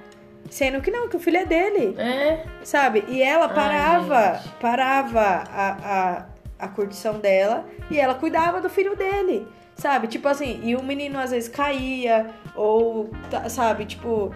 Sendo 0.50 0.82
que 0.82 0.91
não, 0.91 1.08
que 1.08 1.16
o 1.16 1.20
filho 1.20 1.38
é 1.38 1.46
dele, 1.46 1.96
É. 1.98 2.44
sabe? 2.64 3.06
E 3.08 3.24
ela 3.24 3.46
Ai, 3.48 3.56
parava, 3.56 4.34
gente. 4.36 4.50
parava 4.60 5.22
a, 5.22 5.78
a, 6.20 6.26
a 6.60 6.68
curtição 6.68 7.18
dela 7.20 7.66
e 7.89 7.98
ela 7.98 8.14
cuidava 8.14 8.60
do 8.60 8.70
filho 8.70 8.94
dele, 8.98 9.48
sabe? 9.76 10.08
Tipo 10.08 10.28
assim, 10.28 10.60
e 10.64 10.76
o 10.76 10.84
menino 10.84 11.18
às 11.18 11.32
vezes 11.32 11.48
caía, 11.48 12.28
ou, 12.58 13.10
tá- 13.32 13.48
sabe, 13.48 13.86
tipo, 13.86 14.34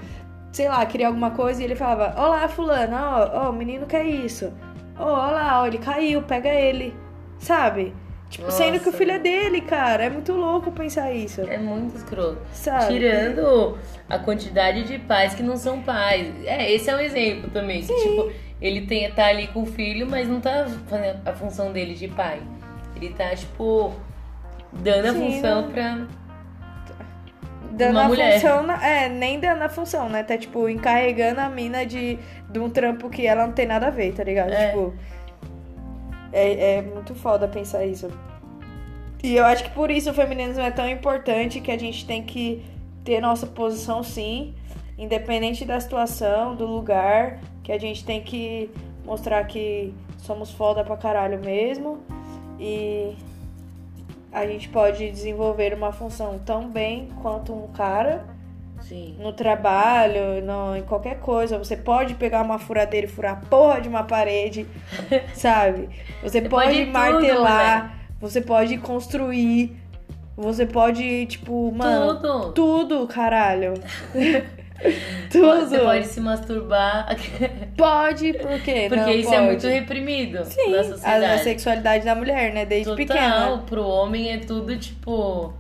sei 0.58 0.68
lá, 0.68 0.84
queria 0.88 1.08
alguma 1.08 1.30
coisa 1.32 1.62
e 1.62 1.66
ele 1.66 1.76
falava: 1.76 2.20
Olá, 2.20 2.48
Fulana, 2.48 3.00
ó, 3.12 3.46
ó, 3.46 3.50
o 3.52 3.54
menino 3.54 3.86
quer 3.86 4.04
isso. 4.06 4.52
Ó, 4.98 5.04
ó 5.06 5.32
lá, 5.32 5.62
ó, 5.62 5.68
ele 5.68 5.78
caiu, 5.78 6.22
pega 6.24 6.50
ele, 6.50 6.96
sabe? 7.38 7.94
Tipo, 8.30 8.52
sendo 8.52 8.74
que 8.80 8.84
o 8.84 8.86
Nossa. 8.88 8.98
filho 8.98 9.12
é 9.12 9.20
dele, 9.20 9.62
cara. 9.62 10.04
É 10.06 10.10
muito 10.10 10.34
louco 10.34 10.70
pensar 10.72 11.14
isso, 11.14 11.42
É 11.42 11.58
muito 11.58 11.96
escroto. 11.96 12.40
sabe? 12.52 12.94
Tirando 12.94 13.78
a 14.10 14.18
quantidade 14.20 14.84
de 14.84 14.98
pais 15.00 15.34
que 15.34 15.42
não 15.44 15.56
são 15.56 15.82
pais. 15.82 16.34
É, 16.46 16.70
esse 16.74 16.90
é 16.90 16.96
um 16.96 17.00
exemplo 17.00 17.50
também. 17.52 17.82
Que, 17.84 17.94
tipo, 17.94 18.30
ele 18.60 18.82
tem, 18.86 19.10
tá 19.12 19.28
ali 19.28 19.48
com 19.48 19.62
o 19.62 19.66
filho, 19.66 20.06
mas 20.10 20.28
não 20.28 20.42
tá 20.42 20.66
fazendo 20.90 21.20
a 21.26 21.32
função 21.34 21.72
dele 21.72 21.94
de 21.94 22.08
pai. 22.10 22.42
Ele 22.98 23.14
tá, 23.14 23.34
tipo, 23.34 23.94
dando 24.74 25.06
a 25.06 25.14
Sim, 25.14 25.20
função 25.36 25.62
não- 25.62 25.72
pra. 25.72 25.98
Dando 27.78 27.92
uma 27.92 28.06
a 28.06 28.08
mulher. 28.08 28.34
função. 28.34 28.64
na- 28.64 28.86
é, 28.86 29.08
nem 29.10 29.40
dando 29.40 29.62
a 29.62 29.70
função, 29.70 30.10
né? 30.10 30.24
Tá, 30.24 30.38
tipo, 30.38 30.68
encarregando 30.68 31.40
a 31.42 31.50
mina 31.50 31.86
de, 31.86 32.18
de 32.50 32.60
um 32.60 32.70
trampo 32.70 33.10
que 33.10 33.26
ela 33.28 33.46
não 33.46 33.54
tem 33.54 33.66
nada 33.66 33.88
a 33.88 33.90
ver, 33.90 34.14
tá 34.14 34.24
ligado? 34.24 34.52
É. 34.52 34.70
Tipo. 34.70 34.94
É, 36.34 36.78
é 36.78 36.82
muito 36.82 37.16
foda 37.16 37.48
pensar 37.48 37.86
isso. 37.86 38.10
E 39.24 39.36
eu 39.36 39.46
acho 39.46 39.64
que 39.64 39.70
por 39.72 39.90
isso 39.90 40.12
o 40.12 40.14
feminismo 40.14 40.62
é 40.62 40.70
tão 40.72 40.88
importante 40.90 41.60
que 41.62 41.72
a 41.72 41.78
gente 41.78 42.06
tem 42.06 42.24
que 42.24 42.64
ter 43.04 43.20
nossa 43.22 43.48
posição 43.48 44.04
sim, 44.04 44.54
independente 44.98 45.64
da 45.66 45.80
situação, 45.80 46.56
do 46.56 46.66
lugar, 46.66 47.40
que 47.64 47.72
a 47.72 47.80
gente 47.80 48.06
tem 48.06 48.22
que 48.22 48.70
mostrar 49.06 49.44
que 49.46 49.94
somos 50.18 50.52
foda 50.52 50.84
pra 50.84 50.98
caralho 50.98 51.40
mesmo. 51.40 52.00
E 52.60 53.16
a 54.38 54.46
gente 54.48 54.70
pode 54.70 55.10
desenvolver 55.10 55.74
uma 55.74 55.92
função 55.92 56.40
tão 56.40 56.70
bem 56.70 57.10
quanto 57.22 57.54
um 57.54 57.68
cara 57.68 58.26
Sim. 58.82 59.16
no 59.20 59.34
trabalho, 59.34 60.42
no, 60.44 60.76
em 60.76 60.84
qualquer 60.84 61.20
coisa. 61.20 61.58
Você 61.58 61.76
pode 61.76 62.14
pegar 62.16 62.42
uma 62.42 62.60
furadeira 62.60 63.08
e 63.08 63.10
furar 63.10 63.34
a 63.34 63.46
porra 63.48 63.82
de 63.82 63.90
uma 63.90 64.04
parede, 64.04 64.68
sabe? 65.34 65.90
Você, 66.22 66.42
Você 66.42 66.50
pode, 66.50 66.68
pode 66.68 66.86
tudo, 66.86 66.92
martelar, 66.92 68.00
você 68.20 68.42
pode 68.42 68.78
construir, 68.78 69.76
você 70.36 70.66
pode, 70.66 71.26
tipo, 71.26 71.72
mano, 71.72 72.20
Tudo. 72.22 72.52
tudo, 72.54 73.08
caralho. 73.08 73.74
tudo. 75.32 75.68
Você 75.68 75.80
pode 75.80 76.08
se 76.08 76.20
masturbar. 76.20 77.08
Pode, 77.78 78.34
por 78.34 78.60
quê? 78.62 78.86
Porque 78.90 78.96
Não 78.96 79.12
isso 79.12 79.30
é 79.30 79.38
pode. 79.38 79.46
muito 79.46 79.68
reprimido 79.68 80.46
Sim, 80.46 80.72
na 80.72 80.80
a, 80.80 80.84
sociedade. 80.84 81.26
a 81.26 81.38
sexualidade 81.40 82.06
da 82.06 82.16
mulher, 82.16 82.54
né? 82.54 82.66
Desde 82.66 82.86
Total, 82.90 83.06
pequena. 83.08 83.64
pro 83.68 83.86
homem 83.88 84.32
é 84.32 84.38
tudo 84.38 84.76
tipo, 84.78 85.54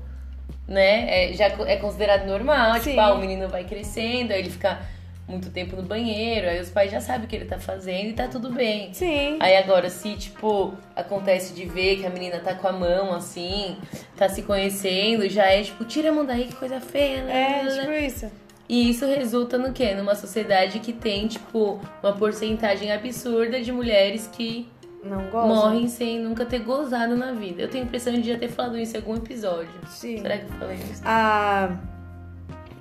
né? 0.68 1.30
É, 1.30 1.34
já 1.34 1.45
é 1.45 1.76
considerado 1.78 2.26
normal, 2.26 2.76
Sim. 2.76 2.89
tipo, 2.91 2.99
ah, 2.99 3.13
o 3.13 3.20
menino 3.20 3.47
vai 3.47 3.63
crescendo, 3.63 4.34
aí 4.34 4.39
ele 4.39 4.49
fica 4.49 4.80
muito 5.28 5.49
tempo 5.49 5.76
no 5.76 5.84
banheiro, 5.84 6.47
aí 6.47 6.59
os 6.61 6.70
pais 6.70 6.89
já 6.89 7.01
sabem 7.01 7.26
o 7.26 7.28
que 7.28 7.36
ele 7.36 7.45
tá 7.45 7.59
fazendo 7.59 8.07
e 8.09 8.13
tá 8.13 8.28
tudo 8.30 8.49
bem. 8.49 8.93
Sim. 8.93 9.38
Aí 9.41 9.57
agora, 9.57 9.89
se, 9.89 10.15
tipo, 10.15 10.74
acontece 10.95 11.53
de 11.53 11.65
ver 11.65 11.97
que 11.97 12.05
a 12.05 12.09
menina 12.09 12.39
tá 12.39 12.55
com 12.55 12.68
a 12.68 12.72
mão 12.72 13.13
assim, 13.13 13.76
tá 14.15 14.30
se 14.30 14.41
conhecendo, 14.43 15.30
já 15.30 15.45
é 15.51 15.61
tipo, 15.63 15.84
tira 15.84 16.09
a 16.09 16.11
mão 16.13 16.26
daí, 16.26 16.45
que 16.45 16.55
coisa 16.55 16.80
feia, 16.80 17.24
né? 17.24 17.61
É, 17.65 17.80
tipo 17.82 17.91
isso. 17.91 18.32
E 18.70 18.89
isso 18.89 19.05
resulta 19.05 19.57
no 19.57 19.72
quê? 19.72 19.95
Numa 19.95 20.13
sociedade 20.13 20.80
que 20.80 20.91
tem, 20.91 21.28
tipo, 21.28 21.80
uma 22.03 22.13
porcentagem 22.13 22.91
absurda 22.91 23.61
de 23.61 23.72
mulheres 23.72 24.30
que 24.32 24.68
morrem 25.03 25.88
sem 25.88 26.20
nunca 26.20 26.45
ter 26.45 26.59
gozado 26.59 27.15
na 27.15 27.32
vida. 27.32 27.61
Eu 27.61 27.70
tenho 27.70 27.86
a 27.86 27.88
impressão 27.88 28.13
de 28.13 28.34
já 28.34 28.38
ter 28.38 28.49
falado 28.49 28.78
isso 28.78 28.95
em 28.95 28.99
algum 28.99 29.15
episódio. 29.15 29.70
Sim. 29.88 30.18
Será 30.20 30.38
que 30.38 30.45
eu 30.45 30.57
falei 30.57 30.78
isso? 30.78 31.01
A... 31.05 31.78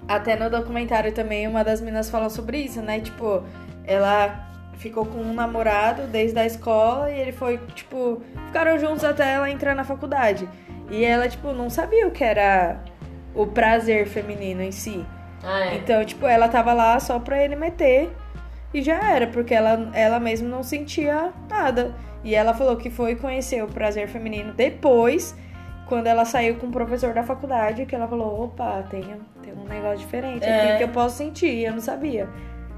Até 0.08 0.36
no 0.36 0.48
documentário 0.48 1.12
também 1.12 1.48
uma 1.48 1.64
das 1.64 1.80
meninas 1.80 2.08
falou 2.08 2.30
sobre 2.30 2.58
isso, 2.58 2.80
né? 2.80 3.00
Tipo, 3.00 3.44
ela 3.84 4.46
ficou 4.78 5.04
com 5.06 5.20
um 5.20 5.34
namorado 5.34 6.02
desde 6.08 6.38
a 6.38 6.46
escola 6.46 7.10
e 7.10 7.18
ele 7.18 7.32
foi, 7.32 7.58
tipo, 7.74 8.22
ficaram 8.46 8.78
juntos 8.78 9.04
até 9.04 9.32
ela 9.32 9.50
entrar 9.50 9.74
na 9.74 9.84
faculdade. 9.84 10.48
E 10.90 11.04
ela, 11.04 11.28
tipo, 11.28 11.52
não 11.52 11.68
sabia 11.68 12.06
o 12.06 12.10
que 12.10 12.22
era 12.22 12.80
o 13.34 13.46
prazer 13.46 14.06
feminino 14.06 14.62
em 14.62 14.70
si. 14.70 15.04
Ah, 15.42 15.66
é. 15.66 15.76
Então, 15.76 16.04
tipo, 16.04 16.26
ela 16.26 16.48
tava 16.48 16.72
lá 16.72 16.98
só 17.00 17.18
pra 17.18 17.42
ele 17.42 17.56
meter 17.56 18.10
e 18.74 18.82
já 18.82 19.12
era, 19.12 19.26
porque 19.28 19.54
ela, 19.54 19.90
ela 19.94 20.18
mesma 20.20 20.48
não 20.48 20.62
sentia 20.62 21.32
nada. 21.48 21.94
E 22.24 22.34
ela 22.34 22.52
falou 22.54 22.76
que 22.76 22.90
foi 22.90 23.14
conhecer 23.14 23.62
o 23.62 23.68
prazer 23.68 24.08
feminino 24.08 24.52
depois, 24.52 25.36
quando 25.86 26.08
ela 26.08 26.24
saiu 26.24 26.56
com 26.56 26.66
o 26.66 26.72
professor 26.72 27.14
da 27.14 27.22
faculdade, 27.22 27.86
que 27.86 27.94
ela 27.94 28.08
falou, 28.08 28.44
opa, 28.44 28.82
tem, 28.90 29.02
tem 29.42 29.52
um 29.52 29.64
negócio 29.68 29.98
diferente 29.98 30.44
É. 30.44 30.70
aqui 30.70 30.78
que 30.78 30.84
eu 30.84 30.88
posso 30.88 31.16
sentir, 31.16 31.46
e 31.54 31.64
eu 31.64 31.72
não 31.72 31.80
sabia. 31.80 32.28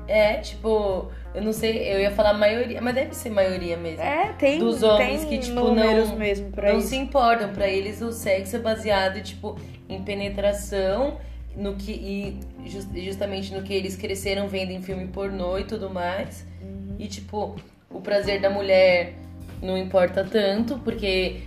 É, 0.07 0.35
tipo, 0.39 1.11
eu 1.35 1.43
não 1.43 1.53
sei, 1.53 1.91
eu 1.95 2.01
ia 2.01 2.11
falar 2.11 2.33
maioria, 2.35 2.81
mas 2.83 2.95
deve 2.95 3.15
ser 3.15 3.31
maioria 3.31 3.77
mesmo. 3.77 4.03
É, 4.03 4.33
tem, 4.39 4.59
Dos 4.59 4.83
homens 4.83 5.21
tem 5.25 5.29
que, 5.31 5.39
tipo, 5.47 5.61
não- 5.73 6.17
mesmo 6.17 6.51
pra 6.51 6.71
não 6.73 6.79
isso. 6.79 6.89
se 6.89 6.97
importam. 6.97 7.51
Pra 7.53 7.67
eles 7.69 8.01
o 8.03 8.11
sexo 8.13 8.57
é 8.57 8.59
baseado, 8.59 9.23
tipo, 9.23 9.57
em 9.89 10.03
penetração, 10.03 11.17
no 11.59 11.75
que 11.75 11.93
e 11.93 12.41
jus- 12.69 12.87
justamente 12.95 13.53
no 13.53 13.63
que 13.63 13.75
eles 13.75 13.97
cresceram 13.97 14.49
vendo 14.49 14.71
em 14.71 14.81
filme 14.81 15.07
pornô 15.09 15.59
e 15.59 15.65
tudo 15.65 15.91
mais. 15.91 16.47
Uhum. 16.63 16.97
E 16.99 17.07
tipo, 17.09 17.57
o 17.91 18.01
prazer 18.01 18.41
da 18.41 18.49
mulher 18.49 19.15
não 19.61 19.77
importa 19.77 20.25
tanto, 20.25 20.79
porque 20.79 21.43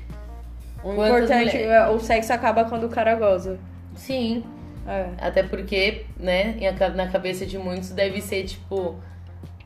O 0.83 0.91
importante, 0.93 1.55
mulheres? 1.55 1.55
é, 1.55 1.87
o 1.89 1.99
sexo 1.99 2.33
acaba 2.33 2.65
quando 2.65 2.83
o 2.85 2.89
cara 2.89 3.15
goza. 3.15 3.57
Sim. 3.95 4.43
É. 4.87 5.11
Até 5.19 5.43
porque, 5.43 6.05
né, 6.17 6.55
na 6.95 7.07
cabeça 7.07 7.45
de 7.45 7.57
muitos 7.57 7.91
deve 7.91 8.19
ser, 8.19 8.43
tipo, 8.45 8.95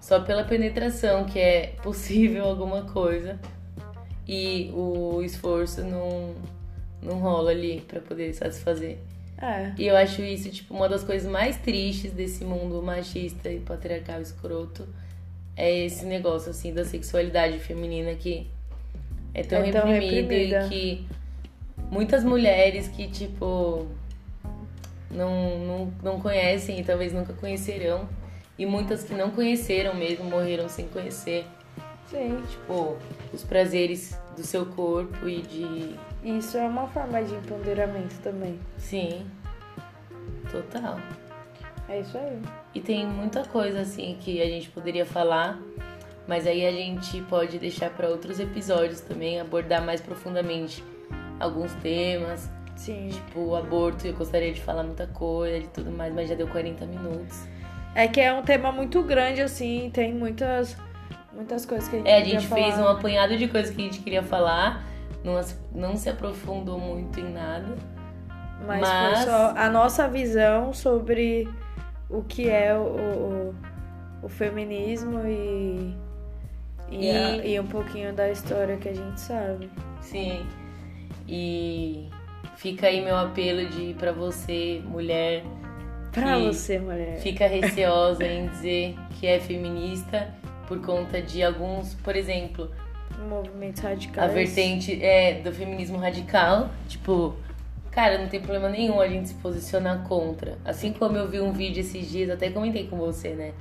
só 0.01 0.19
pela 0.19 0.43
penetração 0.43 1.23
que 1.23 1.39
é 1.39 1.73
possível 1.81 2.45
alguma 2.45 2.81
coisa. 2.83 3.39
E 4.27 4.71
o 4.73 5.21
esforço 5.23 5.83
não, 5.83 6.33
não 7.01 7.19
rola 7.19 7.51
ali 7.51 7.81
pra 7.87 7.99
poder 8.01 8.33
satisfazer. 8.33 8.97
É. 9.41 9.73
E 9.77 9.85
eu 9.87 9.95
acho 9.97 10.21
isso, 10.21 10.49
tipo, 10.49 10.73
uma 10.73 10.87
das 10.87 11.03
coisas 11.03 11.29
mais 11.29 11.57
tristes 11.57 12.11
desse 12.13 12.43
mundo 12.45 12.81
machista 12.81 13.49
e 13.51 13.59
patriarcal 13.59 14.21
escroto. 14.21 14.87
É 15.57 15.85
esse 15.85 16.05
negócio, 16.05 16.51
assim, 16.51 16.73
da 16.73 16.83
sexualidade 16.85 17.59
feminina 17.59 18.13
que 18.15 18.47
é 19.33 19.43
tão, 19.43 19.59
É 19.63 19.71
tão 19.71 19.87
reprimido 19.87 20.29
reprimida. 20.29 20.65
e 20.65 20.69
que 20.69 21.07
muitas 21.91 22.23
mulheres 22.23 22.87
que, 22.87 23.07
tipo, 23.07 23.87
não, 25.11 25.59
não, 25.59 25.93
não 26.03 26.19
conhecem 26.21 26.79
e 26.79 26.83
talvez 26.83 27.13
nunca 27.13 27.33
conhecerão. 27.33 28.07
E 28.57 28.65
muitas 28.65 29.03
que 29.03 29.13
não 29.13 29.31
conheceram 29.31 29.93
mesmo, 29.95 30.23
morreram 30.25 30.69
sem 30.69 30.87
conhecer, 30.87 31.45
Sim. 32.09 32.41
tipo, 32.49 32.97
os 33.33 33.43
prazeres 33.43 34.17
do 34.35 34.43
seu 34.43 34.65
corpo 34.65 35.27
e 35.27 35.41
de. 35.41 35.95
Isso 36.25 36.57
é 36.57 36.67
uma 36.67 36.87
forma 36.87 37.23
de 37.23 37.35
empoderamento 37.35 38.19
também. 38.23 38.59
Sim, 38.79 39.27
total. 40.51 40.97
É 41.87 41.99
isso 41.99 42.17
aí. 42.17 42.41
E 42.73 42.79
tem 42.79 43.05
muita 43.05 43.43
coisa 43.43 43.81
assim 43.81 44.17
que 44.19 44.41
a 44.41 44.45
gente 44.47 44.67
poderia 44.69 45.05
falar, 45.05 45.59
mas 46.27 46.47
aí 46.47 46.65
a 46.65 46.71
gente 46.71 47.21
pode 47.29 47.59
deixar 47.59 47.91
para 47.91 48.09
outros 48.09 48.39
episódios 48.39 49.01
também, 49.01 49.39
abordar 49.39 49.85
mais 49.85 50.01
profundamente 50.01 50.83
alguns 51.39 51.71
temas, 51.75 52.49
Sim. 52.75 53.09
tipo 53.09 53.39
o 53.41 53.55
aborto, 53.55 54.07
eu 54.07 54.13
gostaria 54.13 54.51
de 54.51 54.61
falar 54.61 54.81
muita 54.81 55.05
coisa, 55.05 55.59
de 55.59 55.67
tudo 55.67 55.91
mais, 55.91 56.11
mas 56.11 56.27
já 56.27 56.33
deu 56.33 56.47
40 56.47 56.87
minutos. 56.87 57.47
É 57.93 58.07
que 58.07 58.19
é 58.19 58.33
um 58.33 58.41
tema 58.41 58.71
muito 58.71 59.03
grande, 59.03 59.41
assim, 59.41 59.91
tem 59.93 60.11
muitas, 60.11 60.75
muitas 61.31 61.67
coisas 61.67 61.87
que 61.87 61.97
a 61.97 61.99
gente 61.99 62.09
É, 62.09 62.17
a 62.17 62.23
gente 62.23 62.47
fez 62.47 62.79
um 62.79 62.87
apanhado 62.87 63.37
de 63.37 63.47
coisas 63.47 63.73
que 63.73 63.79
a 63.79 63.85
gente 63.85 63.99
queria 63.99 64.23
falar, 64.23 64.83
não, 65.25 65.41
não 65.73 65.95
se 65.97 66.09
aprofundou 66.09 66.79
muito 66.79 67.19
em 67.19 67.31
nada. 67.33 67.75
Mas, 68.65 68.79
mas- 68.81 69.17
foi 69.23 69.25
só 69.31 69.53
a 69.57 69.69
nossa 69.69 70.07
visão 70.07 70.73
sobre 70.73 71.47
o 72.09 72.21
que 72.23 72.49
é 72.49 72.73
o, 72.77 72.81
o, 72.81 73.55
o 74.23 74.29
feminismo 74.29 75.19
e, 75.27 75.93
e, 76.89 77.09
a- 77.11 77.37
E- 77.37 77.53
e 77.55 77.59
um 77.59 77.67
pouquinho 77.67 78.13
da 78.13 78.29
história 78.29 78.77
que 78.77 78.87
a 78.89 78.93
gente 78.93 79.19
sabe. 79.19 79.69
Sim. 80.01 80.45
E 81.27 82.07
fica 82.55 82.87
aí 82.87 83.03
meu 83.03 83.15
apelo 83.17 83.67
de 83.69 83.93
para 83.95 84.11
você, 84.11 84.81
mulher, 84.85 85.43
Pra 86.11 86.37
você, 86.39 86.79
mulher. 86.79 87.17
fica 87.19 87.45
receosa 87.47 88.23
em 88.25 88.47
dizer 88.47 88.95
que 89.19 89.27
é 89.27 89.39
feminista 89.39 90.33
por 90.67 90.79
conta 90.81 91.21
de 91.21 91.43
alguns, 91.43 91.93
por 91.95 92.15
exemplo, 92.15 92.71
Movimentos 93.29 93.83
a 93.83 93.89
radicais. 93.89 94.33
vertente 94.33 95.03
é 95.03 95.41
do 95.41 95.51
feminismo 95.51 95.97
radical, 95.97 96.69
tipo, 96.87 97.35
cara, 97.91 98.17
não 98.17 98.27
tem 98.27 98.41
problema 98.41 98.69
nenhum 98.69 98.99
a 98.99 99.07
gente 99.07 99.29
se 99.29 99.33
posicionar 99.35 100.03
contra. 100.03 100.57
Assim 100.65 100.91
como 100.93 101.17
eu 101.17 101.27
vi 101.27 101.39
um 101.39 101.51
vídeo 101.51 101.79
esses 101.79 102.09
dias, 102.09 102.29
até 102.29 102.49
comentei 102.49 102.87
com 102.87 102.97
você, 102.97 103.29
né? 103.29 103.53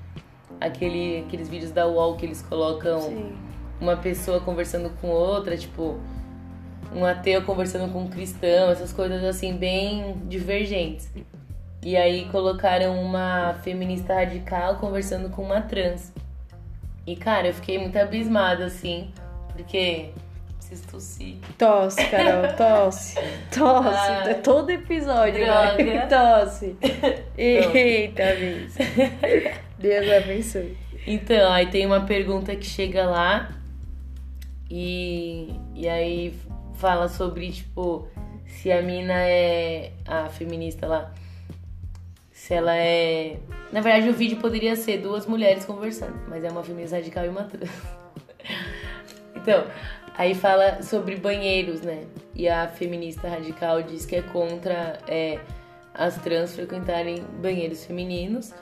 Aquele, 0.60 1.24
aqueles 1.26 1.48
vídeos 1.48 1.70
da 1.70 1.86
UOL 1.86 2.16
que 2.16 2.26
eles 2.26 2.42
colocam 2.42 3.00
Sim. 3.00 3.32
uma 3.80 3.96
pessoa 3.96 4.40
conversando 4.40 4.90
com 5.00 5.08
outra, 5.08 5.56
tipo, 5.56 5.98
um 6.94 7.04
ateu 7.04 7.42
conversando 7.42 7.92
com 7.92 8.02
um 8.02 8.08
cristão, 8.08 8.70
essas 8.70 8.92
coisas 8.92 9.22
assim, 9.24 9.56
bem 9.56 10.16
divergentes. 10.26 11.10
E 11.82 11.96
aí 11.96 12.24
colocaram 12.30 12.98
uma 13.00 13.54
feminista 13.62 14.14
radical 14.14 14.76
conversando 14.76 15.28
com 15.28 15.42
uma 15.42 15.60
trans. 15.60 16.12
E 17.06 17.14
cara, 17.14 17.48
eu 17.48 17.54
fiquei 17.54 17.78
muito 17.78 17.96
abismada, 17.98 18.64
assim, 18.64 19.12
porque. 19.54 20.10
Preciso 20.58 20.88
tossir. 20.88 21.36
Tosse, 21.58 22.04
Carol, 22.08 22.52
tosse. 22.56 23.16
Tosse. 23.54 23.88
Ah. 24.10 24.24
É 24.30 24.34
todo 24.34 24.70
episódio, 24.70 25.44
Droga. 25.44 25.84
né? 25.84 26.06
Tosse. 26.08 26.76
Eita, 27.36 28.22
Miss. 28.36 28.76
Deus 29.78 30.10
abençoe. 30.10 30.76
Então, 31.06 31.52
aí 31.52 31.66
tem 31.66 31.84
uma 31.84 32.00
pergunta 32.06 32.56
que 32.56 32.64
chega 32.64 33.04
lá 33.04 33.50
e, 34.70 35.54
e 35.74 35.86
aí 35.86 36.34
fala 36.76 37.08
sobre, 37.08 37.52
tipo, 37.52 38.08
se 38.46 38.72
a 38.72 38.80
mina 38.80 39.12
é 39.12 39.92
a 40.06 40.28
feminista 40.30 40.86
lá. 40.86 41.12
Se 42.32 42.54
ela 42.54 42.74
é. 42.74 43.36
Na 43.70 43.80
verdade, 43.80 44.08
o 44.08 44.14
vídeo 44.14 44.38
poderia 44.38 44.76
ser 44.76 44.98
duas 44.98 45.26
mulheres 45.26 45.64
conversando, 45.64 46.18
mas 46.28 46.42
é 46.42 46.48
uma 46.50 46.62
feminista 46.62 46.96
radical 46.96 47.24
e 47.26 47.28
uma 47.28 47.44
trans. 47.44 47.70
Então, 49.44 49.66
aí 50.16 50.34
fala 50.34 50.82
sobre 50.82 51.16
banheiros, 51.16 51.82
né? 51.82 52.04
E 52.34 52.48
a 52.48 52.66
feminista 52.66 53.28
radical 53.28 53.82
diz 53.82 54.06
que 54.06 54.16
é 54.16 54.22
contra 54.22 54.98
é, 55.06 55.38
as 55.92 56.16
trans 56.16 56.54
frequentarem 56.54 57.22
banheiros 57.42 57.84
femininos, 57.84 58.54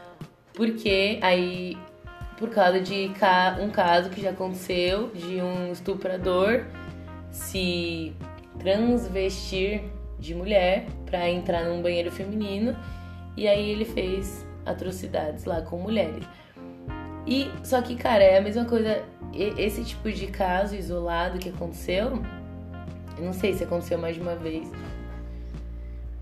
porque 0.53 1.21
aí, 1.23 1.79
por 2.37 2.51
causa 2.51 2.81
de 2.81 3.13
um 3.61 3.71
caso 3.71 4.11
que 4.11 4.21
já 4.21 4.31
aconteceu 4.31 5.13
de 5.15 5.41
um 5.41 5.71
estuprador 5.71 6.65
se 7.31 8.13
transvestir 8.59 9.85
de 10.19 10.35
mulher 10.35 10.87
pra 11.07 11.31
entrar 11.31 11.65
num 11.65 11.81
banheiro 11.81 12.11
feminino 12.11 12.77
e 13.37 13.47
aí 13.47 13.71
ele 13.71 13.85
fez 13.85 14.45
atrocidades 14.67 15.45
lá 15.45 15.63
com 15.63 15.79
mulheres. 15.79 16.27
E 17.27 17.51
só 17.63 17.81
que, 17.81 17.95
cara, 17.95 18.23
é 18.23 18.39
a 18.39 18.43
mesma 18.43 18.65
coisa. 18.65 19.03
Esse 19.35 19.83
tipo 19.83 20.11
de 20.13 20.27
caso 20.27 20.75
isolado 20.75 21.39
que 21.39 21.49
aconteceu, 21.49 22.23
eu 23.17 23.25
não 23.25 23.33
sei 23.33 23.55
se 23.55 23.65
aconteceu 23.65 23.97
mais 23.97 24.15
de 24.17 24.21
uma 24.21 24.35
vez. 24.35 24.71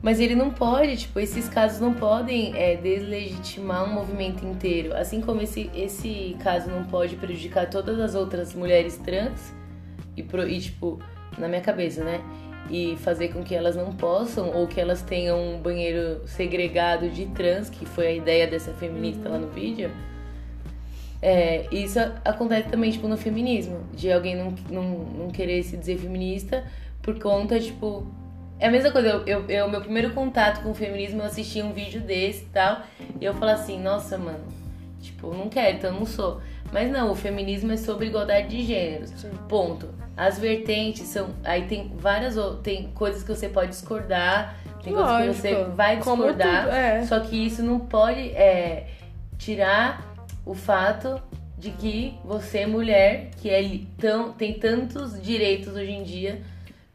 Mas 0.02 0.18
ele 0.18 0.34
não 0.34 0.50
pode, 0.50 0.96
tipo, 0.96 1.20
esses 1.20 1.48
casos 1.48 1.78
não 1.80 1.92
podem 1.92 2.56
é, 2.56 2.76
deslegitimar 2.76 3.84
um 3.84 3.92
movimento 3.92 4.46
inteiro. 4.46 4.94
Assim 4.96 5.20
como 5.20 5.42
esse, 5.42 5.70
esse 5.74 6.36
caso 6.42 6.70
não 6.70 6.84
pode 6.84 7.16
prejudicar 7.16 7.68
todas 7.68 7.98
as 8.00 8.14
outras 8.14 8.54
mulheres 8.54 8.96
trans 8.98 9.52
e, 10.16 10.22
pro- 10.22 10.48
e, 10.48 10.58
tipo, 10.60 10.98
na 11.36 11.48
minha 11.48 11.60
cabeça, 11.60 12.02
né? 12.02 12.22
E 12.70 12.96
fazer 12.98 13.28
com 13.28 13.42
que 13.42 13.54
elas 13.54 13.74
não 13.76 13.92
possam 13.92 14.50
ou 14.54 14.66
que 14.66 14.80
elas 14.80 15.02
tenham 15.02 15.38
um 15.56 15.60
banheiro 15.60 16.22
segregado 16.26 17.10
de 17.10 17.26
trans, 17.26 17.68
que 17.68 17.84
foi 17.84 18.06
a 18.06 18.12
ideia 18.12 18.46
dessa 18.46 18.72
feminista 18.72 19.28
lá 19.28 19.36
no 19.38 19.48
vídeo. 19.48 19.90
É, 21.22 21.66
isso 21.70 21.98
acontece 22.24 22.68
também, 22.68 22.90
tipo, 22.90 23.06
no 23.06 23.16
feminismo. 23.16 23.80
De 23.92 24.10
alguém 24.10 24.36
não, 24.36 24.54
não, 24.70 24.82
não 24.82 25.28
querer 25.28 25.62
se 25.62 25.76
dizer 25.76 25.98
feminista 25.98 26.64
por 27.02 27.18
conta, 27.18 27.58
tipo... 27.60 28.06
É 28.58 28.66
a 28.66 28.70
mesma 28.70 28.90
coisa, 28.90 29.08
eu, 29.08 29.26
eu, 29.26 29.44
eu- 29.48 29.70
meu 29.70 29.80
primeiro 29.80 30.10
contato 30.12 30.62
com 30.62 30.70
o 30.70 30.74
feminismo, 30.74 31.20
eu 31.22 31.26
assisti 31.26 31.62
um 31.62 31.72
vídeo 31.72 32.00
desse 32.02 32.42
e 32.42 32.48
tal, 32.48 32.82
e 33.18 33.24
eu 33.24 33.32
falo 33.34 33.52
assim, 33.52 33.80
nossa, 33.80 34.18
mano, 34.18 34.44
tipo, 35.00 35.32
não 35.32 35.48
quero, 35.48 35.78
então 35.78 35.90
eu 35.90 35.98
não 35.98 36.04
sou. 36.04 36.42
Mas 36.70 36.90
não, 36.90 37.10
o 37.10 37.14
feminismo 37.14 37.72
é 37.72 37.76
sobre 37.78 38.06
igualdade 38.06 38.48
de 38.48 38.62
gêneros. 38.62 39.10
Sim. 39.16 39.30
Ponto. 39.48 39.88
As 40.16 40.38
vertentes 40.38 41.04
são. 41.04 41.30
Aí 41.42 41.62
tem 41.62 41.90
várias 41.96 42.36
tem 42.62 42.88
coisas 42.94 43.22
que 43.22 43.28
você 43.34 43.48
pode 43.48 43.70
discordar, 43.70 44.56
tem 44.84 44.92
coisas 44.92 45.16
que 45.36 45.40
você 45.42 45.50
Lógico. 45.54 45.70
vai 45.76 45.96
discordar. 45.96 46.64
tudo, 46.64 46.74
é. 46.74 47.02
Só 47.06 47.18
que 47.20 47.34
isso 47.46 47.62
não 47.62 47.80
pode 47.80 48.20
é, 48.32 48.88
tirar 49.38 50.09
o 50.44 50.54
fato 50.54 51.20
de 51.58 51.70
que 51.72 52.14
você, 52.24 52.66
mulher, 52.66 53.30
que 53.40 53.50
é 53.50 53.62
tão, 53.98 54.32
tem 54.32 54.54
tantos 54.54 55.20
direitos 55.20 55.74
hoje 55.74 55.90
em 55.90 56.02
dia, 56.02 56.40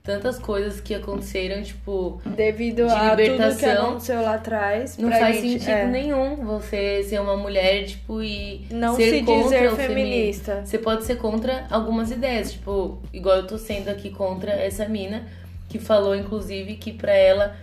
tantas 0.06 0.38
coisas 0.38 0.80
que 0.80 0.94
aconteceram, 0.94 1.62
tipo, 1.64 2.22
Devido 2.26 2.86
De 2.86 2.94
a 2.94 3.10
tudo 3.10 3.16
que 3.16 3.30
libertação, 3.30 3.88
aconteceu 3.88 4.22
lá 4.22 4.36
atrás. 4.36 4.98
não 4.98 5.10
faz 5.12 5.38
gente, 5.38 5.60
sentido 5.60 5.70
é, 5.70 5.86
nenhum 5.88 6.36
você 6.46 7.04
ser 7.04 7.20
uma 7.20 7.36
mulher, 7.36 7.86
tipo, 7.86 8.22
e 8.22 8.68
Não 8.70 8.96
ser 8.96 9.10
se 9.10 9.24
contra 9.24 9.44
dizer 9.44 9.74
o 9.74 9.76
feminista. 9.76 10.62
Você 10.64 10.78
pode 10.78 11.06
ser 11.06 11.18
contra 11.18 11.66
algumas 11.72 12.12
ideias, 12.12 12.52
tipo, 12.54 13.00
igual 13.12 13.38
eu 13.38 13.48
tô 13.48 13.58
sendo 13.58 13.90
aqui 13.90 14.12
contra 14.12 14.52
essa 14.52 14.88
mina, 14.88 15.28
que 15.68 15.80
falou, 15.80 16.16
inclusive, 16.16 16.76
que 16.76 16.92
pra 16.92 17.12
ela, 17.12 17.56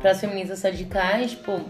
pras 0.00 0.20
feministas 0.20 0.62
radicais, 0.62 1.32
tipo, 1.32 1.60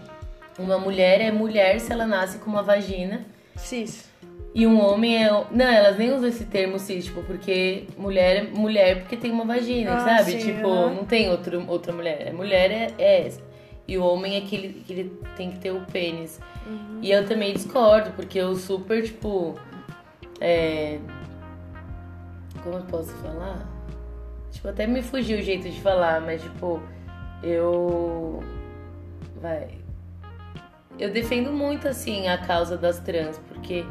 uma 0.57 0.77
mulher 0.77 1.19
é 1.19 1.31
mulher 1.31 1.79
se 1.79 1.91
ela 1.91 2.05
nasce 2.05 2.37
com 2.37 2.49
uma 2.49 2.63
vagina. 2.63 3.25
Cis. 3.55 4.09
E 4.55 4.67
um 4.67 4.79
homem 4.79 5.25
é. 5.25 5.29
Não, 5.51 5.65
elas 5.65 5.97
nem 5.97 6.13
usam 6.13 6.29
esse 6.29 6.45
termo 6.45 6.77
cis, 6.77 7.05
tipo, 7.05 7.23
porque 7.23 7.85
mulher 7.97 8.37
é 8.37 8.43
mulher 8.43 8.99
porque 8.99 9.17
tem 9.17 9.31
uma 9.31 9.45
vagina, 9.45 9.95
Ah, 9.95 9.99
sabe? 10.19 10.31
sim, 10.33 10.37
tipo, 10.39 10.67
não 10.67 11.05
tem 11.05 11.29
outro, 11.31 11.63
outra 11.67 11.91
mulher. 11.91 12.29
A 12.29 12.33
mulher 12.33 12.69
é, 12.69 12.93
é 12.99 13.27
essa. 13.27 13.41
E 13.87 13.97
o 13.97 14.03
homem 14.05 14.35
é 14.35 14.41
que 14.41 14.55
ele, 14.55 14.83
que 14.85 14.93
ele 14.93 15.19
tem 15.35 15.51
que 15.51 15.59
ter 15.59 15.71
o 15.71 15.81
pênis. 15.85 16.39
Uhum. 16.67 16.99
E 17.01 17.11
eu 17.11 17.25
também 17.27 17.53
discordo, 17.53 18.11
porque 18.11 18.37
eu 18.39 18.55
super, 18.55 19.03
tipo. 19.03 19.55
É. 20.39 20.99
Como 22.61 22.77
eu 22.77 22.83
posso 22.83 23.11
falar? 23.15 23.67
Tipo, 24.51 24.67
até 24.67 24.85
me 24.85 25.01
fugiu 25.01 25.39
o 25.39 25.41
jeito 25.41 25.67
de 25.69 25.81
falar, 25.81 26.21
mas 26.21 26.41
tipo, 26.41 26.79
eu. 27.41 28.41
Vai. 29.41 29.82
Eu 30.99 31.11
defendo 31.11 31.51
muito, 31.51 31.87
assim, 31.87 32.27
a 32.27 32.37
causa 32.37 32.77
das 32.77 32.99
trans, 32.99 33.39
porque 33.47 33.83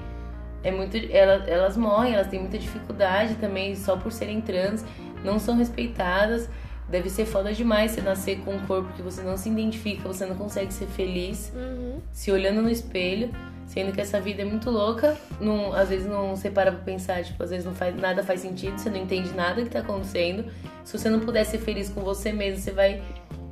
é 0.62 0.70
muito. 0.70 0.96
Elas, 1.11 1.46
elas 1.48 1.76
morrem, 1.76 2.14
elas 2.14 2.28
têm 2.28 2.40
muita 2.40 2.59
dificuldade 2.59 3.34
também 3.36 3.74
só 3.74 3.96
por 3.96 4.12
serem 4.12 4.40
trans, 4.40 4.84
não 5.24 5.38
são 5.38 5.57
respeitadas. 5.57 6.48
Deve 6.88 7.09
ser 7.09 7.24
foda 7.24 7.53
demais 7.55 7.92
você 7.92 8.00
nascer 8.03 8.40
com 8.40 8.55
um 8.55 8.66
corpo 8.66 8.92
que 8.92 9.00
você 9.03 9.22
não 9.22 9.36
se 9.36 9.48
identifica, 9.48 10.07
você 10.07 10.26
não 10.26 10.34
consegue 10.34 10.72
ser 10.74 10.86
feliz, 10.86 11.50
Uhum. 11.55 11.98
se 12.11 12.30
olhando 12.30 12.61
no 12.61 12.68
espelho, 12.68 13.30
sendo 13.66 13.92
que 13.92 14.00
essa 14.00 14.20
vida 14.20 14.42
é 14.42 14.44
muito 14.44 14.68
louca. 14.70 15.16
Não, 15.40 15.72
às 15.72 15.88
vezes 15.88 16.07
não 16.07 16.36
você 16.36 16.50
para 16.50 16.70
pra 16.70 16.82
pensar, 16.82 17.24
tipo, 17.24 17.42
às 17.42 17.48
vezes 17.50 17.64
não 17.64 17.74
faz, 17.74 17.96
nada 17.96 18.22
faz 18.22 18.40
sentido, 18.40 18.76
você 18.78 18.90
não 18.90 18.98
entende 18.98 19.32
nada 19.32 19.62
que 19.62 19.70
tá 19.70 19.78
acontecendo. 19.78 20.44
Se 20.84 20.98
você 20.98 21.09
não 21.09 21.20
puder 21.20 21.44
ser 21.46 21.59
feliz 21.59 21.88
com 21.88 22.03
você 22.03 22.30
mesmo, 22.30 22.61
você 22.61 22.72
vai. 22.72 23.00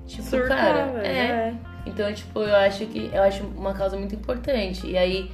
Tipo, 0.06 0.22
Surtar, 0.24 0.58
cara. 0.58 1.06
é. 1.06 1.08
é. 1.08 1.54
Então, 1.86 2.12
tipo, 2.12 2.40
eu 2.40 2.54
acho 2.56 2.86
que 2.86 3.10
eu 3.12 3.22
acho 3.22 3.44
uma 3.44 3.72
causa 3.72 3.96
muito 3.96 4.14
importante. 4.14 4.86
E 4.86 4.96
aí, 4.96 5.30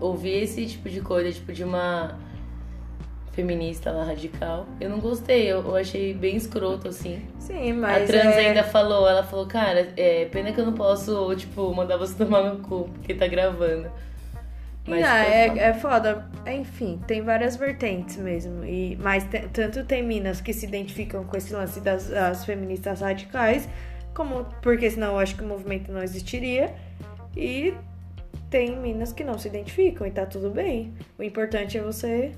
ouvir 0.00 0.42
esse 0.42 0.66
tipo 0.66 0.88
de 0.88 1.00
coisa, 1.00 1.32
tipo, 1.32 1.52
de 1.52 1.64
uma 1.64 2.18
feminista 3.32 3.92
lá 3.92 4.02
radical, 4.02 4.66
eu 4.80 4.90
não 4.90 4.98
gostei. 4.98 5.46
Eu, 5.46 5.62
eu 5.62 5.76
achei 5.76 6.12
bem 6.12 6.36
escroto, 6.36 6.88
assim. 6.88 7.22
Sim, 7.38 7.74
mas. 7.74 8.02
a 8.02 8.06
trans 8.06 8.34
é... 8.34 8.48
ainda 8.48 8.64
falou, 8.64 9.08
ela 9.08 9.22
falou, 9.22 9.46
cara, 9.46 9.92
é 9.96 10.24
pena 10.26 10.52
que 10.52 10.60
eu 10.60 10.66
não 10.66 10.72
posso, 10.72 11.34
tipo, 11.36 11.72
mandar 11.72 11.96
você 11.96 12.14
tomar 12.24 12.42
no 12.42 12.58
cu, 12.58 12.88
porque 12.94 13.14
tá 13.14 13.26
gravando. 13.26 13.90
Mas, 14.88 15.02
não, 15.02 15.44
tipo, 15.44 15.58
é, 15.58 15.68
é 15.68 15.74
foda. 15.74 16.26
Enfim, 16.46 16.98
tem 17.06 17.22
várias 17.22 17.56
vertentes 17.56 18.16
mesmo. 18.16 18.64
E, 18.64 18.96
mas 18.96 19.24
tanto 19.52 19.84
tem 19.84 20.02
minas 20.02 20.40
que 20.40 20.52
se 20.52 20.66
identificam 20.66 21.24
com 21.24 21.36
esse 21.36 21.52
lance 21.52 21.78
das, 21.80 22.08
das 22.08 22.44
feministas 22.44 23.00
radicais, 23.02 23.68
como 24.18 24.44
porque 24.60 24.90
senão 24.90 25.12
eu 25.12 25.18
acho 25.20 25.36
que 25.36 25.44
o 25.44 25.46
movimento 25.46 25.92
não 25.92 26.02
existiria. 26.02 26.74
E 27.36 27.72
tem 28.50 28.76
minas 28.76 29.12
que 29.12 29.22
não 29.22 29.38
se 29.38 29.46
identificam 29.46 30.04
e 30.04 30.10
tá 30.10 30.26
tudo 30.26 30.50
bem. 30.50 30.92
O 31.16 31.22
importante 31.22 31.78
é 31.78 31.80
você. 31.80 32.32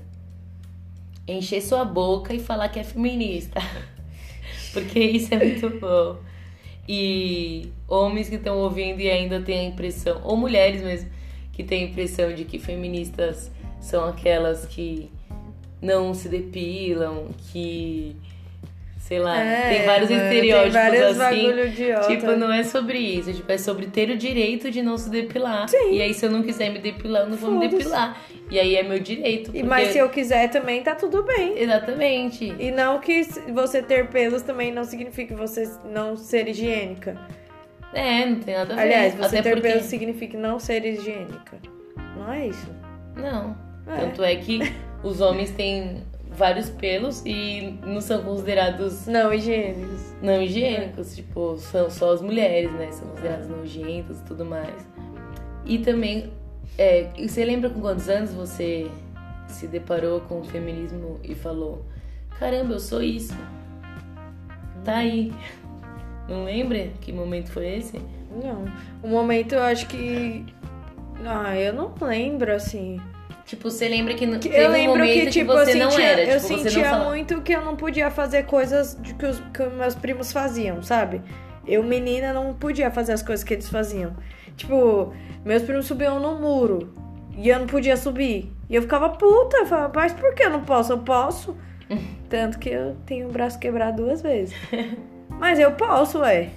encher 1.27 1.61
sua 1.61 1.83
boca 1.83 2.33
e 2.35 2.39
falar 2.39 2.69
que 2.69 2.79
é 2.79 2.83
feminista. 2.83 3.59
Porque 4.71 4.99
isso 4.99 5.33
é 5.33 5.37
muito 5.37 5.79
bom. 5.79 6.17
E 6.87 7.71
homens 7.87 8.29
que 8.29 8.35
estão 8.35 8.59
ouvindo 8.59 9.01
e 9.01 9.09
ainda 9.09 9.41
têm 9.41 9.59
a 9.59 9.63
impressão, 9.63 10.21
ou 10.23 10.37
mulheres 10.37 10.81
mesmo, 10.81 11.09
que 11.51 11.63
têm 11.63 11.85
a 11.85 11.87
impressão 11.87 12.33
de 12.33 12.45
que 12.45 12.59
feministas 12.59 13.51
são 13.79 14.05
aquelas 14.05 14.65
que 14.65 15.09
não 15.81 16.13
se 16.13 16.29
depilam, 16.29 17.29
que. 17.51 18.15
Sei 19.01 19.19
lá, 19.19 19.35
É, 19.35 19.77
tem 19.77 19.85
vários 19.85 20.09
mano, 20.09 20.23
estereótipos 20.23 20.73
tem 20.73 20.81
vários 20.81 21.19
assim. 21.19 21.43
bagulho 21.43 21.67
idiota. 21.67 22.07
Tipo, 22.07 22.31
não 22.33 22.53
é 22.53 22.63
sobre 22.63 22.97
isso, 22.99 23.33
tipo, 23.33 23.51
é 23.51 23.57
sobre 23.57 23.87
ter 23.87 24.09
o 24.09 24.17
direito 24.17 24.69
de 24.71 24.81
não 24.81 24.97
se 24.97 25.09
depilar. 25.09 25.67
Sim. 25.67 25.91
E 25.91 26.01
aí, 26.01 26.13
se 26.13 26.25
eu 26.25 26.31
não 26.31 26.43
quiser 26.43 26.69
me 26.69 26.79
depilar, 26.79 27.23
eu 27.23 27.29
não 27.29 27.35
vou 27.35 27.51
me 27.51 27.67
depilar. 27.67 28.15
E 28.49 28.59
aí 28.59 28.75
é 28.75 28.83
meu 28.83 28.99
direito. 28.99 29.51
Porque... 29.51 29.63
mas 29.63 29.89
se 29.89 29.97
eu 29.97 30.07
quiser 30.09 30.49
também, 30.49 30.83
tá 30.83 30.93
tudo 30.93 31.23
bem. 31.23 31.57
Exatamente. 31.57 32.53
E 32.59 32.69
não 32.69 32.99
que 32.99 33.23
você 33.51 33.81
ter 33.81 34.07
pelos 34.07 34.43
também 34.43 34.71
não 34.71 34.83
significa 34.83 35.35
você 35.35 35.69
não 35.85 36.15
ser 36.15 36.47
higiênica. 36.47 37.17
É, 37.93 38.25
não 38.25 38.39
tem 38.39 38.55
nada 38.55 38.73
a 38.73 38.75
ver. 38.75 38.81
Aliás, 38.83 39.15
você 39.15 39.39
Até 39.39 39.41
ter 39.41 39.55
porque... 39.55 39.67
pelos 39.69 39.85
significa 39.85 40.37
não 40.37 40.59
ser 40.59 40.85
higiênica. 40.85 41.57
Não 42.15 42.31
é 42.31 42.47
isso. 42.47 42.69
Não. 43.15 43.57
É. 43.87 44.01
Tanto 44.01 44.23
é 44.23 44.35
que 44.35 44.59
os 45.03 45.21
homens 45.21 45.51
têm 45.51 46.03
vários 46.31 46.69
pelos 46.69 47.21
e 47.25 47.77
não 47.85 47.99
são 47.99 48.23
considerados 48.23 49.05
Não 49.05 49.33
higiênicos. 49.33 50.15
não 50.21 50.41
higiênicos. 50.41 51.15
Tipo, 51.15 51.57
são 51.57 51.89
só 51.89 52.13
as 52.13 52.21
mulheres, 52.21 52.71
né? 52.73 52.91
São 52.91 53.07
consideradas 53.09 53.49
nojentas 53.49 54.19
e 54.19 54.23
tudo 54.23 54.45
mais. 54.45 54.87
E 55.65 55.79
também, 55.79 56.31
é, 56.77 57.09
você 57.19 57.43
lembra 57.45 57.69
com 57.69 57.81
quantos 57.81 58.09
anos 58.09 58.33
você 58.33 58.89
se 59.47 59.67
deparou 59.67 60.21
com 60.21 60.39
o 60.39 60.43
feminismo 60.43 61.19
e 61.23 61.35
falou: 61.35 61.85
Caramba, 62.39 62.73
eu 62.73 62.79
sou 62.79 63.03
isso. 63.03 63.37
Tá 64.83 64.97
aí. 64.97 65.31
Não 66.27 66.45
lembra 66.45 66.87
que 67.01 67.11
momento 67.11 67.51
foi 67.51 67.77
esse? 67.77 67.99
Não. 68.31 68.65
O 69.03 69.07
momento 69.07 69.53
eu 69.53 69.61
acho 69.61 69.85
que. 69.87 70.45
Ah, 71.25 71.55
eu 71.55 71.73
não 71.73 71.93
lembro 72.01 72.51
assim. 72.53 72.99
Tipo, 73.45 73.69
você 73.69 73.87
lembra 73.87 74.13
que, 74.13 74.25
Que 74.37 74.49
teve 74.49 74.63
eu 74.63 74.69
um 74.69 74.71
lembro 74.71 74.97
momento 74.99 75.13
que, 75.13 75.29
tipo, 75.29 75.51
você 75.51 75.73
eu 75.73 75.77
não 75.77 75.91
sentia, 75.91 76.05
era, 76.05 76.21
eu 76.21 76.35
tipo, 76.37 76.41
você 76.41 76.53
não 76.53 76.63
sentia 76.63 76.99
muito 76.99 77.41
que 77.41 77.53
eu 77.53 77.61
não 77.61 77.75
podia 77.75 78.09
fazer 78.09 78.43
coisas 78.43 78.97
de 79.01 79.13
que 79.13 79.25
os 79.25 79.39
que 79.39 79.63
meus 79.65 79.95
primos 79.95 80.31
faziam, 80.31 80.81
sabe? 80.81 81.21
Eu, 81.67 81.83
menina, 81.83 82.33
não 82.33 82.53
podia 82.53 82.89
fazer 82.89 83.13
as 83.13 83.21
coisas 83.21 83.43
que 83.43 83.53
eles 83.53 83.69
faziam. 83.69 84.15
Tipo, 84.55 85.13
meus 85.43 85.63
primos 85.63 85.85
subiam 85.85 86.19
no 86.19 86.39
muro 86.39 86.93
e 87.37 87.49
eu 87.49 87.59
não 87.59 87.67
podia 87.67 87.97
subir. 87.97 88.51
E 88.69 88.75
eu 88.75 88.81
ficava 88.81 89.09
puta, 89.09 89.57
eu 89.57 89.65
falava, 89.65 89.91
mas 89.93 90.13
por 90.13 90.33
que 90.33 90.43
eu 90.43 90.49
não 90.49 90.63
posso? 90.63 90.93
Eu 90.93 90.99
posso. 90.99 91.55
Tanto 92.29 92.57
que 92.57 92.69
eu 92.69 92.95
tenho 93.05 93.27
o 93.27 93.31
braço 93.31 93.59
quebrado 93.59 94.03
duas 94.03 94.21
vezes. 94.21 94.55
Mas 95.29 95.59
eu 95.59 95.71
posso, 95.71 96.19
ué. 96.19 96.49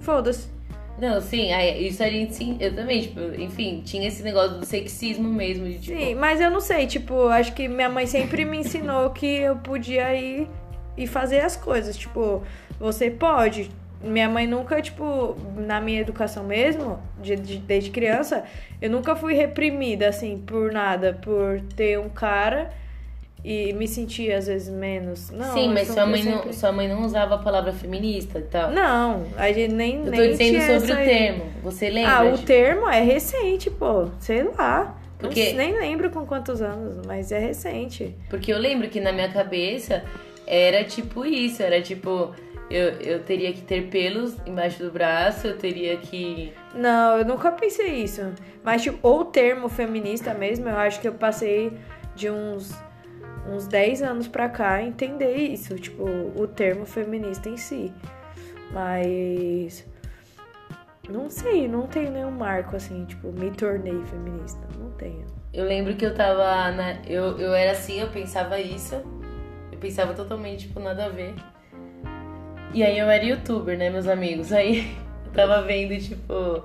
Foda-se. 0.00 0.57
Não, 1.00 1.20
sim, 1.20 1.50
isso 1.78 2.02
a 2.02 2.08
gente 2.10 2.34
sim, 2.34 2.56
eu 2.58 2.74
também, 2.74 3.02
tipo, 3.02 3.20
enfim, 3.40 3.82
tinha 3.84 4.08
esse 4.08 4.22
negócio 4.22 4.58
do 4.58 4.66
sexismo 4.66 5.28
mesmo, 5.28 5.64
de 5.66 5.78
tipo, 5.78 5.96
Sim, 5.98 6.14
mas 6.16 6.40
eu 6.40 6.50
não 6.50 6.60
sei, 6.60 6.86
tipo, 6.86 7.28
acho 7.28 7.52
que 7.54 7.68
minha 7.68 7.88
mãe 7.88 8.04
sempre 8.06 8.44
me 8.44 8.58
ensinou 8.58 9.10
que 9.10 9.26
eu 9.26 9.56
podia 9.56 10.12
ir 10.14 10.48
e 10.96 11.06
fazer 11.06 11.40
as 11.40 11.56
coisas. 11.56 11.96
Tipo, 11.96 12.42
você 12.80 13.10
pode. 13.10 13.70
Minha 14.02 14.28
mãe 14.28 14.46
nunca, 14.46 14.80
tipo, 14.82 15.36
na 15.56 15.80
minha 15.80 16.00
educação 16.00 16.44
mesmo, 16.44 17.00
de, 17.20 17.34
de- 17.36 17.58
desde 17.58 17.90
criança, 17.90 18.44
eu 18.80 18.90
nunca 18.90 19.14
fui 19.16 19.34
reprimida, 19.34 20.08
assim, 20.08 20.38
por 20.46 20.72
nada, 20.72 21.18
por 21.22 21.60
ter 21.76 21.98
um 21.98 22.08
cara 22.08 22.70
e 23.50 23.72
me 23.72 23.88
sentir, 23.88 24.30
às 24.32 24.46
vezes, 24.46 24.68
menos. 24.68 25.30
Não, 25.30 25.54
sim, 25.54 25.72
mas 25.72 25.88
sua 25.88 26.04
mãe, 26.04 26.22
não, 26.22 26.32
sempre- 26.38 26.52
sua 26.52 26.70
mãe 26.72 26.86
não 26.88 27.02
usava 27.02 27.36
a 27.36 27.38
palavra 27.38 27.72
feminista 27.72 28.38
e 28.38 28.42
tal. 28.42 28.70
Não, 28.70 29.24
a 29.36 29.50
gente 29.50 29.72
nem, 29.72 29.96
eu 30.00 30.04
tô 30.04 30.10
nem 30.10 30.30
dizendo 30.32 30.80
sobre 30.80 30.92
o 30.92 30.96
termo, 30.96 31.44
você 31.62 31.88
lembra? 31.88 32.12
Ah, 32.12 32.24
o 32.24 32.38
termo 32.38 32.88
é 32.88 33.00
recente, 33.00 33.70
pô. 33.70 34.08
Sei 34.20 34.42
lá. 34.44 34.96
Porque- 35.18 35.50
Não- 35.50 35.56
nem 35.56 35.72
lembro 35.78 36.10
com 36.10 36.26
quantos 36.26 36.60
anos, 36.60 37.04
mas 37.06 37.32
é 37.32 37.38
recente. 37.38 38.14
Porque 38.28 38.52
eu 38.52 38.58
lembro 38.58 38.88
que 38.88 39.00
na 39.00 39.12
minha 39.12 39.28
cabeça 39.30 40.04
era 40.46 40.84
tipo 40.84 41.24
isso, 41.24 41.62
era 41.62 41.80
tipo, 41.80 42.34
eu, 42.70 42.90
eu 43.00 43.22
teria 43.24 43.52
que 43.52 43.62
ter 43.62 43.88
pelos 43.88 44.36
embaixo 44.46 44.82
do 44.84 44.90
braço, 44.90 45.46
eu 45.46 45.56
teria 45.56 45.96
que. 45.96 46.52
Não, 46.74 47.18
eu 47.18 47.24
nunca 47.24 47.50
pensei 47.50 47.94
isso. 48.02 48.20
Mas, 48.62 48.82
tipo, 48.82 49.08
o 49.08 49.24
termo 49.24 49.68
feminista 49.70 50.34
mesmo, 50.34 50.68
eu 50.68 50.76
acho 50.76 51.00
que 51.00 51.08
eu 51.08 51.14
passei 51.14 51.72
de 52.14 52.30
uns, 52.30 52.72
uns 53.50 53.66
10 53.66 54.02
anos 54.02 54.28
pra 54.28 54.48
cá 54.48 54.82
entender 54.82 55.34
isso. 55.34 55.76
Tipo, 55.76 56.04
o 56.04 56.46
termo 56.46 56.84
feminista 56.84 57.48
em 57.48 57.56
si. 57.56 57.92
Mas. 58.72 59.86
Não 61.08 61.30
sei, 61.30 61.66
não 61.66 61.86
tenho 61.86 62.10
nenhum 62.10 62.30
marco 62.30 62.76
assim, 62.76 63.06
tipo, 63.06 63.32
me 63.32 63.50
tornei 63.50 63.98
feminista. 64.04 64.60
Não 64.78 64.90
tenho. 64.92 65.26
Eu 65.52 65.64
lembro 65.64 65.96
que 65.96 66.04
eu 66.04 66.14
tava. 66.14 66.70
Na, 66.72 66.92
eu, 67.06 67.38
eu 67.38 67.54
era 67.54 67.72
assim, 67.72 68.00
eu 68.00 68.08
pensava 68.08 68.60
isso. 68.60 68.94
Eu 69.72 69.78
pensava 69.78 70.12
totalmente, 70.12 70.66
tipo, 70.66 70.80
nada 70.80 71.06
a 71.06 71.08
ver. 71.08 71.34
E 72.74 72.82
aí 72.82 72.98
eu 72.98 73.08
era 73.08 73.24
youtuber, 73.24 73.78
né, 73.78 73.88
meus 73.88 74.06
amigos? 74.06 74.52
Aí 74.52 74.94
eu 75.24 75.32
tava 75.32 75.62
vendo, 75.62 75.98
tipo, 75.98 76.64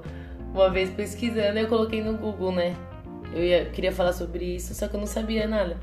uma 0.54 0.70
vez 0.70 0.90
pesquisando, 0.90 1.58
eu 1.58 1.68
coloquei 1.68 2.04
no 2.04 2.18
Google, 2.18 2.52
né? 2.52 2.76
Eu 3.34 3.44
ia, 3.44 3.66
queria 3.66 3.92
falar 3.92 4.14
sobre 4.14 4.56
isso, 4.56 4.76
só 4.76 4.88
que 4.88 4.96
eu 4.96 5.00
não 5.00 5.08
sabia 5.08 5.48
nada. 5.48 5.78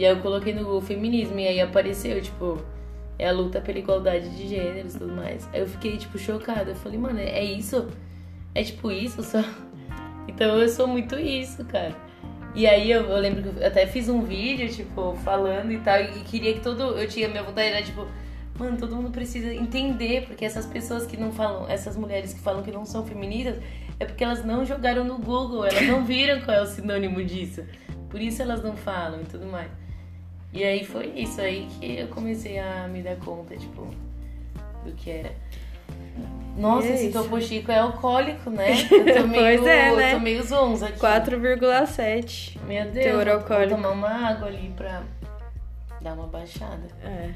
E 0.00 0.06
aí 0.06 0.12
eu 0.12 0.22
coloquei 0.22 0.54
no 0.54 0.64
Google 0.64 0.80
feminismo, 0.80 1.38
e 1.38 1.46
aí 1.46 1.60
apareceu, 1.60 2.22
tipo, 2.22 2.58
é 3.18 3.28
a 3.28 3.32
luta 3.32 3.60
pela 3.60 3.78
igualdade 3.78 4.30
de 4.34 4.48
gêneros 4.48 4.94
e 4.94 4.98
tudo 4.98 5.12
mais. 5.12 5.46
Aí 5.52 5.60
eu 5.60 5.68
fiquei, 5.68 5.98
tipo, 5.98 6.18
chocada. 6.18 6.70
Eu 6.70 6.74
falei, 6.74 6.98
mano, 6.98 7.18
é 7.18 7.44
isso? 7.44 7.86
É 8.54 8.64
tipo 8.64 8.90
isso 8.90 9.22
só? 9.22 9.44
Então 10.28 10.56
eu 10.58 10.68
sou 10.68 10.86
muito 10.86 11.18
isso, 11.18 11.64
cara. 11.64 11.94
E 12.54 12.66
aí 12.66 12.90
eu, 12.90 13.02
eu 13.02 13.18
lembro 13.18 13.42
que 13.42 13.60
eu 13.60 13.66
até 13.66 13.86
fiz 13.86 14.08
um 14.08 14.22
vídeo, 14.22 14.68
tipo, 14.70 15.16
falando 15.24 15.72
e 15.72 15.78
tal, 15.80 16.00
e 16.00 16.20
queria 16.24 16.54
que 16.54 16.60
todo. 16.60 16.82
Eu 16.96 17.08
tinha 17.08 17.28
minha 17.28 17.42
vontade, 17.42 17.68
era 17.68 17.82
tipo, 17.82 18.06
mano, 18.56 18.78
todo 18.78 18.94
mundo 18.94 19.10
precisa 19.10 19.52
entender, 19.52 20.26
porque 20.26 20.44
essas 20.44 20.66
pessoas 20.66 21.04
que 21.04 21.16
não 21.16 21.32
falam, 21.32 21.68
essas 21.68 21.96
mulheres 21.96 22.32
que 22.32 22.40
falam 22.40 22.62
que 22.62 22.70
não 22.70 22.86
são 22.86 23.04
feministas, 23.04 23.56
é 23.98 24.04
porque 24.04 24.22
elas 24.22 24.44
não 24.44 24.64
jogaram 24.64 25.04
no 25.04 25.18
Google, 25.18 25.64
elas 25.64 25.86
não 25.86 26.04
viram 26.04 26.40
qual 26.42 26.56
é 26.56 26.62
o 26.62 26.66
sinônimo 26.66 27.22
disso. 27.24 27.64
Por 28.08 28.20
isso 28.20 28.40
elas 28.40 28.62
não 28.62 28.76
falam 28.76 29.22
e 29.22 29.24
tudo 29.24 29.46
mais. 29.46 29.79
E 30.52 30.64
aí 30.64 30.84
foi 30.84 31.06
isso 31.14 31.40
aí 31.40 31.68
que 31.78 31.98
eu 31.98 32.08
comecei 32.08 32.58
a 32.58 32.88
me 32.88 33.02
dar 33.02 33.16
conta, 33.16 33.56
tipo, 33.56 33.86
do 34.84 34.92
que 34.92 35.10
era. 35.10 35.32
Nossa, 36.56 36.88
é 36.88 36.94
esse 36.94 37.08
isso. 37.08 37.22
Topo 37.22 37.40
Chico 37.40 37.70
é 37.70 37.78
alcoólico, 37.78 38.50
né? 38.50 38.72
Eu 38.90 39.22
tô 39.22 39.26
meio, 39.28 39.42
Pois 39.42 39.66
é, 39.66 39.96
né? 39.96 40.10
eu 40.12 40.16
tô 40.16 40.20
meio 40.20 40.42
zonza 40.42 40.88
aqui. 40.88 40.98
4,7. 40.98 42.58
Meu 42.66 42.84
Deus, 42.90 43.04
Teor 43.04 43.24
vou 43.24 43.34
alcoólico. 43.34 43.76
tomar 43.76 43.90
uma 43.90 44.08
água 44.28 44.48
ali 44.48 44.72
pra... 44.76 45.02
Dá 46.00 46.12
uma 46.12 46.26
baixada. 46.26 46.82
É. 47.04 47.30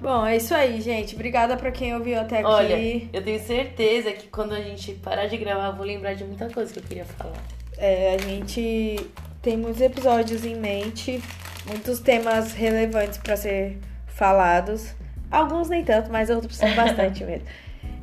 Bom, 0.00 0.24
é 0.26 0.36
isso 0.36 0.54
aí, 0.54 0.80
gente. 0.80 1.14
Obrigada 1.14 1.56
pra 1.56 1.70
quem 1.72 1.94
ouviu 1.94 2.20
até 2.20 2.38
aqui. 2.38 2.46
Olha, 2.46 2.76
eu 3.12 3.22
tenho 3.22 3.40
certeza 3.40 4.12
que 4.12 4.28
quando 4.28 4.52
a 4.52 4.60
gente 4.60 4.92
parar 4.94 5.26
de 5.26 5.36
gravar, 5.36 5.68
eu 5.68 5.76
vou 5.76 5.86
lembrar 5.86 6.14
de 6.14 6.24
muita 6.24 6.48
coisa 6.50 6.72
que 6.72 6.78
eu 6.78 6.82
queria 6.82 7.04
falar. 7.04 7.42
É, 7.76 8.14
a 8.14 8.18
gente 8.18 8.96
tem 9.42 9.56
muitos 9.56 9.80
episódios 9.80 10.44
em 10.44 10.54
mente, 10.56 11.20
muitos 11.66 12.00
temas 12.00 12.52
relevantes 12.52 13.18
pra 13.18 13.36
ser 13.36 13.78
falados. 14.06 14.94
Alguns 15.30 15.68
nem 15.68 15.84
tanto, 15.84 16.10
mas 16.10 16.30
outros 16.30 16.56
são 16.56 16.72
bastante 16.74 17.24
mesmo. 17.24 17.46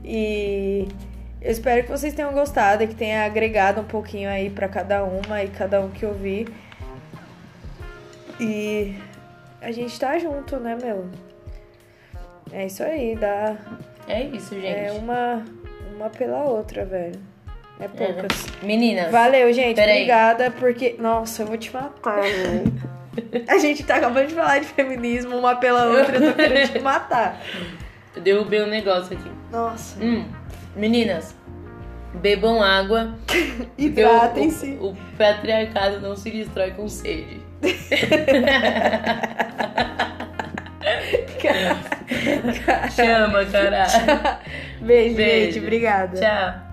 E 0.03 0.87
eu 1.41 1.51
espero 1.51 1.83
que 1.83 1.89
vocês 1.89 2.13
tenham 2.13 2.33
gostado 2.33 2.83
e 2.83 2.87
que 2.87 2.95
tenha 2.95 3.25
agregado 3.25 3.81
um 3.81 3.85
pouquinho 3.85 4.29
aí 4.29 4.49
pra 4.49 4.67
cada 4.67 5.03
uma 5.03 5.43
e 5.43 5.47
cada 5.47 5.79
um 5.81 5.89
que 5.89 6.05
ouvir. 6.05 6.47
E 8.39 8.95
a 9.61 9.71
gente 9.71 9.99
tá 9.99 10.17
junto, 10.17 10.57
né, 10.57 10.75
meu? 10.81 11.09
É 12.51 12.65
isso 12.65 12.83
aí, 12.83 13.15
dá. 13.15 13.55
É 14.07 14.23
isso, 14.23 14.55
gente. 14.55 14.67
É 14.67 14.91
uma, 14.91 15.45
uma 15.95 16.09
pela 16.09 16.43
outra, 16.43 16.83
velho. 16.83 17.19
É 17.79 17.87
poucas. 17.87 18.45
Meninas. 18.61 19.11
Valeu, 19.11 19.51
gente. 19.53 19.79
Obrigada, 19.79 20.51
porque. 20.51 20.95
Nossa, 20.99 21.43
eu 21.43 21.47
vou 21.47 21.57
te 21.57 21.73
matar, 21.73 22.21
velho. 22.21 22.91
A 23.47 23.57
gente 23.57 23.83
tá 23.83 23.95
acabando 23.95 24.27
de 24.27 24.35
falar 24.35 24.59
de 24.59 24.67
feminismo, 24.67 25.37
uma 25.37 25.55
pela 25.55 25.85
outra, 25.85 26.17
eu 26.17 26.31
tô 26.31 26.37
querendo 26.37 26.71
te 26.71 26.79
matar. 26.79 27.41
Eu 28.15 28.21
derrubei 28.21 28.61
um 28.63 28.67
negócio 28.67 29.17
aqui. 29.17 29.31
Nossa. 29.51 30.01
Hum, 30.03 30.25
meninas, 30.75 31.35
bebam 32.13 32.61
água. 32.61 33.15
Hidratem-se. 33.77 34.77
O, 34.79 34.87
o, 34.87 34.91
o 34.91 34.97
patriarcado 35.17 35.99
não 35.99 36.15
se 36.15 36.29
destrói 36.29 36.71
com 36.71 36.87
sede. 36.87 37.41
Chama, 42.95 43.45
caralho. 43.45 44.39
Beijo, 44.81 45.15
Beijo. 45.15 45.45
gente. 45.53 45.59
Obrigada. 45.59 46.19
Tchau. 46.19 46.70